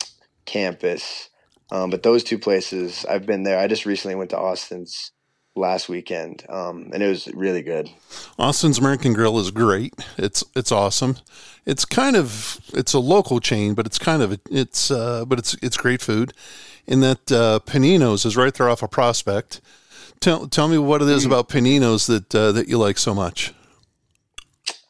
campus. 0.47 1.29
Um, 1.71 1.90
but 1.90 2.03
those 2.03 2.25
two 2.25 2.38
places, 2.38 3.05
I've 3.05 3.27
been 3.27 3.42
there. 3.42 3.59
I 3.59 3.68
just 3.68 3.85
recently 3.85 4.14
went 4.14 4.31
to 4.31 4.38
Austin's 4.38 5.12
last 5.59 5.88
weekend, 5.88 6.44
um, 6.49 6.90
and 6.92 7.03
it 7.03 7.09
was 7.09 7.29
really 7.29 7.62
good. 7.62 7.90
Austin's 8.38 8.79
American 8.79 9.12
Grill 9.12 9.38
is 9.38 9.51
great. 9.51 9.94
It's 10.16 10.44
it's 10.55 10.73
awesome. 10.73 11.16
It's 11.66 11.85
kind 11.85 12.16
of 12.16 12.61
it's 12.73 12.94
a 12.94 12.99
local 12.99 13.40
chain, 13.40 13.75
but 13.75 13.87
it's 13.87 13.99
kind 13.99 14.23
of 14.23 14.40
it's 14.51 14.90
uh, 14.90 15.25
but 15.25 15.38
it's 15.38 15.55
it's 15.62 15.77
great 15.77 16.01
food. 16.01 16.33
And 16.87 17.03
that 17.03 17.31
uh, 17.31 17.61
Panino's 17.66 18.25
is 18.25 18.37
right 18.37 18.55
there 18.55 18.71
off 18.71 18.81
a 18.81 18.87
of 18.87 18.90
Prospect. 18.90 19.61
Tell 20.21 20.49
tell 20.49 20.68
me 20.68 20.79
what 20.79 21.03
it 21.03 21.09
is 21.09 21.25
mm. 21.25 21.27
about 21.27 21.49
Panino's 21.49 22.07
that 22.07 22.35
uh, 22.35 22.53
that 22.53 22.68
you 22.68 22.79
like 22.79 22.99
so 22.99 23.14
much. 23.14 23.53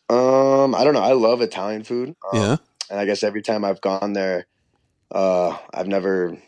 Um, 0.08 0.74
I 0.74 0.84
don't 0.84 0.94
know. 0.94 1.02
I 1.02 1.12
love 1.12 1.42
Italian 1.42 1.84
food. 1.84 2.14
Um, 2.32 2.40
yeah, 2.40 2.56
and 2.90 3.00
I 3.00 3.04
guess 3.04 3.22
every 3.22 3.42
time 3.42 3.64
I've 3.64 3.80
gone 3.80 4.12
there, 4.12 4.46
uh, 5.10 5.56
I've 5.74 5.88
never 5.88 6.38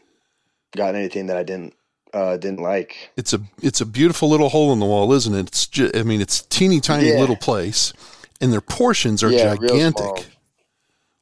gotten 0.77 0.97
anything 0.97 1.27
that 1.27 1.37
I 1.37 1.43
didn't 1.43 1.75
uh, 2.13 2.37
didn't 2.37 2.61
like. 2.61 3.11
It's 3.17 3.33
a 3.33 3.41
it's 3.63 3.81
a 3.81 3.87
beautiful 3.87 4.29
little 4.29 4.49
hole 4.49 4.73
in 4.73 4.79
the 4.79 4.87
wall, 4.87 5.13
isn't 5.13 5.35
it? 5.35 5.49
It's 5.49 5.67
just, 5.67 5.97
I 5.97 6.03
mean, 6.03 6.21
it's 6.21 6.43
teeny 6.43 6.81
tiny 6.81 7.11
yeah. 7.11 7.19
little 7.19 7.37
place, 7.37 7.93
and 8.41 8.53
their 8.53 8.61
portions 8.61 9.23
are 9.23 9.31
yeah, 9.31 9.55
gigantic. 9.55 10.27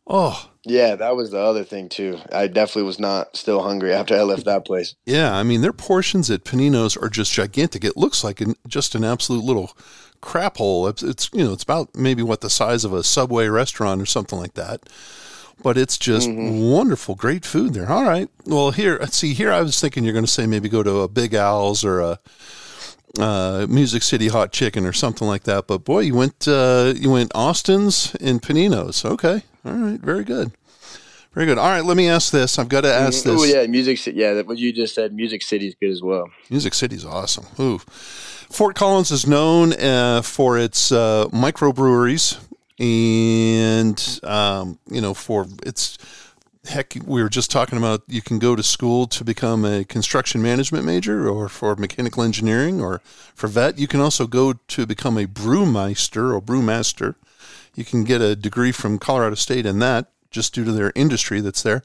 Oh, 0.07 0.51
yeah, 0.65 0.97
that 0.97 1.17
was 1.17 1.31
the 1.31 1.39
other 1.39 1.65
thing 1.65 1.89
too. 1.89 2.19
I 2.33 2.47
definitely 2.47 2.85
was 2.85 2.99
not 2.99 3.37
still 3.37 3.63
hungry 3.63 3.93
after 3.93 4.15
I 4.17 4.23
left 4.23 4.47
that 4.47 4.65
place. 4.65 4.95
Yeah, 5.05 5.35
I 5.35 5.43
mean, 5.43 5.61
their 5.61 5.73
portions 5.73 6.31
at 6.31 6.45
Panino's 6.45 6.97
are 6.97 7.09
just 7.09 7.33
gigantic. 7.33 7.85
It 7.85 7.97
looks 7.97 8.25
like 8.25 8.41
an, 8.41 8.55
just 8.67 8.95
an 8.95 9.05
absolute 9.05 9.45
little 9.45 9.77
crap 10.21 10.57
hole. 10.57 10.89
It's, 10.89 11.03
it's 11.03 11.31
you 11.33 11.45
know, 11.45 11.53
it's 11.53 11.63
about 11.63 11.95
maybe 11.95 12.23
what 12.23 12.41
the 12.41 12.51
size 12.51 12.85
of 12.85 12.93
a 12.93 13.05
Subway 13.05 13.49
restaurant 13.49 14.01
or 14.01 14.07
something 14.07 14.39
like 14.39 14.55
that 14.55 14.89
but 15.63 15.77
it's 15.77 15.99
just 15.99 16.29
mm-hmm. 16.29 16.71
wonderful, 16.71 17.15
great 17.15 17.45
food 17.45 17.75
there. 17.75 17.91
All 17.91 18.05
right. 18.05 18.29
Well, 18.45 18.71
here, 18.71 19.05
see, 19.07 19.35
here 19.35 19.53
I 19.53 19.63
was 19.63 19.81
thinking 19.81 20.05
you're 20.05 20.13
going 20.13 20.25
to 20.25 20.31
say 20.31 20.47
maybe 20.47 20.69
go 20.69 20.83
to 20.83 21.01
a 21.01 21.09
Big 21.09 21.35
Al's 21.35 21.85
or 21.85 22.01
a 22.01 22.19
uh, 23.19 23.67
Music 23.69 24.03
City 24.03 24.29
Hot 24.29 24.53
Chicken 24.53 24.85
or 24.87 24.93
something 24.93 25.27
like 25.27 25.45
that. 25.45 25.67
But 25.67 25.85
boy, 25.85 26.01
you 26.01 26.15
went 26.15 26.47
uh, 26.47 26.95
you 26.97 27.11
went 27.11 27.33
Austin's 27.35 28.15
and 28.21 28.41
Panino's. 28.41 29.05
Okay. 29.05 29.43
All 29.65 29.73
right. 29.73 30.01
Very 30.01 30.25
good. 30.25 30.53
Very 31.35 31.47
good. 31.47 31.59
All 31.59 31.69
right, 31.69 31.85
let 31.85 31.97
me 31.97 32.09
ask 32.09 32.33
this. 32.33 32.59
I've 32.59 32.69
got 32.69 32.81
to 32.81 32.93
ask 32.93 33.25
mm-hmm. 33.25 33.37
this. 33.37 33.55
Oh 33.55 33.61
yeah, 33.61 33.67
Music 33.67 33.99
City. 33.99 34.19
Yeah, 34.19 34.41
what 34.43 34.59
you 34.59 34.73
just 34.73 34.95
said. 34.95 35.13
Music 35.13 35.43
City 35.43 35.69
is 35.69 35.75
good 35.75 35.91
as 35.91 36.03
well. 36.03 36.31
Music 36.51 36.75
City's 36.75 37.05
awesome. 37.05 37.47
Ooh. 37.61 37.79
Fort 38.51 38.75
Collins 38.75 39.11
is 39.11 39.27
known 39.27 39.75
uh, 39.75 40.23
for 40.23 40.59
its 40.59 40.91
uh, 40.91 41.27
microbreweries 41.31 42.41
and 42.79 44.21
um, 44.23 44.79
you 44.91 45.01
know 45.01 45.15
for 45.15 45.47
it's 45.65 45.99
heck 46.69 46.97
we 47.07 47.23
were 47.23 47.29
just 47.29 47.51
talking 47.51 47.79
about 47.79 48.03
you 48.07 48.23
can 48.23 48.39
go 48.39 48.55
to 48.55 48.63
school 48.63 49.07
to 49.07 49.25
become 49.25 49.65
a 49.65 49.85
construction 49.85 50.43
management 50.43 50.85
major 50.85 51.29
or 51.29 51.49
for 51.49 51.75
mechanical 51.77 52.23
engineering 52.23 52.81
or 52.81 53.01
for 53.35 53.49
vet. 53.49 53.79
You 53.79 53.89
can 53.89 54.01
also 54.01 54.27
go 54.27 54.53
to 54.53 54.87
become 54.87 55.17
a 55.17 55.27
brewmeister 55.27 56.35
or 56.35 56.41
brewmaster. 56.41 57.15
You 57.75 57.85
can 57.85 58.05
get 58.05 58.21
a 58.21 58.37
degree 58.37 58.73
from 58.73 58.99
colorado 58.99 59.35
state 59.35 59.67
in 59.67 59.79
that 59.79 60.11
just 60.31 60.55
due 60.55 60.65
to 60.65 60.73
their 60.73 60.93
industry 60.95 61.41
that's 61.41 61.63
there. 61.63 61.83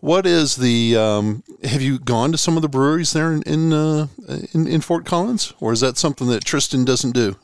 What 0.00 0.26
is 0.26 0.56
the 0.56 0.96
um, 0.96 1.44
have 1.62 1.80
you 1.80 1.98
gone 1.98 2.32
to 2.32 2.38
some 2.38 2.56
of 2.56 2.62
the 2.62 2.68
breweries 2.68 3.12
there 3.12 3.32
in 3.32 3.42
in, 3.42 3.72
uh, 3.72 4.08
in 4.52 4.66
in 4.66 4.80
fort 4.80 5.06
collins? 5.06 5.54
Or 5.60 5.72
is 5.72 5.80
that 5.80 5.96
something 5.96 6.28
that 6.28 6.44
tristin 6.44 6.84
doesn't 6.84 7.12
do 7.12 7.36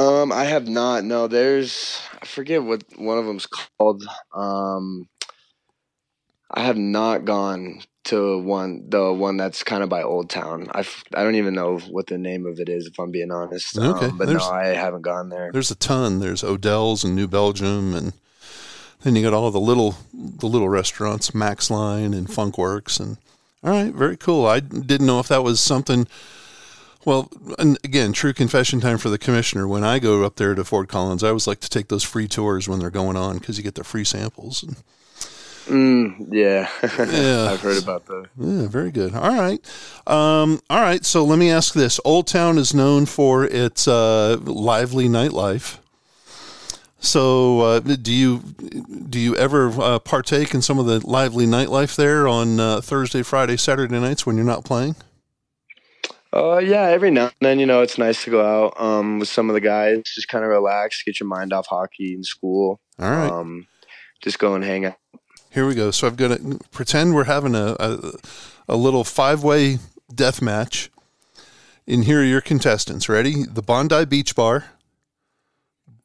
um, 0.00 0.32
I 0.32 0.44
have 0.44 0.68
not. 0.68 1.04
No, 1.04 1.26
there's 1.26 2.00
I 2.20 2.26
forget 2.26 2.62
what 2.62 2.84
one 2.96 3.18
of 3.18 3.26
them's 3.26 3.46
called. 3.46 4.04
Um, 4.34 5.08
I 6.50 6.62
have 6.62 6.78
not 6.78 7.24
gone 7.24 7.82
to 8.04 8.38
one 8.38 8.88
the 8.88 9.12
one 9.12 9.36
that's 9.36 9.62
kind 9.62 9.82
of 9.82 9.88
by 9.88 10.02
Old 10.02 10.30
Town. 10.30 10.68
I 10.74 10.80
I 11.14 11.22
don't 11.22 11.34
even 11.34 11.54
know 11.54 11.78
what 11.78 12.06
the 12.06 12.18
name 12.18 12.46
of 12.46 12.58
it 12.60 12.68
is 12.68 12.86
if 12.86 12.98
I'm 12.98 13.10
being 13.10 13.30
honest. 13.30 13.76
Okay, 13.76 14.06
um, 14.06 14.16
but 14.16 14.26
there's, 14.26 14.40
no, 14.40 14.50
I 14.50 14.68
haven't 14.68 15.02
gone 15.02 15.28
there. 15.28 15.50
There's 15.52 15.70
a 15.70 15.76
ton. 15.76 16.20
There's 16.20 16.42
Odell's 16.42 17.04
and 17.04 17.14
New 17.14 17.28
Belgium, 17.28 17.94
and 17.94 18.14
then 19.02 19.16
you 19.16 19.22
got 19.22 19.34
all 19.34 19.50
the 19.50 19.60
little 19.60 19.96
the 20.14 20.46
little 20.46 20.68
restaurants, 20.68 21.32
Maxline 21.32 22.16
and 22.16 22.26
Funkworks, 22.26 22.98
and 22.98 23.18
all 23.62 23.70
right, 23.70 23.92
very 23.92 24.16
cool. 24.16 24.46
I 24.46 24.60
didn't 24.60 25.06
know 25.06 25.20
if 25.20 25.28
that 25.28 25.44
was 25.44 25.60
something 25.60 26.08
well, 27.04 27.30
and 27.58 27.78
again, 27.82 28.12
true 28.12 28.32
confession 28.32 28.80
time 28.80 28.98
for 28.98 29.08
the 29.08 29.18
commissioner. 29.18 29.66
When 29.66 29.84
I 29.84 29.98
go 29.98 30.24
up 30.24 30.36
there 30.36 30.54
to 30.54 30.64
Fort 30.64 30.88
Collins, 30.88 31.24
I 31.24 31.28
always 31.28 31.46
like 31.46 31.60
to 31.60 31.70
take 31.70 31.88
those 31.88 32.04
free 32.04 32.28
tours 32.28 32.68
when 32.68 32.78
they're 32.78 32.90
going 32.90 33.16
on 33.16 33.38
because 33.38 33.56
you 33.56 33.64
get 33.64 33.74
the 33.74 33.84
free 33.84 34.04
samples. 34.04 34.64
Mm, 35.66 36.28
yeah, 36.30 36.68
yeah, 36.82 37.48
I've 37.52 37.60
heard 37.60 37.82
about 37.82 38.06
that. 38.06 38.26
Yeah, 38.36 38.66
very 38.66 38.90
good. 38.90 39.14
All 39.14 39.34
right, 39.34 39.60
um, 40.06 40.60
all 40.68 40.80
right. 40.80 41.04
So 41.04 41.24
let 41.24 41.38
me 41.38 41.50
ask 41.50 41.74
this: 41.74 42.00
Old 42.04 42.26
Town 42.26 42.58
is 42.58 42.74
known 42.74 43.06
for 43.06 43.44
its 43.44 43.86
uh, 43.86 44.38
lively 44.42 45.08
nightlife. 45.08 45.78
So, 46.98 47.60
uh, 47.60 47.80
do 47.80 48.12
you 48.12 48.38
do 49.08 49.18
you 49.18 49.34
ever 49.36 49.70
uh, 49.80 49.98
partake 50.00 50.52
in 50.54 50.60
some 50.60 50.78
of 50.78 50.84
the 50.84 51.06
lively 51.06 51.46
nightlife 51.46 51.96
there 51.96 52.28
on 52.28 52.60
uh, 52.60 52.80
Thursday, 52.82 53.22
Friday, 53.22 53.56
Saturday 53.56 53.98
nights 53.98 54.26
when 54.26 54.36
you're 54.36 54.44
not 54.44 54.64
playing? 54.64 54.96
Uh, 56.32 56.58
yeah, 56.58 56.82
every 56.82 57.10
now 57.10 57.24
and 57.24 57.34
then, 57.40 57.58
you 57.58 57.66
know, 57.66 57.82
it's 57.82 57.98
nice 57.98 58.22
to 58.24 58.30
go 58.30 58.44
out 58.44 58.80
um, 58.80 59.18
with 59.18 59.28
some 59.28 59.50
of 59.50 59.54
the 59.54 59.60
guys, 59.60 60.02
just 60.04 60.28
kind 60.28 60.44
of 60.44 60.50
relax, 60.50 61.02
get 61.02 61.18
your 61.18 61.28
mind 61.28 61.52
off 61.52 61.66
hockey 61.66 62.14
and 62.14 62.24
school. 62.24 62.80
All 63.00 63.10
right. 63.10 63.30
Um, 63.30 63.66
just 64.22 64.38
go 64.38 64.54
and 64.54 64.62
hang 64.62 64.84
out. 64.84 64.96
Here 65.50 65.66
we 65.66 65.74
go. 65.74 65.90
So 65.90 66.06
I've 66.06 66.16
got 66.16 66.28
to 66.28 66.60
pretend 66.70 67.14
we're 67.14 67.24
having 67.24 67.56
a, 67.56 67.74
a, 67.80 68.12
a 68.68 68.76
little 68.76 69.02
five 69.02 69.42
way 69.42 69.78
death 70.14 70.40
match. 70.40 70.90
And 71.88 72.04
here 72.04 72.20
are 72.20 72.24
your 72.24 72.40
contestants. 72.40 73.08
Ready? 73.08 73.44
The 73.44 73.62
Bondi 73.62 74.04
Beach 74.04 74.36
Bar, 74.36 74.66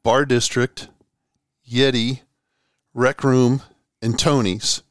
Bar 0.02 0.24
District, 0.24 0.88
Yeti, 1.70 2.22
Rec 2.92 3.22
Room, 3.22 3.62
and 4.02 4.18
Tony's. 4.18 4.82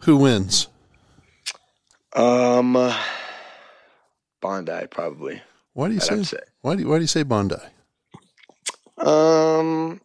Who 0.00 0.18
wins? 0.18 0.68
Um. 2.12 2.76
Uh, 2.76 2.96
Bondi, 4.40 4.86
probably. 4.90 5.42
Why 5.72 5.88
do 5.88 5.94
you 5.94 6.00
say, 6.00 6.22
say, 6.22 6.38
Why 6.62 6.74
do 6.74 6.82
you, 6.82 6.88
Why 6.88 6.96
do 6.96 7.02
you 7.02 7.08
say 7.08 7.22
Bondi? 7.22 7.56
Um, 8.98 10.00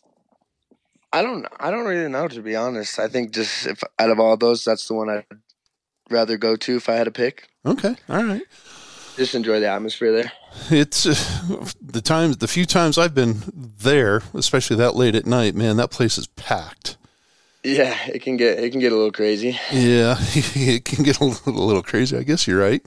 I 1.13 1.21
don't. 1.21 1.45
I 1.59 1.71
don't 1.71 1.85
really 1.85 2.09
know 2.09 2.27
to 2.27 2.41
be 2.41 2.55
honest. 2.55 2.99
I 2.99 3.07
think 3.07 3.31
just 3.31 3.67
if 3.67 3.81
out 3.99 4.09
of 4.09 4.19
all 4.19 4.35
those, 4.37 4.63
that's 4.63 4.87
the 4.87 4.93
one 4.93 5.09
I'd 5.09 5.25
rather 6.09 6.37
go 6.37 6.55
to 6.55 6.75
if 6.75 6.89
I 6.89 6.95
had 6.95 7.05
to 7.05 7.11
pick. 7.11 7.47
Okay, 7.65 7.95
all 8.09 8.23
right. 8.23 8.43
Just 9.17 9.35
enjoy 9.35 9.59
the 9.59 9.67
atmosphere 9.67 10.11
there. 10.11 10.31
It's 10.69 11.05
uh, 11.05 11.15
the 11.81 12.01
times, 12.01 12.37
the 12.37 12.47
few 12.47 12.65
times 12.65 12.97
I've 12.97 13.13
been 13.13 13.41
there, 13.53 14.23
especially 14.33 14.77
that 14.77 14.95
late 14.95 15.15
at 15.15 15.25
night. 15.25 15.55
Man, 15.55 15.77
that 15.77 15.91
place 15.91 16.17
is 16.17 16.27
packed. 16.27 16.97
Yeah, 17.63 17.95
it 18.07 18.23
can 18.23 18.37
get 18.37 18.59
it 18.59 18.71
can 18.71 18.79
get 18.79 18.91
a 18.91 18.95
little 18.95 19.11
crazy. 19.11 19.59
Yeah, 19.71 20.15
it 20.19 20.85
can 20.85 21.03
get 21.03 21.19
a 21.19 21.25
little, 21.25 21.53
a 21.53 21.65
little 21.65 21.83
crazy. 21.83 22.17
I 22.17 22.23
guess 22.23 22.47
you're 22.47 22.59
right. 22.59 22.85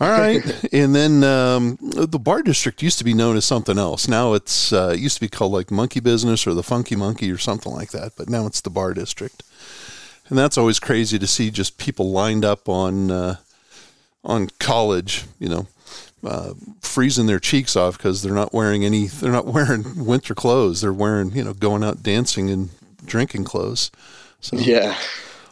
All 0.00 0.08
right, 0.08 0.42
and 0.72 0.94
then 0.94 1.24
um, 1.24 1.76
the 1.80 2.20
bar 2.20 2.42
district 2.42 2.82
used 2.82 2.98
to 2.98 3.04
be 3.04 3.14
known 3.14 3.36
as 3.36 3.44
something 3.44 3.78
else. 3.78 4.06
Now 4.06 4.34
it's 4.34 4.72
uh, 4.72 4.92
it 4.94 5.00
used 5.00 5.16
to 5.16 5.20
be 5.20 5.28
called 5.28 5.52
like 5.52 5.70
Monkey 5.70 6.00
Business 6.00 6.46
or 6.46 6.54
the 6.54 6.62
Funky 6.62 6.94
Monkey 6.94 7.30
or 7.32 7.38
something 7.38 7.72
like 7.72 7.90
that. 7.90 8.12
But 8.16 8.28
now 8.28 8.46
it's 8.46 8.60
the 8.60 8.70
bar 8.70 8.94
district, 8.94 9.42
and 10.28 10.38
that's 10.38 10.56
always 10.56 10.78
crazy 10.78 11.18
to 11.18 11.26
see 11.26 11.50
just 11.50 11.78
people 11.78 12.12
lined 12.12 12.44
up 12.44 12.68
on 12.68 13.10
uh, 13.10 13.36
on 14.24 14.50
college. 14.60 15.24
You 15.40 15.48
know, 15.48 15.66
uh, 16.24 16.54
freezing 16.80 17.26
their 17.26 17.40
cheeks 17.40 17.74
off 17.74 17.96
because 17.96 18.22
they're 18.22 18.32
not 18.32 18.54
wearing 18.54 18.84
any. 18.84 19.08
They're 19.08 19.32
not 19.32 19.46
wearing 19.52 20.04
winter 20.04 20.34
clothes. 20.34 20.80
They're 20.80 20.92
wearing 20.92 21.32
you 21.32 21.42
know 21.42 21.54
going 21.54 21.82
out 21.82 22.04
dancing 22.04 22.50
and 22.50 22.70
drinking 23.04 23.44
clothes. 23.44 23.90
So 24.40 24.56
Yeah. 24.56 24.96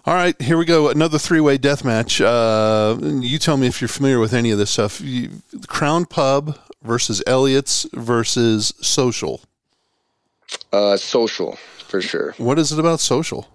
All 0.06 0.14
right, 0.14 0.40
here 0.40 0.56
we 0.56 0.64
go. 0.64 0.88
Another 0.88 1.18
three-way 1.18 1.58
death 1.58 1.84
match. 1.84 2.20
Uh, 2.20 2.96
you 3.02 3.38
tell 3.38 3.56
me 3.56 3.66
if 3.66 3.80
you're 3.80 3.88
familiar 3.88 4.20
with 4.20 4.32
any 4.32 4.50
of 4.52 4.58
this 4.58 4.70
stuff. 4.70 5.00
You, 5.00 5.42
Crown 5.66 6.04
Pub 6.06 6.58
versus 6.82 7.22
Elliot's 7.26 7.86
versus 7.92 8.72
Social. 8.80 9.40
Uh, 10.72 10.96
social 10.96 11.58
for 11.88 12.00
sure. 12.00 12.34
What 12.38 12.58
is 12.58 12.70
it 12.70 12.78
about 12.78 13.00
Social? 13.00 13.48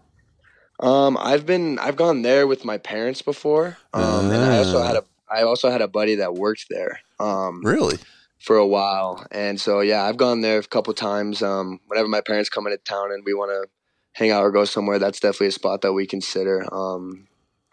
Um, 0.82 1.18
I've 1.20 1.46
been 1.46 1.80
I've 1.80 1.96
gone 1.96 2.22
there 2.24 2.48
with 2.48 2.66
my 2.66 2.78
parents 2.78 3.22
before. 3.22 3.78
Um, 3.94 4.32
and 4.32 4.44
I 4.44 4.58
also 4.58 4.82
had 4.82 4.96
a 4.98 5.04
I 5.30 5.44
also 5.44 5.70
had 5.70 5.82
a 5.82 5.88
buddy 5.88 6.16
that 6.16 6.34
worked 6.34 6.66
there. 6.70 7.00
Um, 7.20 7.62
Really? 7.64 7.98
for 8.40 8.58
a 8.58 8.66
while, 8.66 9.26
and 9.32 9.62
so 9.62 9.82
yeah, 9.82 10.04
I've 10.04 10.18
gone 10.18 10.42
there 10.42 10.58
a 10.58 10.64
couple 10.64 10.94
times. 10.96 11.44
Um, 11.44 11.80
whenever 11.88 12.08
my 12.08 12.22
parents 12.22 12.50
come 12.50 12.66
into 12.66 12.78
town 12.80 13.12
and 13.12 13.24
we 13.24 13.36
want 13.36 13.52
to 13.52 13.70
hang 14.14 14.32
out 14.32 14.44
or 14.44 14.52
go 14.52 14.66
somewhere, 14.66 15.00
that's 15.00 15.20
definitely 15.20 15.48
a 15.48 15.52
spot 15.52 15.82
that 15.82 15.94
we 15.94 16.06
consider. 16.06 16.66
Um, 16.74 17.28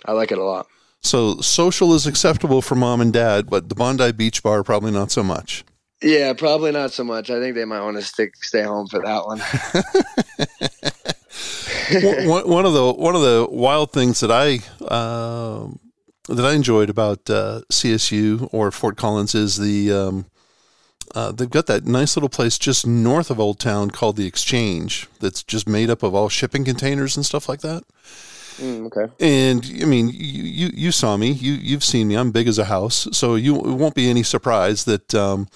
I 0.05 0.13
like 0.13 0.33
it 0.33 0.39
a 0.39 0.45
lot. 0.45 0.67
So 1.01 1.41
Social 1.41 1.95
is 1.95 2.07
acceptable 2.07 2.63
for 2.63 2.75
mom 2.75 3.01
and 3.01 3.13
dad, 3.13 3.49
but 3.49 3.69
the 3.69 3.75
Bondi 3.75 4.13
Beach 4.13 4.43
Bar 4.43 4.63
probably 4.65 4.91
not 4.91 5.11
so 5.11 5.23
much. 5.23 5.65
Yeah, 6.03 6.33
probably 6.33 6.71
not 6.73 6.93
so 6.93 7.05
much. 7.05 7.31
I 7.31 7.41
think 7.41 7.55
they 7.55 7.65
might 7.65 7.83
want 7.83 7.97
to 7.97 8.03
stick 8.03 8.37
stay 8.37 8.63
home 8.63 8.87
for 8.87 9.01
that 9.01 9.27
one. 9.27 9.39
one, 12.49 12.67
of 12.67 12.73
the 12.73 12.93
one 12.93 13.17
of 13.17 13.23
the 13.23 13.49
wild 13.51 13.93
things 13.93 14.21
that 14.21 14.31
I 14.31 14.61
um 14.85 15.81
that 16.29 16.45
I 16.45 16.53
enjoyed 16.53 16.91
about 16.91 17.29
uh, 17.31 17.63
CSU 17.73 18.49
or 18.53 18.71
Fort 18.71 18.97
Collins 18.97 19.35
is 19.35 19.57
the 19.57 19.91
um, 19.93 20.27
uh, 21.15 21.33
they've 21.33 21.51
got 21.51 21.67
that 21.67 21.85
nice 21.85 22.17
little 22.17 22.29
place 22.29 22.59
just 22.59 22.87
north 22.87 23.31
of 23.31 23.41
Old 23.41 23.59
Town 23.59 23.91
called 23.91 24.17
the 24.17 24.27
Exchange 24.27 25.09
that's 25.21 25.43
just 25.43 25.69
made 25.69 25.91
up 25.91 26.03
of 26.03 26.15
all 26.15 26.29
shipping 26.29 26.65
containers 26.65 27.17
and 27.17 27.25
stuff 27.25 27.49
like 27.49 27.61
that. 27.61 27.85
Mm, 28.59 28.87
okay. 28.87 29.13
And 29.21 29.65
I 29.83 29.87
mean, 29.87 30.09
you, 30.09 30.43
you 30.43 30.71
you 30.75 30.93
saw 30.93 31.17
me, 31.17 31.31
you 31.31 31.53
you've 31.53 31.85
seen 31.85 32.09
me. 32.09 32.17
I'm 32.17 32.33
big 32.33 32.49
as 32.49 32.59
a 32.59 32.65
house, 32.65 33.07
so 33.13 33.37
you 33.37 33.57
it 33.57 33.75
won't 33.75 33.95
be 33.95 34.11
any 34.11 34.25
surprise 34.25 34.85
that 34.85 35.15
um, 35.15 35.49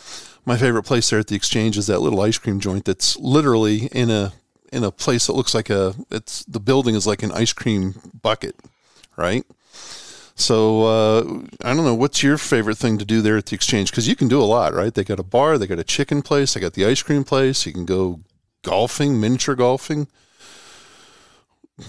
my 0.44 0.56
favorite 0.56 0.84
place 0.84 1.10
there 1.10 1.18
at 1.18 1.26
the 1.26 1.34
Exchange 1.34 1.76
is 1.76 1.88
that 1.88 2.00
little 2.00 2.20
ice 2.20 2.38
cream 2.38 2.60
joint 2.60 2.84
that's 2.84 3.16
literally 3.16 3.86
in 3.86 4.10
a 4.10 4.32
in 4.72 4.84
a 4.84 4.92
place 4.92 5.26
that 5.26 5.34
looks 5.34 5.54
like 5.54 5.68
a 5.68 5.94
it's 6.10 6.44
the 6.44 6.60
building 6.60 6.94
is 6.94 7.06
like 7.06 7.22
an 7.22 7.32
ice 7.32 7.52
cream 7.52 7.94
bucket, 8.22 8.54
right? 9.16 9.44
So 10.34 10.84
uh, 10.84 11.42
I 11.62 11.74
don't 11.74 11.84
know 11.84 11.94
what's 11.94 12.22
your 12.22 12.38
favorite 12.38 12.78
thing 12.78 12.98
to 12.98 13.04
do 13.04 13.20
there 13.20 13.36
at 13.36 13.46
the 13.46 13.54
Exchange 13.54 13.90
because 13.90 14.08
you 14.08 14.16
can 14.16 14.28
do 14.28 14.40
a 14.40 14.44
lot, 14.44 14.72
right? 14.74 14.92
They 14.92 15.04
got 15.04 15.20
a 15.20 15.24
bar, 15.24 15.58
they 15.58 15.66
got 15.66 15.78
a 15.78 15.84
chicken 15.84 16.22
place, 16.22 16.54
they 16.54 16.60
got 16.60 16.72
the 16.72 16.86
ice 16.86 17.02
cream 17.02 17.24
place. 17.24 17.66
You 17.66 17.72
can 17.72 17.84
go 17.84 18.20
golfing, 18.62 19.20
miniature 19.20 19.54
golfing. 19.54 20.08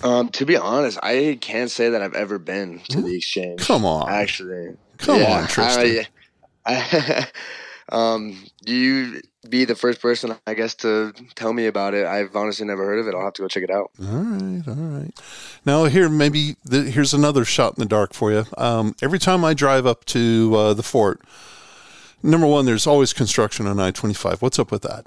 Um, 0.03 0.29
to 0.29 0.45
be 0.45 0.57
honest, 0.57 0.97
I 1.03 1.37
can't 1.39 1.69
say 1.69 1.89
that 1.89 2.01
I've 2.01 2.15
ever 2.15 2.39
been 2.39 2.79
to 2.89 3.01
the 3.01 3.15
exchange. 3.15 3.59
Come 3.61 3.85
on, 3.85 4.09
Actually, 4.09 4.75
come 4.97 5.19
Yeah, 5.19 5.39
on, 5.39 5.43
Tristin. 5.45 6.07
I, 6.65 6.65
I, 7.25 7.27
um, 7.89 8.43
you 8.65 9.21
be 9.49 9.65
the 9.65 9.75
first 9.75 10.01
person, 10.01 10.35
I 10.47 10.53
guess, 10.53 10.75
to 10.75 11.13
tell 11.35 11.51
me 11.51 11.65
about 11.65 11.93
it. 11.93 12.05
I've 12.05 12.35
honestly 12.35 12.65
never 12.65 12.85
heard 12.85 12.99
of 12.99 13.07
it. 13.07 13.15
I'll 13.15 13.25
have 13.25 13.33
to 13.33 13.41
go 13.41 13.47
check 13.47 13.63
it 13.63 13.69
out. 13.69 13.91
All 14.01 14.07
right, 14.07 14.67
all 14.67 14.73
right. 14.75 15.11
Now 15.65 15.85
here, 15.85 16.09
maybe 16.09 16.55
the, 16.63 16.83
here's 16.83 17.13
another 17.13 17.43
shot 17.43 17.77
in 17.77 17.81
the 17.81 17.85
dark 17.85 18.13
for 18.13 18.31
you. 18.31 18.45
Um, 18.57 18.95
every 19.01 19.19
time 19.19 19.43
I 19.43 19.53
drive 19.53 19.85
up 19.85 20.05
to 20.05 20.53
uh, 20.55 20.73
the 20.73 20.83
fort, 20.83 21.21
number 22.21 22.47
one, 22.47 22.65
there's 22.65 22.87
always 22.87 23.11
construction 23.11 23.67
on 23.67 23.79
I-25. 23.79 24.41
What's 24.41 24.59
up 24.59 24.71
with 24.71 24.83
that? 24.83 25.05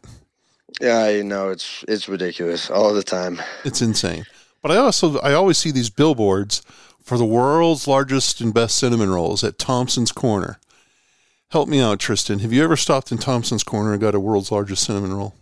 Yeah, 0.80 0.98
I 0.98 1.22
know 1.22 1.48
it's 1.48 1.84
it's 1.88 2.06
ridiculous 2.06 2.70
all 2.70 2.92
the 2.92 3.02
time. 3.02 3.40
It's 3.64 3.80
insane. 3.80 4.26
But 4.60 4.72
I 4.72 4.76
also, 4.76 5.18
I 5.20 5.32
always 5.32 5.56
see 5.56 5.70
these 5.70 5.88
billboards 5.88 6.60
for 7.02 7.16
the 7.16 7.24
world's 7.24 7.86
largest 7.86 8.40
and 8.40 8.52
best 8.52 8.76
cinnamon 8.76 9.10
rolls 9.10 9.42
at 9.44 9.58
Johnson's 9.58 10.12
Corner. 10.12 10.58
Help 11.50 11.68
me 11.68 11.80
out, 11.80 11.98
Tristin. 11.98 12.40
Have 12.40 12.52
you 12.52 12.62
ever 12.64 12.76
stopped 12.76 13.12
in 13.12 13.18
Johnson's 13.18 13.62
Corner 13.62 13.92
and 13.92 14.00
got 14.00 14.14
a 14.14 14.20
world's 14.20 14.50
largest 14.50 14.84
cinnamon 14.84 15.12
roll? 15.14 15.34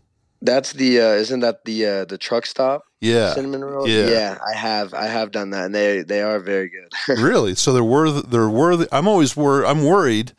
That's 0.43 0.75
the 0.75 1.01
uh, 1.01 1.05
isn't 1.13 1.41
that 1.41 1.65
the 1.65 1.87
uh, 1.87 2.05
the 2.05 2.19
truck 2.19 2.45
stop 2.45 2.83
Yeah, 3.01 3.33
cinnamon 3.33 3.65
roll? 3.65 3.89
yeah. 3.89 4.09
yeah. 4.11 4.39
I 4.47 4.55
have 4.55 4.93
I 4.93 5.07
have 5.07 5.31
done 5.31 5.51
that, 5.51 5.67
and 5.67 5.75
they 5.75 6.03
they 6.03 6.21
are 6.21 6.39
very 6.39 6.69
good. 6.69 7.19
really. 7.23 7.55
So 7.55 7.73
they're 7.73 7.83
worth. 7.83 8.29
They're 8.31 8.51
worth. 8.51 8.87
I'm 8.93 9.09
always 9.09 9.35
wor- 9.35 9.65
I'm 9.65 9.85
worried 9.85 10.33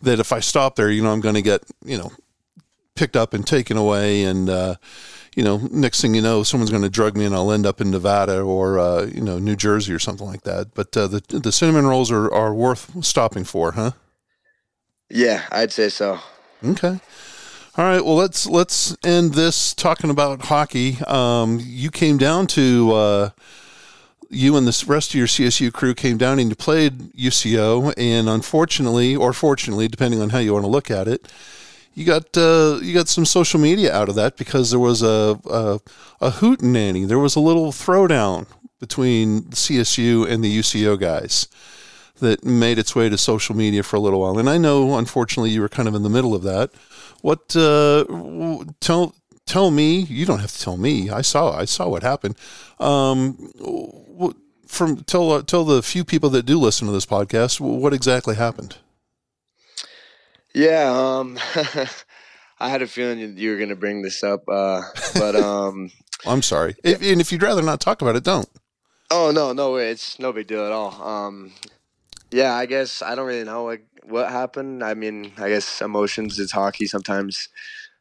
that 0.00 0.18
if 0.18 0.32
I 0.32 0.40
stop 0.40 0.76
there, 0.76 0.90
you 0.90 1.02
know, 1.02 1.12
I'm 1.12 1.20
going 1.20 1.34
to 1.34 1.42
get 1.42 1.62
you 1.84 1.98
know 1.98 2.10
picked 2.94 3.16
up 3.16 3.34
and 3.34 3.46
taken 3.46 3.76
away, 3.76 4.22
and 4.24 4.48
uh, 4.48 4.76
you 5.36 5.44
know, 5.44 5.58
next 5.70 6.00
thing 6.00 6.14
you 6.14 6.22
know, 6.22 6.42
someone's 6.42 6.70
going 6.70 6.82
to 6.82 6.88
drug 6.88 7.14
me, 7.14 7.26
and 7.26 7.34
I'll 7.34 7.52
end 7.52 7.66
up 7.66 7.82
in 7.82 7.90
Nevada 7.90 8.40
or 8.40 8.78
uh, 8.78 9.04
you 9.04 9.20
know 9.20 9.38
New 9.38 9.56
Jersey 9.56 9.92
or 9.92 9.98
something 9.98 10.26
like 10.26 10.44
that. 10.44 10.72
But 10.72 10.96
uh, 10.96 11.06
the 11.06 11.20
the 11.28 11.52
cinnamon 11.52 11.86
rolls 11.86 12.10
are 12.10 12.32
are 12.32 12.54
worth 12.54 13.04
stopping 13.04 13.44
for, 13.44 13.72
huh? 13.72 13.90
Yeah, 15.10 15.46
I'd 15.50 15.72
say 15.72 15.88
so. 15.88 16.20
Okay. 16.64 16.98
All 17.76 17.84
right. 17.84 18.04
Well, 18.04 18.16
let's 18.16 18.46
let's 18.46 18.96
end 19.04 19.34
this 19.34 19.72
talking 19.72 20.10
about 20.10 20.42
hockey. 20.42 20.98
Um, 21.06 21.60
you 21.62 21.90
came 21.90 22.18
down 22.18 22.48
to 22.48 22.92
uh, 22.92 23.30
you 24.28 24.56
and 24.56 24.66
the 24.66 24.84
rest 24.86 25.10
of 25.10 25.14
your 25.14 25.28
CSU 25.28 25.72
crew 25.72 25.94
came 25.94 26.18
down 26.18 26.38
and 26.40 26.50
you 26.50 26.56
played 26.56 27.12
UCO, 27.12 27.94
and 27.96 28.28
unfortunately, 28.28 29.14
or 29.14 29.32
fortunately, 29.32 29.86
depending 29.86 30.20
on 30.20 30.30
how 30.30 30.38
you 30.38 30.52
want 30.52 30.64
to 30.64 30.70
look 30.70 30.90
at 30.90 31.06
it, 31.06 31.32
you 31.94 32.04
got 32.04 32.36
uh, 32.36 32.80
you 32.82 32.92
got 32.92 33.08
some 33.08 33.24
social 33.24 33.60
media 33.60 33.94
out 33.94 34.08
of 34.08 34.16
that 34.16 34.36
because 34.36 34.70
there 34.70 34.80
was 34.80 35.02
a 35.02 35.38
a, 35.48 35.80
a 36.20 36.30
hoot 36.30 36.60
nanny. 36.60 37.04
There 37.04 37.18
was 37.20 37.36
a 37.36 37.40
little 37.40 37.70
throwdown 37.70 38.46
between 38.80 39.42
CSU 39.50 40.28
and 40.28 40.42
the 40.42 40.58
UCO 40.58 40.98
guys 40.98 41.46
that 42.18 42.44
made 42.44 42.78
its 42.78 42.94
way 42.94 43.08
to 43.08 43.18
social 43.18 43.56
media 43.56 43.82
for 43.82 43.96
a 43.96 44.00
little 44.00 44.20
while. 44.20 44.38
And 44.38 44.48
I 44.48 44.58
know, 44.58 44.96
unfortunately, 44.96 45.50
you 45.50 45.60
were 45.60 45.68
kind 45.68 45.88
of 45.88 45.94
in 45.94 46.02
the 46.02 46.10
middle 46.10 46.34
of 46.34 46.42
that. 46.42 46.70
What 47.20 47.56
uh, 47.56 48.04
tell 48.80 49.14
tell 49.46 49.70
me? 49.70 50.00
You 50.00 50.26
don't 50.26 50.40
have 50.40 50.52
to 50.52 50.60
tell 50.60 50.76
me. 50.76 51.10
I 51.10 51.22
saw 51.22 51.56
I 51.56 51.64
saw 51.64 51.88
what 51.88 52.02
happened. 52.02 52.36
Um, 52.78 53.50
from 54.68 55.02
tell 55.04 55.32
uh, 55.32 55.42
tell 55.42 55.64
the 55.64 55.82
few 55.82 56.04
people 56.04 56.30
that 56.30 56.46
do 56.46 56.58
listen 56.58 56.86
to 56.86 56.92
this 56.92 57.06
podcast 57.06 57.58
what 57.58 57.92
exactly 57.92 58.36
happened. 58.36 58.76
Yeah, 60.54 60.90
um, 60.92 61.38
I 62.60 62.68
had 62.68 62.82
a 62.82 62.86
feeling 62.86 63.18
you, 63.18 63.28
you 63.28 63.50
were 63.50 63.56
going 63.56 63.68
to 63.68 63.76
bring 63.76 64.02
this 64.02 64.22
up, 64.22 64.48
uh, 64.48 64.82
but 65.14 65.34
um, 65.42 65.90
I'm 66.26 66.42
sorry, 66.42 66.76
if, 66.84 67.02
and 67.02 67.20
if 67.20 67.32
you'd 67.32 67.42
rather 67.42 67.62
not 67.62 67.80
talk 67.80 68.02
about 68.02 68.16
it, 68.16 68.24
don't. 68.24 68.48
oh 69.10 69.30
no, 69.30 69.52
no, 69.52 69.76
it's 69.76 70.18
no 70.18 70.32
big 70.32 70.46
deal 70.46 70.64
at 70.64 70.72
all. 70.72 71.02
Um, 71.02 71.52
yeah, 72.30 72.54
I 72.54 72.66
guess 72.66 73.02
I 73.02 73.14
don't 73.14 73.26
really 73.26 73.44
know 73.44 73.64
like 73.64 73.84
what 74.04 74.30
happened. 74.30 74.82
I 74.82 74.94
mean, 74.94 75.32
I 75.38 75.48
guess 75.48 75.80
emotions. 75.80 76.38
It's 76.38 76.52
hockey. 76.52 76.86
Sometimes 76.86 77.48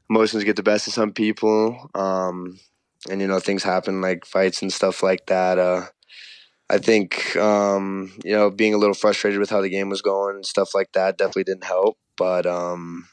emotions 0.10 0.44
get 0.44 0.56
the 0.56 0.64
best 0.64 0.88
of 0.88 0.94
some 0.94 1.14
people, 1.14 1.90
um, 1.96 2.60
and 3.10 3.22
you 3.22 3.28
know 3.28 3.40
things 3.40 3.64
happen 3.64 4.02
like 4.02 4.26
fights 4.26 4.62
and 4.62 4.72
stuff 4.72 5.04
like 5.04 5.26
that. 5.28 5.58
Uh, 5.60 5.86
I 6.70 6.80
think 6.80 7.36
um, 7.38 8.14
you 8.24 8.34
know 8.34 8.50
being 8.50 8.74
a 8.74 8.78
little 8.78 8.96
frustrated 8.96 9.40
with 9.40 9.50
how 9.50 9.62
the 9.62 9.70
game 9.70 9.90
was 9.90 10.02
going 10.02 10.36
and 10.36 10.46
stuff 10.46 10.76
like 10.76 10.92
that 10.94 11.18
definitely 11.18 11.46
didn't 11.46 11.66
help. 11.66 11.98
But 12.18 12.46
um, 12.46 13.08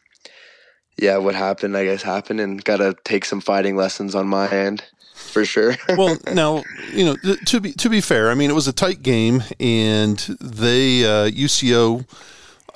yeah, 0.97 1.19
what 1.19 1.35
happened, 1.35 1.77
I 1.77 1.85
guess, 1.85 2.03
happened, 2.03 2.41
and 2.41 2.65
got 2.65 2.79
to 2.79 2.95
take 3.05 3.25
some 3.25 3.41
fighting 3.41 3.77
lessons 3.77 4.15
on 4.15 4.29
my 4.29 4.49
end 4.49 4.85
for 5.15 5.45
sure. 5.45 5.77
well, 5.97 6.17
now 6.33 6.62
you 6.93 7.05
know 7.05 7.17
th- 7.17 7.45
to 7.47 7.61
be 7.61 7.73
to 7.73 7.89
be 7.89 8.01
fair. 8.01 8.31
I 8.31 8.35
mean, 8.35 8.51
it 8.51 8.55
was 8.55 8.69
a 8.69 8.73
tight 8.73 9.03
game, 9.03 9.43
and 9.59 10.19
they 10.41 11.05
uh, 11.05 11.31
UCO 11.31 12.07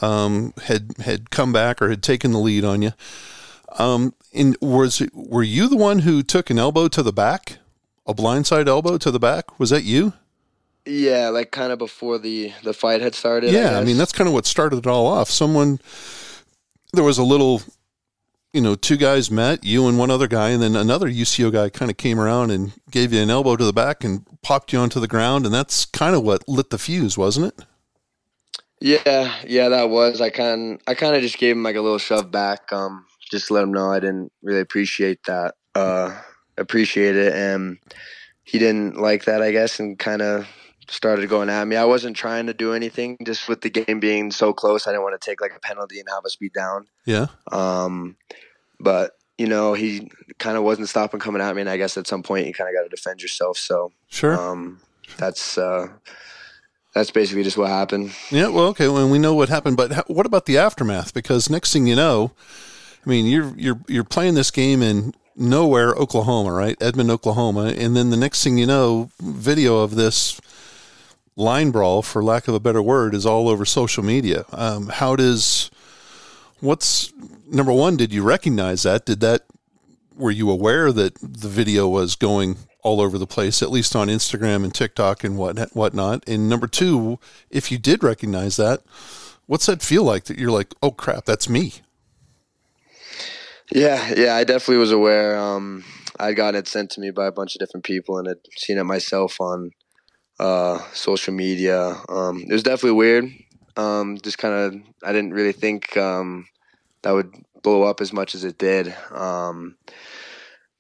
um, 0.02 0.54
had 0.64 0.94
had 1.00 1.30
come 1.30 1.52
back 1.52 1.82
or 1.82 1.90
had 1.90 2.02
taken 2.02 2.32
the 2.32 2.38
lead 2.38 2.64
on 2.64 2.82
you. 2.82 2.92
Um, 3.78 4.14
and 4.32 4.56
was 4.60 5.00
it, 5.00 5.14
were 5.14 5.42
you 5.42 5.68
the 5.68 5.76
one 5.76 6.00
who 6.00 6.22
took 6.22 6.50
an 6.50 6.58
elbow 6.58 6.88
to 6.88 7.02
the 7.02 7.12
back, 7.12 7.58
a 8.06 8.14
blindside 8.14 8.66
elbow 8.66 8.98
to 8.98 9.10
the 9.10 9.20
back? 9.20 9.58
Was 9.58 9.70
that 9.70 9.84
you? 9.84 10.14
yeah, 10.88 11.28
like 11.28 11.50
kind 11.50 11.70
of 11.70 11.78
before 11.78 12.18
the 12.18 12.52
the 12.64 12.72
fight 12.72 13.00
had 13.00 13.14
started. 13.14 13.52
yeah, 13.52 13.70
I 13.70 13.80
guess. 13.80 13.86
mean 13.86 13.98
that's 13.98 14.12
kind 14.12 14.26
of 14.26 14.34
what 14.34 14.46
started 14.46 14.78
it 14.78 14.86
all 14.86 15.06
off. 15.06 15.30
Someone 15.30 15.80
there 16.92 17.04
was 17.04 17.18
a 17.18 17.24
little 17.24 17.62
you 18.52 18.60
know, 18.60 18.74
two 18.74 18.96
guys 18.96 19.30
met, 19.30 19.64
you 19.64 19.86
and 19.88 19.98
one 19.98 20.10
other 20.10 20.26
guy, 20.26 20.50
and 20.50 20.62
then 20.62 20.74
another 20.74 21.08
UCO 21.08 21.52
guy 21.52 21.68
kind 21.68 21.90
of 21.90 21.96
came 21.96 22.18
around 22.18 22.50
and 22.50 22.72
gave 22.90 23.12
you 23.12 23.22
an 23.22 23.30
elbow 23.30 23.56
to 23.56 23.64
the 23.64 23.72
back 23.72 24.04
and 24.04 24.26
popped 24.42 24.72
you 24.72 24.78
onto 24.78 25.00
the 25.00 25.08
ground, 25.08 25.44
and 25.44 25.54
that's 25.54 25.84
kind 25.84 26.14
of 26.14 26.22
what 26.22 26.48
lit 26.48 26.70
the 26.70 26.78
fuse, 26.78 27.18
wasn't 27.18 27.46
it? 27.46 27.66
Yeah, 28.80 29.34
yeah, 29.46 29.68
that 29.68 29.90
was. 29.90 30.20
I 30.20 30.30
kind 30.30 30.80
I 30.86 30.94
kind 30.94 31.16
of 31.16 31.22
just 31.22 31.38
gave 31.38 31.56
him 31.56 31.62
like 31.62 31.76
a 31.76 31.80
little 31.80 31.98
shove 31.98 32.30
back, 32.30 32.72
um, 32.72 33.04
just 33.30 33.48
to 33.48 33.54
let 33.54 33.64
him 33.64 33.72
know 33.72 33.90
I 33.90 34.00
didn't 34.00 34.32
really 34.42 34.60
appreciate 34.60 35.24
that, 35.26 35.54
uh, 35.74 36.18
appreciate 36.56 37.16
it, 37.16 37.34
and 37.34 37.78
he 38.44 38.58
didn't 38.58 38.96
like 38.96 39.24
that, 39.24 39.42
I 39.42 39.52
guess, 39.52 39.78
and 39.78 39.98
kind 39.98 40.22
of 40.22 40.48
started 40.88 41.28
going 41.28 41.48
at 41.50 41.66
me. 41.66 41.76
I 41.76 41.84
wasn't 41.84 42.16
trying 42.16 42.46
to 42.46 42.54
do 42.54 42.72
anything, 42.72 43.16
just 43.24 43.48
with 43.48 43.60
the 43.60 43.70
game 43.70 44.00
being 44.00 44.30
so 44.30 44.52
close, 44.52 44.86
I 44.86 44.90
didn't 44.90 45.02
want 45.04 45.20
to 45.20 45.24
take 45.30 45.40
like 45.40 45.54
a 45.56 45.60
penalty 45.60 45.98
and 46.00 46.08
have 46.12 46.24
us 46.24 46.36
be 46.36 46.48
down. 46.48 46.86
Yeah. 47.04 47.26
Um, 47.52 48.16
but 48.80 49.12
you 49.36 49.46
know, 49.46 49.72
he 49.74 50.10
kind 50.38 50.56
of 50.56 50.64
wasn't 50.64 50.88
stopping 50.88 51.20
coming 51.20 51.40
at 51.42 51.54
me, 51.54 51.60
and 51.60 51.70
I 51.70 51.76
guess 51.76 51.96
at 51.96 52.06
some 52.08 52.22
point 52.22 52.46
you 52.46 52.52
kind 52.54 52.68
of 52.68 52.74
got 52.74 52.82
to 52.82 52.88
defend 52.88 53.22
yourself. 53.22 53.56
So 53.56 53.92
Sure. 54.08 54.36
um, 54.38 54.80
that's 55.16 55.56
uh, 55.56 55.88
that's 56.94 57.10
basically 57.10 57.44
just 57.44 57.56
what 57.56 57.68
happened. 57.68 58.12
Yeah, 58.30 58.48
well, 58.48 58.66
okay, 58.68 58.88
well, 58.88 59.08
we 59.08 59.18
know 59.18 59.34
what 59.34 59.48
happened, 59.48 59.76
but 59.76 60.08
what 60.10 60.26
about 60.26 60.46
the 60.46 60.58
aftermath? 60.58 61.14
Because 61.14 61.48
next 61.48 61.72
thing 61.72 61.86
you 61.86 61.94
know, 61.96 62.32
I 63.06 63.08
mean, 63.08 63.26
you're 63.26 63.54
you're 63.56 63.80
you're 63.86 64.04
playing 64.04 64.34
this 64.34 64.50
game 64.50 64.82
in 64.82 65.14
nowhere, 65.36 65.90
Oklahoma, 65.92 66.52
right? 66.52 66.76
Edmond, 66.80 67.10
Oklahoma, 67.10 67.74
and 67.76 67.96
then 67.96 68.10
the 68.10 68.16
next 68.16 68.42
thing 68.42 68.58
you 68.58 68.66
know, 68.66 69.10
video 69.20 69.78
of 69.78 69.94
this 69.94 70.40
line 71.38 71.70
brawl, 71.70 72.02
for 72.02 72.22
lack 72.22 72.48
of 72.48 72.54
a 72.54 72.60
better 72.60 72.82
word, 72.82 73.14
is 73.14 73.24
all 73.24 73.48
over 73.48 73.64
social 73.64 74.04
media. 74.04 74.44
Um, 74.52 74.88
how 74.88 75.16
does 75.16 75.70
what's 76.60 77.12
number 77.46 77.72
one? 77.72 77.96
Did 77.96 78.12
you 78.12 78.22
recognize 78.22 78.82
that? 78.82 79.06
Did 79.06 79.20
that 79.20 79.44
were 80.16 80.32
you 80.32 80.50
aware 80.50 80.92
that 80.92 81.14
the 81.20 81.48
video 81.48 81.88
was 81.88 82.16
going 82.16 82.56
all 82.82 83.00
over 83.00 83.18
the 83.18 83.26
place, 83.26 83.62
at 83.62 83.70
least 83.70 83.94
on 83.94 84.08
Instagram 84.08 84.64
and 84.64 84.74
TikTok 84.74 85.22
and 85.22 85.38
what 85.38 85.74
whatnot? 85.74 86.28
And 86.28 86.48
number 86.48 86.66
two, 86.66 87.18
if 87.50 87.70
you 87.70 87.78
did 87.78 88.02
recognize 88.02 88.56
that, 88.56 88.82
what's 89.46 89.66
that 89.66 89.80
feel 89.80 90.02
like? 90.02 90.24
That 90.24 90.38
you're 90.38 90.50
like, 90.50 90.74
oh 90.82 90.90
crap, 90.90 91.24
that's 91.24 91.48
me. 91.48 91.74
Yeah, 93.70 94.14
yeah, 94.16 94.34
I 94.34 94.44
definitely 94.44 94.78
was 94.78 94.92
aware. 94.92 95.38
Um, 95.38 95.84
I'd 96.18 96.36
gotten 96.36 96.58
it 96.58 96.66
sent 96.66 96.90
to 96.92 97.00
me 97.00 97.10
by 97.10 97.26
a 97.26 97.32
bunch 97.32 97.54
of 97.54 97.60
different 97.60 97.84
people 97.84 98.18
and 98.18 98.26
had 98.26 98.38
seen 98.56 98.78
it 98.78 98.84
myself 98.84 99.40
on 99.40 99.70
uh, 100.38 100.78
social 100.92 101.34
media. 101.34 101.96
Um, 102.08 102.44
it 102.48 102.52
was 102.52 102.62
definitely 102.62 102.92
weird. 102.92 103.30
Um, 103.76 104.18
just 104.18 104.38
kind 104.38 104.54
of, 104.54 104.74
I 105.04 105.12
didn't 105.12 105.34
really 105.34 105.52
think 105.52 105.96
um, 105.96 106.46
that 107.02 107.12
would 107.12 107.32
blow 107.62 107.82
up 107.82 108.00
as 108.00 108.12
much 108.12 108.34
as 108.34 108.44
it 108.44 108.58
did. 108.58 108.94
Um, 109.12 109.76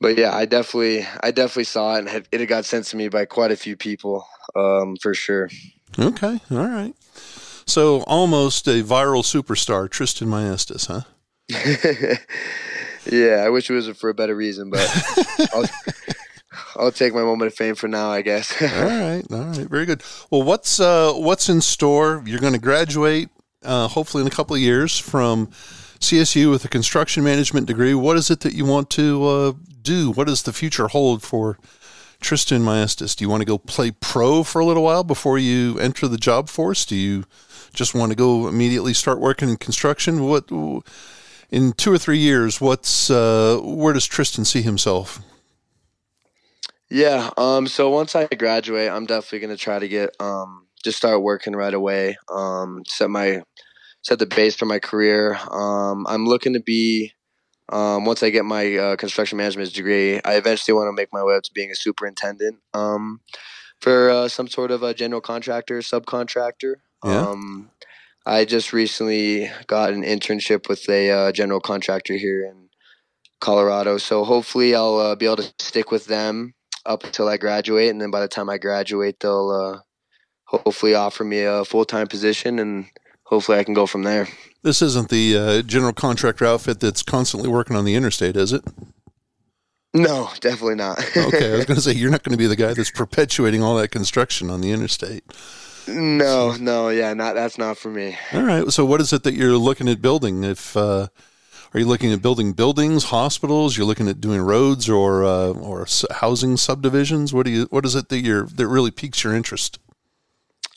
but 0.00 0.16
yeah, 0.16 0.34
I 0.34 0.46
definitely, 0.46 1.06
I 1.22 1.30
definitely 1.30 1.64
saw 1.64 1.96
it, 1.96 1.98
and 2.00 2.08
it, 2.08 2.28
it 2.30 2.46
got 2.46 2.64
sent 2.64 2.86
to 2.86 2.96
me 2.96 3.08
by 3.08 3.24
quite 3.24 3.50
a 3.50 3.56
few 3.56 3.76
people, 3.76 4.26
um, 4.54 4.96
for 5.00 5.14
sure. 5.14 5.48
Okay, 5.98 6.40
all 6.50 6.68
right. 6.68 6.94
So 7.66 8.02
almost 8.02 8.66
a 8.66 8.82
viral 8.82 9.22
superstar, 9.22 9.88
Tristin 9.88 10.28
Maestas, 10.28 10.86
huh? 10.86 11.02
yeah, 13.10 13.44
I 13.44 13.50
wish 13.50 13.68
it 13.68 13.74
was 13.74 13.88
for 13.88 14.10
a 14.10 14.14
better 14.14 14.34
reason, 14.34 14.70
but 14.70 14.88
I'll, 16.78 16.92
take 16.92 17.14
my 17.14 17.22
moment 17.22 17.48
of 17.48 17.54
fame 17.54 17.74
for 17.74 17.88
now, 17.88 18.10
I 18.10 18.22
guess. 18.22 18.60
all 18.62 18.68
right, 18.68 19.22
all 19.30 19.44
right, 19.44 19.68
very 19.68 19.86
good. 19.86 20.02
Well, 20.30 20.42
what's 20.42 20.80
uh, 20.80 21.12
what's 21.14 21.48
in 21.48 21.60
store? 21.60 22.22
You're 22.24 22.40
going 22.40 22.52
to 22.52 22.58
graduate, 22.58 23.28
uh, 23.64 23.88
hopefully 23.88 24.22
in 24.22 24.26
a 24.26 24.30
couple 24.30 24.54
of 24.54 24.62
years 24.62 24.98
from 24.98 25.48
CSU 26.00 26.50
with 26.50 26.64
a 26.64 26.68
construction 26.68 27.24
management 27.24 27.66
degree. 27.66 27.94
What 27.94 28.16
is 28.16 28.30
it 28.30 28.40
that 28.40 28.54
you 28.54 28.64
want 28.64 28.90
to 28.90 29.26
uh, 29.26 29.52
do? 29.82 30.10
What 30.10 30.26
does 30.26 30.42
the 30.42 30.52
future 30.52 30.88
hold 30.88 31.22
for 31.22 31.58
Tristin 32.20 32.62
Maestas? 32.62 33.16
Do 33.16 33.24
you 33.24 33.28
want 33.28 33.40
to 33.40 33.46
go 33.46 33.58
play 33.58 33.90
pro 33.90 34.42
for 34.42 34.60
a 34.60 34.64
little 34.64 34.84
while 34.84 35.04
before 35.04 35.38
you 35.38 35.78
enter 35.78 36.06
the 36.08 36.16
job 36.16 36.48
force? 36.48 36.84
Do 36.84 36.96
you 36.96 37.24
just 37.72 37.94
want 37.94 38.10
to 38.10 38.16
go 38.16 38.48
immediately 38.48 38.94
start 38.94 39.20
working 39.20 39.48
in 39.48 39.56
construction? 39.56 40.24
What 40.24 40.50
in 41.50 41.72
two 41.72 41.92
or 41.92 41.98
three 41.98 42.18
years? 42.18 42.60
What's 42.60 43.10
uh, 43.10 43.58
where 43.62 43.92
does 43.92 44.08
Tristin 44.08 44.46
see 44.46 44.62
himself? 44.62 45.20
Yeah. 46.90 47.30
Um. 47.36 47.66
So 47.66 47.90
once 47.90 48.14
I 48.14 48.26
graduate, 48.26 48.90
I'm 48.90 49.06
definitely 49.06 49.40
gonna 49.40 49.56
try 49.56 49.78
to 49.78 49.88
get 49.88 50.10
um 50.20 50.66
just 50.84 50.96
start 50.96 51.22
working 51.22 51.54
right 51.54 51.74
away. 51.74 52.16
Um. 52.30 52.82
Set 52.86 53.10
my 53.10 53.42
set 54.02 54.18
the 54.18 54.26
base 54.26 54.56
for 54.56 54.66
my 54.66 54.78
career. 54.78 55.34
Um. 55.50 56.06
I'm 56.08 56.26
looking 56.26 56.54
to 56.54 56.60
be. 56.60 57.12
Um, 57.70 58.06
once 58.06 58.22
I 58.22 58.30
get 58.30 58.46
my 58.46 58.76
uh, 58.76 58.96
construction 58.96 59.36
management 59.36 59.74
degree, 59.74 60.22
I 60.24 60.36
eventually 60.36 60.72
want 60.74 60.88
to 60.88 60.98
make 60.98 61.12
my 61.12 61.22
way 61.22 61.36
up 61.36 61.42
to 61.42 61.50
being 61.52 61.70
a 61.70 61.74
superintendent 61.74 62.60
um, 62.72 63.20
for 63.82 64.08
uh, 64.08 64.28
some 64.28 64.48
sort 64.48 64.70
of 64.70 64.82
a 64.82 64.94
general 64.94 65.20
contractor, 65.20 65.80
subcontractor. 65.80 66.76
Yeah. 67.04 67.26
Um, 67.26 67.70
I 68.24 68.46
just 68.46 68.72
recently 68.72 69.50
got 69.66 69.92
an 69.92 70.02
internship 70.02 70.66
with 70.66 70.88
a 70.88 71.10
uh, 71.10 71.32
general 71.32 71.60
contractor 71.60 72.14
here 72.14 72.42
in 72.42 72.70
Colorado, 73.38 73.98
so 73.98 74.24
hopefully 74.24 74.74
I'll 74.74 74.96
uh, 74.96 75.14
be 75.14 75.26
able 75.26 75.36
to 75.36 75.52
stick 75.58 75.90
with 75.90 76.06
them 76.06 76.54
up 76.88 77.04
until 77.04 77.28
I 77.28 77.36
graduate, 77.36 77.90
and 77.90 78.00
then 78.00 78.10
by 78.10 78.20
the 78.20 78.28
time 78.28 78.48
I 78.48 78.58
graduate, 78.58 79.20
they'll 79.20 79.50
uh, 79.50 79.80
hopefully 80.44 80.94
offer 80.94 81.22
me 81.22 81.42
a 81.42 81.64
full 81.64 81.84
time 81.84 82.08
position, 82.08 82.58
and 82.58 82.86
hopefully 83.24 83.58
I 83.58 83.64
can 83.64 83.74
go 83.74 83.86
from 83.86 84.02
there. 84.02 84.26
This 84.62 84.82
isn't 84.82 85.10
the 85.10 85.36
uh, 85.36 85.62
general 85.62 85.92
contractor 85.92 86.46
outfit 86.46 86.80
that's 86.80 87.02
constantly 87.02 87.48
working 87.48 87.76
on 87.76 87.84
the 87.84 87.94
interstate, 87.94 88.36
is 88.36 88.52
it? 88.52 88.64
No, 89.94 90.30
definitely 90.40 90.74
not. 90.74 90.98
Okay, 91.16 91.52
I 91.52 91.56
was 91.56 91.66
going 91.66 91.76
to 91.76 91.80
say 91.80 91.92
you're 91.92 92.10
not 92.10 92.22
going 92.22 92.32
to 92.32 92.38
be 92.38 92.46
the 92.46 92.56
guy 92.56 92.74
that's 92.74 92.90
perpetuating 92.90 93.62
all 93.62 93.76
that 93.76 93.90
construction 93.90 94.50
on 94.50 94.60
the 94.60 94.72
interstate. 94.72 95.24
no, 95.86 96.56
no, 96.56 96.88
yeah, 96.88 97.14
not 97.14 97.34
that's 97.34 97.56
not 97.58 97.78
for 97.78 97.90
me. 97.90 98.18
All 98.32 98.42
right. 98.42 98.70
So, 98.70 98.84
what 98.84 99.00
is 99.00 99.12
it 99.12 99.22
that 99.22 99.34
you're 99.34 99.56
looking 99.56 99.88
at 99.88 100.02
building? 100.02 100.44
If 100.44 100.76
uh, 100.76 101.08
are 101.74 101.80
you 101.80 101.86
looking 101.86 102.12
at 102.12 102.22
building 102.22 102.52
buildings, 102.52 103.04
hospitals? 103.04 103.76
You're 103.76 103.86
looking 103.86 104.08
at 104.08 104.20
doing 104.20 104.40
roads 104.40 104.88
or 104.88 105.24
uh, 105.24 105.52
or 105.52 105.86
housing 106.10 106.56
subdivisions. 106.56 107.32
What 107.32 107.46
do 107.46 107.52
you? 107.52 107.66
What 107.70 107.84
is 107.84 107.94
it 107.94 108.08
that 108.08 108.20
you're 108.20 108.46
that 108.46 108.66
really 108.66 108.90
piques 108.90 109.22
your 109.22 109.34
interest? 109.34 109.78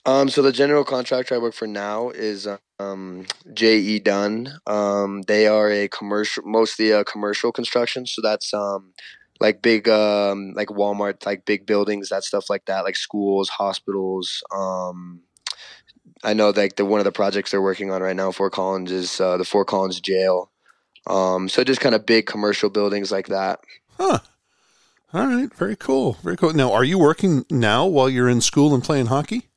Um, 0.05 0.29
so 0.29 0.41
the 0.41 0.51
general 0.51 0.83
contractor 0.83 1.35
I 1.35 1.37
work 1.37 1.53
for 1.53 1.67
now 1.67 2.09
is 2.09 2.47
um, 2.79 3.27
J.E. 3.53 3.99
Dunn. 3.99 4.51
Um, 4.65 5.21
they 5.23 5.45
are 5.47 5.69
a 5.69 5.87
commercial, 5.87 6.43
mostly 6.43 6.89
a 6.89 7.03
commercial 7.03 7.51
construction. 7.51 8.07
So 8.07 8.21
that's 8.21 8.51
um, 8.53 8.93
like 9.39 9.61
big, 9.61 9.87
um, 9.87 10.53
like 10.55 10.69
Walmart, 10.69 11.25
like 11.25 11.45
big 11.45 11.67
buildings, 11.67 12.09
that 12.09 12.23
stuff 12.23 12.49
like 12.49 12.65
that, 12.65 12.83
like 12.83 12.95
schools, 12.95 13.49
hospitals. 13.49 14.43
Um, 14.51 15.21
I 16.23 16.33
know 16.33 16.49
like 16.49 16.77
the 16.77 16.85
one 16.85 16.99
of 16.99 17.05
the 17.05 17.11
projects 17.11 17.51
they're 17.51 17.61
working 17.61 17.91
on 17.91 18.01
right 18.01 18.15
now, 18.15 18.31
Fort 18.31 18.53
Collins, 18.53 18.91
is 18.91 19.21
uh, 19.21 19.37
the 19.37 19.45
Fort 19.45 19.67
Collins 19.67 19.99
jail. 19.99 20.51
Um, 21.07 21.49
so 21.49 21.63
just 21.63 21.81
kind 21.81 21.95
of 21.95 22.05
big 22.05 22.25
commercial 22.25 22.69
buildings 22.69 23.11
like 23.11 23.27
that. 23.27 23.59
Huh. 23.97 24.19
All 25.13 25.27
right. 25.27 25.53
Very 25.53 25.75
cool. 25.75 26.13
Very 26.23 26.37
cool. 26.37 26.53
Now, 26.53 26.71
are 26.71 26.83
you 26.83 26.97
working 26.97 27.45
now 27.49 27.85
while 27.85 28.09
you're 28.09 28.29
in 28.29 28.41
school 28.41 28.73
and 28.73 28.83
playing 28.83 29.07
hockey? 29.07 29.49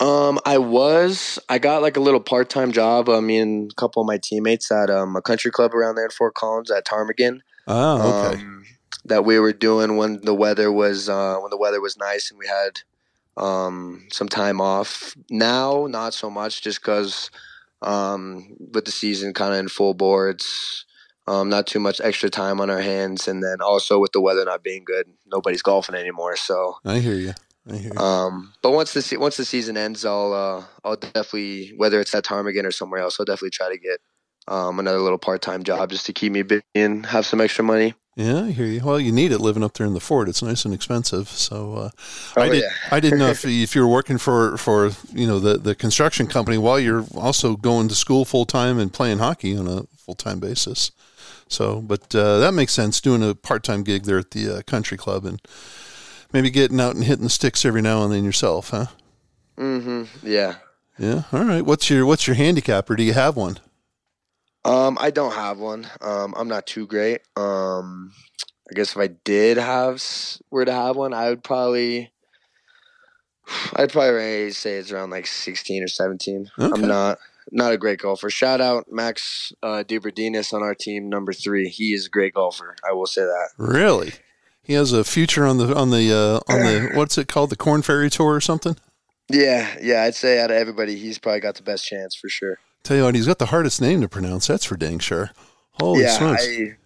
Um, 0.00 0.38
I 0.44 0.58
was. 0.58 1.38
I 1.48 1.58
got 1.58 1.82
like 1.82 1.96
a 1.96 2.00
little 2.00 2.20
part 2.20 2.50
time 2.50 2.72
job. 2.72 3.08
Uh, 3.08 3.20
me 3.20 3.38
and 3.38 3.70
a 3.70 3.74
couple 3.74 4.02
of 4.02 4.06
my 4.06 4.18
teammates 4.18 4.70
at 4.70 4.90
um, 4.90 5.16
a 5.16 5.22
country 5.22 5.50
club 5.50 5.74
around 5.74 5.96
there 5.96 6.06
at 6.06 6.12
Fort 6.12 6.34
Collins 6.34 6.70
at 6.70 6.86
Ptarmigan. 6.86 7.40
Oh, 7.66 8.26
okay. 8.26 8.40
Um, 8.40 8.64
that 9.04 9.24
we 9.24 9.38
were 9.38 9.52
doing 9.52 9.96
when 9.96 10.20
the 10.22 10.34
weather 10.34 10.70
was 10.70 11.08
uh, 11.08 11.36
when 11.38 11.50
the 11.50 11.56
weather 11.56 11.80
was 11.80 11.96
nice 11.96 12.30
and 12.30 12.38
we 12.38 12.46
had 12.46 12.80
um, 13.36 14.06
some 14.10 14.28
time 14.28 14.60
off. 14.60 15.16
Now, 15.30 15.86
not 15.88 16.14
so 16.14 16.30
much, 16.30 16.62
just 16.62 16.80
because 16.80 17.30
um, 17.82 18.56
with 18.72 18.84
the 18.84 18.90
season 18.90 19.34
kind 19.34 19.54
of 19.54 19.60
in 19.60 19.68
full 19.68 19.94
bore, 19.94 20.30
it's 20.30 20.84
um, 21.26 21.48
not 21.48 21.66
too 21.66 21.80
much 21.80 22.00
extra 22.00 22.30
time 22.30 22.60
on 22.60 22.70
our 22.70 22.80
hands, 22.80 23.28
and 23.28 23.42
then 23.42 23.60
also 23.60 23.98
with 23.98 24.12
the 24.12 24.20
weather 24.20 24.44
not 24.44 24.62
being 24.62 24.84
good, 24.84 25.06
nobody's 25.26 25.62
golfing 25.62 25.94
anymore. 25.94 26.36
So 26.36 26.76
I 26.84 26.98
hear 27.00 27.14
you. 27.14 27.34
I 27.70 27.76
hear 27.76 27.92
you. 27.92 28.00
um, 28.00 28.54
but 28.62 28.70
once 28.72 28.94
the 28.94 29.02
se- 29.02 29.18
once 29.18 29.36
the 29.36 29.44
season 29.44 29.76
ends, 29.76 30.04
I'll 30.04 30.32
uh, 30.32 30.64
I'll 30.84 30.96
definitely 30.96 31.74
whether 31.76 32.00
it's 32.00 32.14
at 32.14 32.24
Ptarmigan 32.24 32.64
or 32.64 32.72
somewhere 32.72 33.00
else, 33.00 33.18
I'll 33.20 33.26
definitely 33.26 33.50
try 33.50 33.68
to 33.70 33.78
get 33.78 34.00
um, 34.48 34.78
another 34.78 35.00
little 35.00 35.18
part 35.18 35.42
time 35.42 35.62
job 35.62 35.90
just 35.90 36.06
to 36.06 36.12
keep 36.12 36.32
me 36.32 36.42
busy 36.42 36.62
and 36.74 37.04
have 37.06 37.26
some 37.26 37.40
extra 37.40 37.64
money. 37.64 37.94
Yeah, 38.18 38.46
I 38.46 38.50
hear 38.50 38.66
you. 38.66 38.80
Well, 38.84 38.98
you 38.98 39.12
need 39.12 39.30
it 39.30 39.38
living 39.38 39.62
up 39.62 39.74
there 39.74 39.86
in 39.86 39.94
the 39.94 40.00
fort. 40.00 40.28
It's 40.28 40.42
nice 40.42 40.64
and 40.64 40.74
expensive. 40.74 41.28
So 41.28 41.74
uh, 41.74 41.90
Oh, 42.36 42.42
I 42.42 42.48
did. 42.48 42.62
yeah. 42.64 42.70
I 42.90 42.98
didn't 42.98 43.20
know 43.20 43.28
if, 43.28 43.44
if 43.46 43.76
you 43.76 43.80
were 43.82 43.86
working 43.92 44.18
for 44.18 44.56
for 44.56 44.90
you 45.12 45.24
know 45.24 45.38
the 45.38 45.56
the 45.56 45.76
construction 45.76 46.26
company 46.26 46.58
while 46.58 46.80
you're 46.80 47.04
also 47.14 47.54
going 47.56 47.86
to 47.86 47.94
school 47.94 48.24
full 48.24 48.44
time 48.44 48.80
and 48.80 48.92
playing 48.92 49.18
hockey 49.18 49.56
on 49.56 49.68
a 49.68 49.84
full 49.96 50.16
time 50.16 50.40
basis. 50.40 50.90
So, 51.46 51.80
but 51.80 52.12
uh, 52.12 52.40
that 52.40 52.54
makes 52.54 52.72
sense. 52.72 53.00
Doing 53.00 53.22
a 53.22 53.36
part 53.36 53.62
time 53.62 53.84
gig 53.84 54.02
there 54.02 54.18
at 54.18 54.32
the 54.32 54.56
uh, 54.58 54.62
country 54.62 54.98
club 54.98 55.24
and 55.24 55.40
maybe 56.32 56.50
getting 56.50 56.80
out 56.80 56.96
and 56.96 57.04
hitting 57.04 57.22
the 57.24 57.30
sticks 57.30 57.64
every 57.64 57.82
now 57.82 58.02
and 58.02 58.12
then 58.12 58.24
yourself, 58.24 58.70
huh? 58.70 58.86
Mm-hmm. 59.56 60.26
Yeah. 60.26 60.56
Yeah. 60.98 61.22
All 61.32 61.44
right. 61.44 61.64
What's 61.64 61.88
your 61.88 62.04
What's 62.04 62.26
your 62.26 62.34
handicap, 62.34 62.90
or 62.90 62.96
do 62.96 63.04
you 63.04 63.12
have 63.12 63.36
one? 63.36 63.60
Um, 64.68 64.98
I 65.00 65.10
don't 65.10 65.32
have 65.32 65.58
one. 65.58 65.86
Um, 66.02 66.34
I'm 66.36 66.48
not 66.48 66.66
too 66.66 66.86
great. 66.86 67.22
Um, 67.36 68.12
I 68.70 68.74
guess 68.74 68.92
if 68.92 68.98
I 68.98 69.06
did 69.06 69.56
have 69.56 70.02
were 70.50 70.66
to 70.66 70.72
have 70.72 70.94
one, 70.94 71.14
I 71.14 71.30
would 71.30 71.42
probably 71.42 72.12
I'd 73.74 73.92
probably 73.92 74.50
say 74.50 74.74
it's 74.74 74.92
around 74.92 75.10
like 75.10 75.26
16 75.26 75.82
or 75.82 75.88
17. 75.88 76.50
Okay. 76.58 76.72
I'm 76.72 76.86
not 76.86 77.18
not 77.50 77.72
a 77.72 77.78
great 77.78 78.00
golfer. 78.00 78.28
Shout 78.28 78.60
out 78.60 78.92
Max 78.92 79.54
uh, 79.62 79.82
on 79.82 80.62
our 80.62 80.74
team, 80.74 81.08
number 81.08 81.32
three. 81.32 81.68
He 81.68 81.94
is 81.94 82.06
a 82.06 82.10
great 82.10 82.34
golfer. 82.34 82.76
I 82.86 82.92
will 82.92 83.06
say 83.06 83.22
that. 83.22 83.50
Really? 83.56 84.12
He 84.62 84.74
has 84.74 84.92
a 84.92 85.02
future 85.02 85.46
on 85.46 85.56
the 85.56 85.74
on 85.74 85.88
the 85.88 86.12
uh, 86.12 86.52
on 86.52 86.60
the 86.60 86.90
what's 86.94 87.16
it 87.16 87.28
called 87.28 87.48
the 87.48 87.56
Korn 87.56 87.80
Ferry 87.80 88.10
Tour 88.10 88.34
or 88.34 88.40
something. 88.42 88.76
Yeah, 89.30 89.74
yeah. 89.80 90.02
I'd 90.02 90.14
say 90.14 90.40
out 90.40 90.50
of 90.50 90.58
everybody, 90.58 90.96
he's 90.96 91.18
probably 91.18 91.40
got 91.40 91.54
the 91.54 91.62
best 91.62 91.86
chance 91.86 92.14
for 92.14 92.28
sure. 92.28 92.58
Tell 92.82 92.96
you 92.96 93.04
what, 93.04 93.14
he's 93.14 93.26
got 93.26 93.38
the 93.38 93.46
hardest 93.46 93.80
name 93.80 94.00
to 94.00 94.08
pronounce. 94.08 94.46
That's 94.46 94.64
for 94.64 94.76
dang 94.76 94.98
sure. 94.98 95.30
Holy 95.72 96.02
yeah, 96.02 96.16
smokes! 96.16 96.46
I 96.46 96.76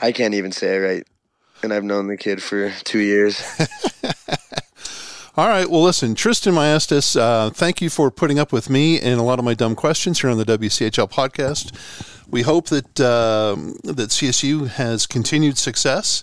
I 0.00 0.12
can't 0.12 0.34
even 0.34 0.52
say 0.52 0.76
it 0.76 0.80
right, 0.80 1.06
and 1.62 1.72
I've 1.72 1.84
known 1.84 2.08
the 2.08 2.16
kid 2.16 2.42
for 2.42 2.70
two 2.84 2.98
years. 2.98 3.42
All 5.36 5.48
right. 5.48 5.68
Well, 5.68 5.82
listen, 5.82 6.14
Tristin 6.14 6.52
Maestas, 6.52 7.18
uh, 7.18 7.50
thank 7.50 7.82
you 7.82 7.90
for 7.90 8.12
putting 8.12 8.38
up 8.38 8.52
with 8.52 8.70
me 8.70 9.00
and 9.00 9.18
a 9.18 9.22
lot 9.24 9.40
of 9.40 9.44
my 9.44 9.54
dumb 9.54 9.74
questions 9.74 10.20
here 10.20 10.30
on 10.30 10.38
the 10.38 10.44
WCHL 10.44 11.10
podcast. 11.10 11.72
We 12.30 12.42
hope 12.42 12.66
that 12.66 13.00
um, 13.00 13.76
that 13.82 14.10
CSU 14.10 14.68
has 14.68 15.08
continued 15.08 15.58
success 15.58 16.22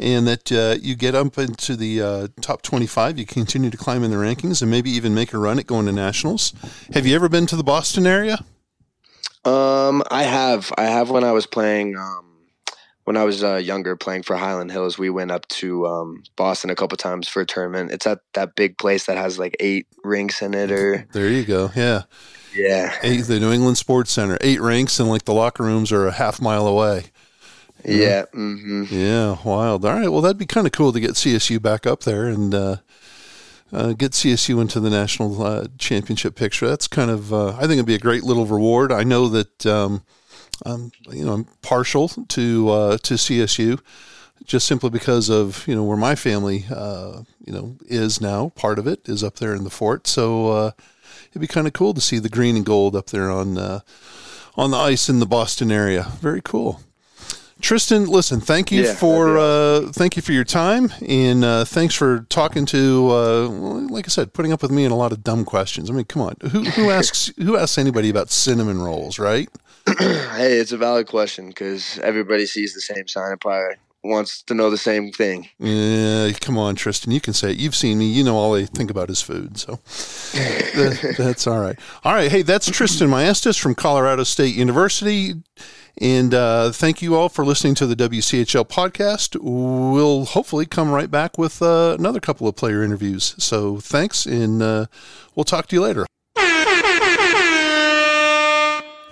and 0.00 0.26
that 0.26 0.50
uh, 0.50 0.76
you 0.80 0.96
get 0.96 1.14
up 1.14 1.38
into 1.38 1.76
the 1.76 2.02
uh, 2.02 2.28
top 2.40 2.62
25. 2.62 3.18
You 3.18 3.26
continue 3.26 3.70
to 3.70 3.76
climb 3.76 4.02
in 4.02 4.10
the 4.10 4.16
rankings 4.16 4.60
and 4.60 4.70
maybe 4.70 4.90
even 4.90 5.14
make 5.14 5.32
a 5.32 5.38
run 5.38 5.60
at 5.60 5.68
going 5.68 5.86
to 5.86 5.92
nationals. 5.92 6.52
Have 6.94 7.06
you 7.06 7.14
ever 7.14 7.28
been 7.28 7.46
to 7.46 7.56
the 7.56 7.64
Boston 7.64 8.08
area? 8.08 8.44
Um, 9.48 10.02
I 10.10 10.22
have. 10.24 10.72
I 10.76 10.84
have 10.84 11.10
when 11.10 11.24
I 11.24 11.32
was 11.32 11.46
playing. 11.46 11.96
Um, 11.96 12.24
when 13.04 13.16
I 13.16 13.24
was 13.24 13.42
uh, 13.42 13.54
younger, 13.56 13.96
playing 13.96 14.22
for 14.24 14.36
Highland 14.36 14.70
Hills, 14.70 14.98
we 14.98 15.08
went 15.08 15.30
up 15.30 15.48
to 15.48 15.86
um, 15.86 16.22
Boston 16.36 16.68
a 16.68 16.74
couple 16.74 16.98
times 16.98 17.26
for 17.26 17.40
a 17.40 17.46
tournament. 17.46 17.90
It's 17.90 18.06
at 18.06 18.18
that 18.34 18.54
big 18.54 18.76
place 18.76 19.06
that 19.06 19.16
has 19.16 19.38
like 19.38 19.56
eight 19.60 19.86
rinks 20.04 20.42
in 20.42 20.52
it, 20.52 20.70
or 20.70 21.06
There 21.12 21.28
you 21.30 21.44
go. 21.44 21.70
Yeah. 21.74 22.02
yeah, 22.54 22.94
Eight, 23.02 23.22
the 23.22 23.40
New 23.40 23.50
England 23.50 23.78
Sports 23.78 24.12
Center, 24.12 24.36
eight 24.42 24.60
rinks, 24.60 25.00
and 25.00 25.08
like 25.08 25.24
the 25.24 25.32
locker 25.32 25.62
rooms 25.62 25.90
are 25.90 26.06
a 26.06 26.12
half 26.12 26.38
mile 26.40 26.66
away. 26.66 27.04
yeah. 27.82 28.24
hmm 28.32 28.84
Yeah, 28.90 29.38
wild. 29.42 29.86
All 29.86 29.92
right. 29.94 30.08
Well, 30.12 30.20
that'd 30.20 30.36
be 30.36 30.44
kind 30.44 30.66
of 30.66 30.72
cool 30.74 30.92
to 30.92 31.00
get 31.00 31.12
CSU 31.12 31.62
back 31.62 31.86
up 31.86 32.00
there 32.00 32.26
and 32.26 32.54
uh, 32.54 32.76
uh, 33.72 33.92
get 33.92 34.12
CSU 34.12 34.60
into 34.60 34.80
the 34.80 34.90
national 34.90 35.42
uh, 35.42 35.66
championship 35.78 36.34
picture. 36.34 36.68
That's 36.68 36.88
kind 36.88 37.10
of, 37.10 37.32
uh, 37.32 37.56
I 37.56 37.60
think 37.60 37.72
it'd 37.72 37.86
be 37.86 37.94
a 37.94 37.98
great 37.98 38.24
little 38.24 38.46
reward. 38.46 38.92
I 38.92 39.04
know 39.04 39.28
that, 39.28 39.66
um, 39.66 40.02
I'm, 40.64 40.90
you 41.10 41.24
know, 41.24 41.34
I'm 41.34 41.44
partial 41.62 42.08
to 42.08 42.68
uh, 42.70 42.98
to 42.98 43.14
CSU, 43.14 43.80
just 44.44 44.66
simply 44.66 44.90
because 44.90 45.28
of 45.28 45.66
you 45.68 45.74
know 45.76 45.84
where 45.84 45.96
my 45.96 46.16
family, 46.16 46.64
uh, 46.68 47.22
you 47.44 47.52
know, 47.52 47.76
is 47.86 48.20
now. 48.20 48.48
Part 48.56 48.80
of 48.80 48.88
it 48.88 49.08
is 49.08 49.22
up 49.22 49.36
there 49.36 49.54
in 49.54 49.62
the 49.62 49.70
fort, 49.70 50.08
so 50.08 50.50
uh, 50.50 50.70
it'd 51.30 51.40
be 51.40 51.46
kind 51.46 51.68
of 51.68 51.74
cool 51.74 51.94
to 51.94 52.00
see 52.00 52.18
the 52.18 52.28
green 52.28 52.56
and 52.56 52.66
gold 52.66 52.96
up 52.96 53.06
there 53.10 53.30
on 53.30 53.56
on 53.56 54.70
the 54.72 54.76
ice 54.76 55.08
in 55.08 55.20
the 55.20 55.26
Boston 55.26 55.70
area. 55.70 56.08
Very 56.20 56.40
cool. 56.42 56.80
Tristin, 57.60 58.06
listen, 58.06 58.40
thank 58.40 58.70
you 58.70 58.82
Yeah, 58.82 58.94
for 58.94 59.36
uh, 59.36 59.92
thank 59.92 60.16
you 60.16 60.22
for 60.22 60.32
your 60.32 60.44
time 60.44 60.92
and 61.06 61.44
uh, 61.44 61.64
thanks 61.64 61.94
for 61.94 62.20
talking 62.28 62.66
to 62.66 63.08
uh, 63.10 63.48
like 63.48 64.06
I 64.06 64.10
said, 64.10 64.32
putting 64.32 64.52
up 64.52 64.62
with 64.62 64.70
me 64.70 64.84
and 64.84 64.92
a 64.92 64.96
lot 64.96 65.12
of 65.12 65.24
dumb 65.24 65.44
questions. 65.44 65.90
I 65.90 65.92
mean, 65.92 66.04
come 66.04 66.22
on, 66.22 66.36
who 66.50 66.64
who 66.64 66.90
asks 66.98 67.32
who 67.36 67.56
asks 67.56 67.78
anybody 67.78 68.10
about 68.10 68.30
cinnamon 68.30 68.80
rolls, 68.80 69.18
right? 69.18 69.48
hey, 69.98 70.58
it's 70.58 70.72
a 70.72 70.76
valid 70.76 71.08
question 71.08 71.48
because 71.48 71.98
everybody 71.98 72.46
sees 72.46 72.74
the 72.74 72.80
same 72.80 73.08
sign 73.08 73.32
and 73.32 73.40
probably 73.40 73.76
wants 74.04 74.42
to 74.42 74.54
know 74.54 74.70
the 74.70 74.78
same 74.78 75.10
thing. 75.10 75.48
Yeah, 75.58 76.30
come 76.40 76.56
on, 76.58 76.76
Tristin, 76.76 77.12
you 77.12 77.20
can 77.20 77.32
say 77.32 77.50
it. 77.50 77.56
You've 77.58 77.74
seen 77.74 77.98
me. 77.98 78.06
You 78.06 78.22
know 78.22 78.36
all 78.36 78.54
I 78.54 78.64
think 78.64 78.90
about 78.90 79.10
is 79.10 79.20
food, 79.20 79.58
so 79.58 79.72
that, 80.34 81.14
that's 81.18 81.46
all 81.46 81.58
right. 81.58 81.78
All 82.04 82.14
right, 82.14 82.30
hey, 82.30 82.42
that's 82.42 82.70
Tristin 82.70 83.08
Maestas 83.08 83.58
from 83.58 83.74
Colorado 83.74 84.22
State 84.24 84.54
University. 84.54 85.34
And 86.00 86.32
uh, 86.32 86.70
thank 86.70 87.02
you 87.02 87.16
all 87.16 87.28
for 87.28 87.44
listening 87.44 87.74
to 87.76 87.86
the 87.86 87.96
WCHL 87.96 88.68
podcast. 88.68 89.36
We'll 89.40 90.26
hopefully 90.26 90.66
come 90.66 90.90
right 90.90 91.10
back 91.10 91.36
with 91.38 91.60
uh, 91.60 91.96
another 91.98 92.20
couple 92.20 92.46
of 92.46 92.54
player 92.54 92.82
interviews. 92.82 93.34
So 93.38 93.78
thanks, 93.78 94.24
and 94.24 94.62
uh, 94.62 94.86
we'll 95.34 95.44
talk 95.44 95.66
to 95.68 95.76
you 95.76 95.82
later. 95.82 96.06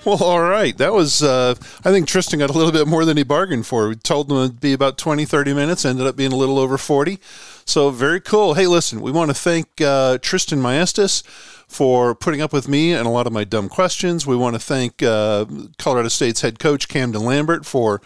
Well, 0.06 0.22
all 0.22 0.40
right. 0.40 0.78
That 0.78 0.92
was, 0.92 1.20
uh, 1.20 1.56
I 1.84 1.90
think 1.90 2.06
Tristin 2.06 2.38
got 2.38 2.48
a 2.48 2.52
little 2.52 2.70
bit 2.70 2.86
more 2.86 3.04
than 3.04 3.16
he 3.16 3.24
bargained 3.24 3.66
for. 3.66 3.88
We 3.88 3.96
told 3.96 4.30
him 4.30 4.36
it'd 4.36 4.60
be 4.60 4.72
about 4.72 4.98
20, 4.98 5.24
30 5.24 5.52
minutes, 5.52 5.84
ended 5.84 6.06
up 6.06 6.14
being 6.14 6.30
a 6.30 6.36
little 6.36 6.60
over 6.60 6.78
40. 6.78 7.18
So 7.64 7.90
very 7.90 8.20
cool. 8.20 8.54
Hey, 8.54 8.68
listen, 8.68 9.00
we 9.00 9.10
want 9.10 9.30
to 9.30 9.34
thank 9.34 9.66
uh, 9.80 10.18
Tristin 10.18 10.58
Maestas 10.58 11.24
for 11.66 12.14
putting 12.14 12.40
up 12.40 12.52
with 12.52 12.68
me 12.68 12.92
and 12.92 13.06
a 13.06 13.10
lot 13.10 13.26
of 13.26 13.32
my 13.32 13.44
dumb 13.44 13.68
questions. 13.68 14.26
We 14.26 14.36
want 14.36 14.54
to 14.54 14.60
thank 14.60 15.02
uh, 15.02 15.46
Colorado 15.78 16.08
State's 16.08 16.40
head 16.40 16.58
coach, 16.58 16.88
Camden 16.88 17.24
Lambert, 17.24 17.66
for 17.66 18.00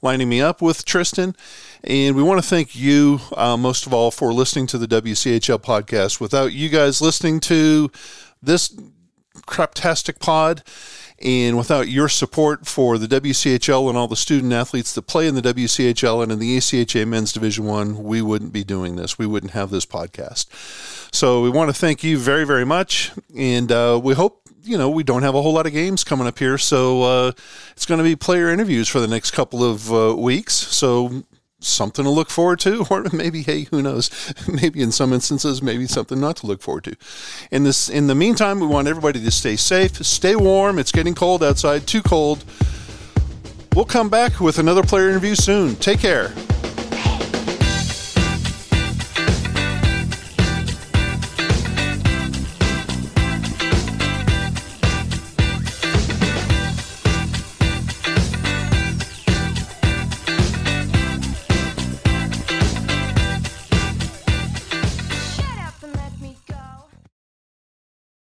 lining 0.00 0.28
me 0.28 0.40
up 0.40 0.60
with 0.60 0.84
Tristin. 0.84 1.36
And 1.84 2.16
we 2.16 2.22
want 2.22 2.42
to 2.42 2.48
thank 2.48 2.74
you, 2.74 3.20
uh, 3.36 3.56
most 3.56 3.86
of 3.86 3.94
all, 3.94 4.10
for 4.10 4.32
listening 4.32 4.66
to 4.68 4.78
the 4.78 4.86
WCHL 4.86 5.60
podcast. 5.62 6.20
Without 6.20 6.52
you 6.52 6.68
guys 6.68 7.00
listening 7.00 7.40
to 7.40 7.90
this 8.42 8.74
craptastic 9.46 10.18
pod, 10.18 10.62
and 11.22 11.56
without 11.56 11.88
your 11.88 12.08
support 12.08 12.66
for 12.66 12.98
the 12.98 13.06
WCHL 13.06 13.88
and 13.88 13.96
all 13.96 14.08
the 14.08 14.16
student 14.16 14.52
athletes 14.52 14.92
that 14.94 15.02
play 15.02 15.28
in 15.28 15.36
the 15.36 15.42
WCHL 15.42 16.22
and 16.22 16.32
in 16.32 16.40
the 16.40 16.56
ACHA 16.56 17.06
Men's 17.06 17.32
Division 17.32 17.64
One, 17.64 18.02
we 18.02 18.20
wouldn't 18.20 18.52
be 18.52 18.64
doing 18.64 18.96
this. 18.96 19.18
We 19.18 19.26
wouldn't 19.26 19.52
have 19.52 19.70
this 19.70 19.86
podcast. 19.86 21.01
So 21.12 21.42
we 21.42 21.50
want 21.50 21.68
to 21.68 21.74
thank 21.74 22.02
you 22.02 22.16
very, 22.16 22.44
very 22.44 22.64
much, 22.64 23.12
and 23.36 23.70
uh, 23.70 24.00
we 24.02 24.14
hope 24.14 24.40
you 24.64 24.78
know 24.78 24.88
we 24.88 25.02
don't 25.02 25.22
have 25.22 25.34
a 25.34 25.42
whole 25.42 25.52
lot 25.52 25.66
of 25.66 25.72
games 25.72 26.04
coming 26.04 26.26
up 26.26 26.38
here, 26.38 26.56
so 26.56 27.02
uh, 27.02 27.32
it's 27.72 27.84
going 27.84 27.98
to 27.98 28.04
be 28.04 28.16
player 28.16 28.48
interviews 28.48 28.88
for 28.88 28.98
the 28.98 29.06
next 29.06 29.32
couple 29.32 29.62
of 29.62 29.92
uh, 29.92 30.16
weeks. 30.16 30.54
So 30.54 31.24
something 31.60 32.04
to 32.04 32.10
look 32.10 32.30
forward 32.30 32.60
to, 32.60 32.86
or 32.90 33.04
maybe, 33.12 33.42
hey, 33.42 33.64
who 33.64 33.82
knows? 33.82 34.10
Maybe 34.48 34.82
in 34.82 34.90
some 34.90 35.12
instances, 35.12 35.62
maybe 35.62 35.86
something 35.86 36.18
not 36.18 36.36
to 36.38 36.46
look 36.46 36.60
forward 36.60 36.84
to. 36.84 36.96
In 37.52 37.62
this, 37.62 37.88
in 37.88 38.08
the 38.08 38.14
meantime, 38.14 38.58
we 38.58 38.66
want 38.66 38.88
everybody 38.88 39.20
to 39.20 39.30
stay 39.30 39.54
safe, 39.54 40.04
stay 40.04 40.34
warm. 40.34 40.78
It's 40.78 40.90
getting 40.90 41.14
cold 41.14 41.44
outside, 41.44 41.86
too 41.86 42.02
cold. 42.02 42.44
We'll 43.74 43.84
come 43.84 44.08
back 44.10 44.40
with 44.40 44.58
another 44.58 44.82
player 44.82 45.08
interview 45.08 45.34
soon. 45.34 45.76
Take 45.76 46.00
care. 46.00 46.32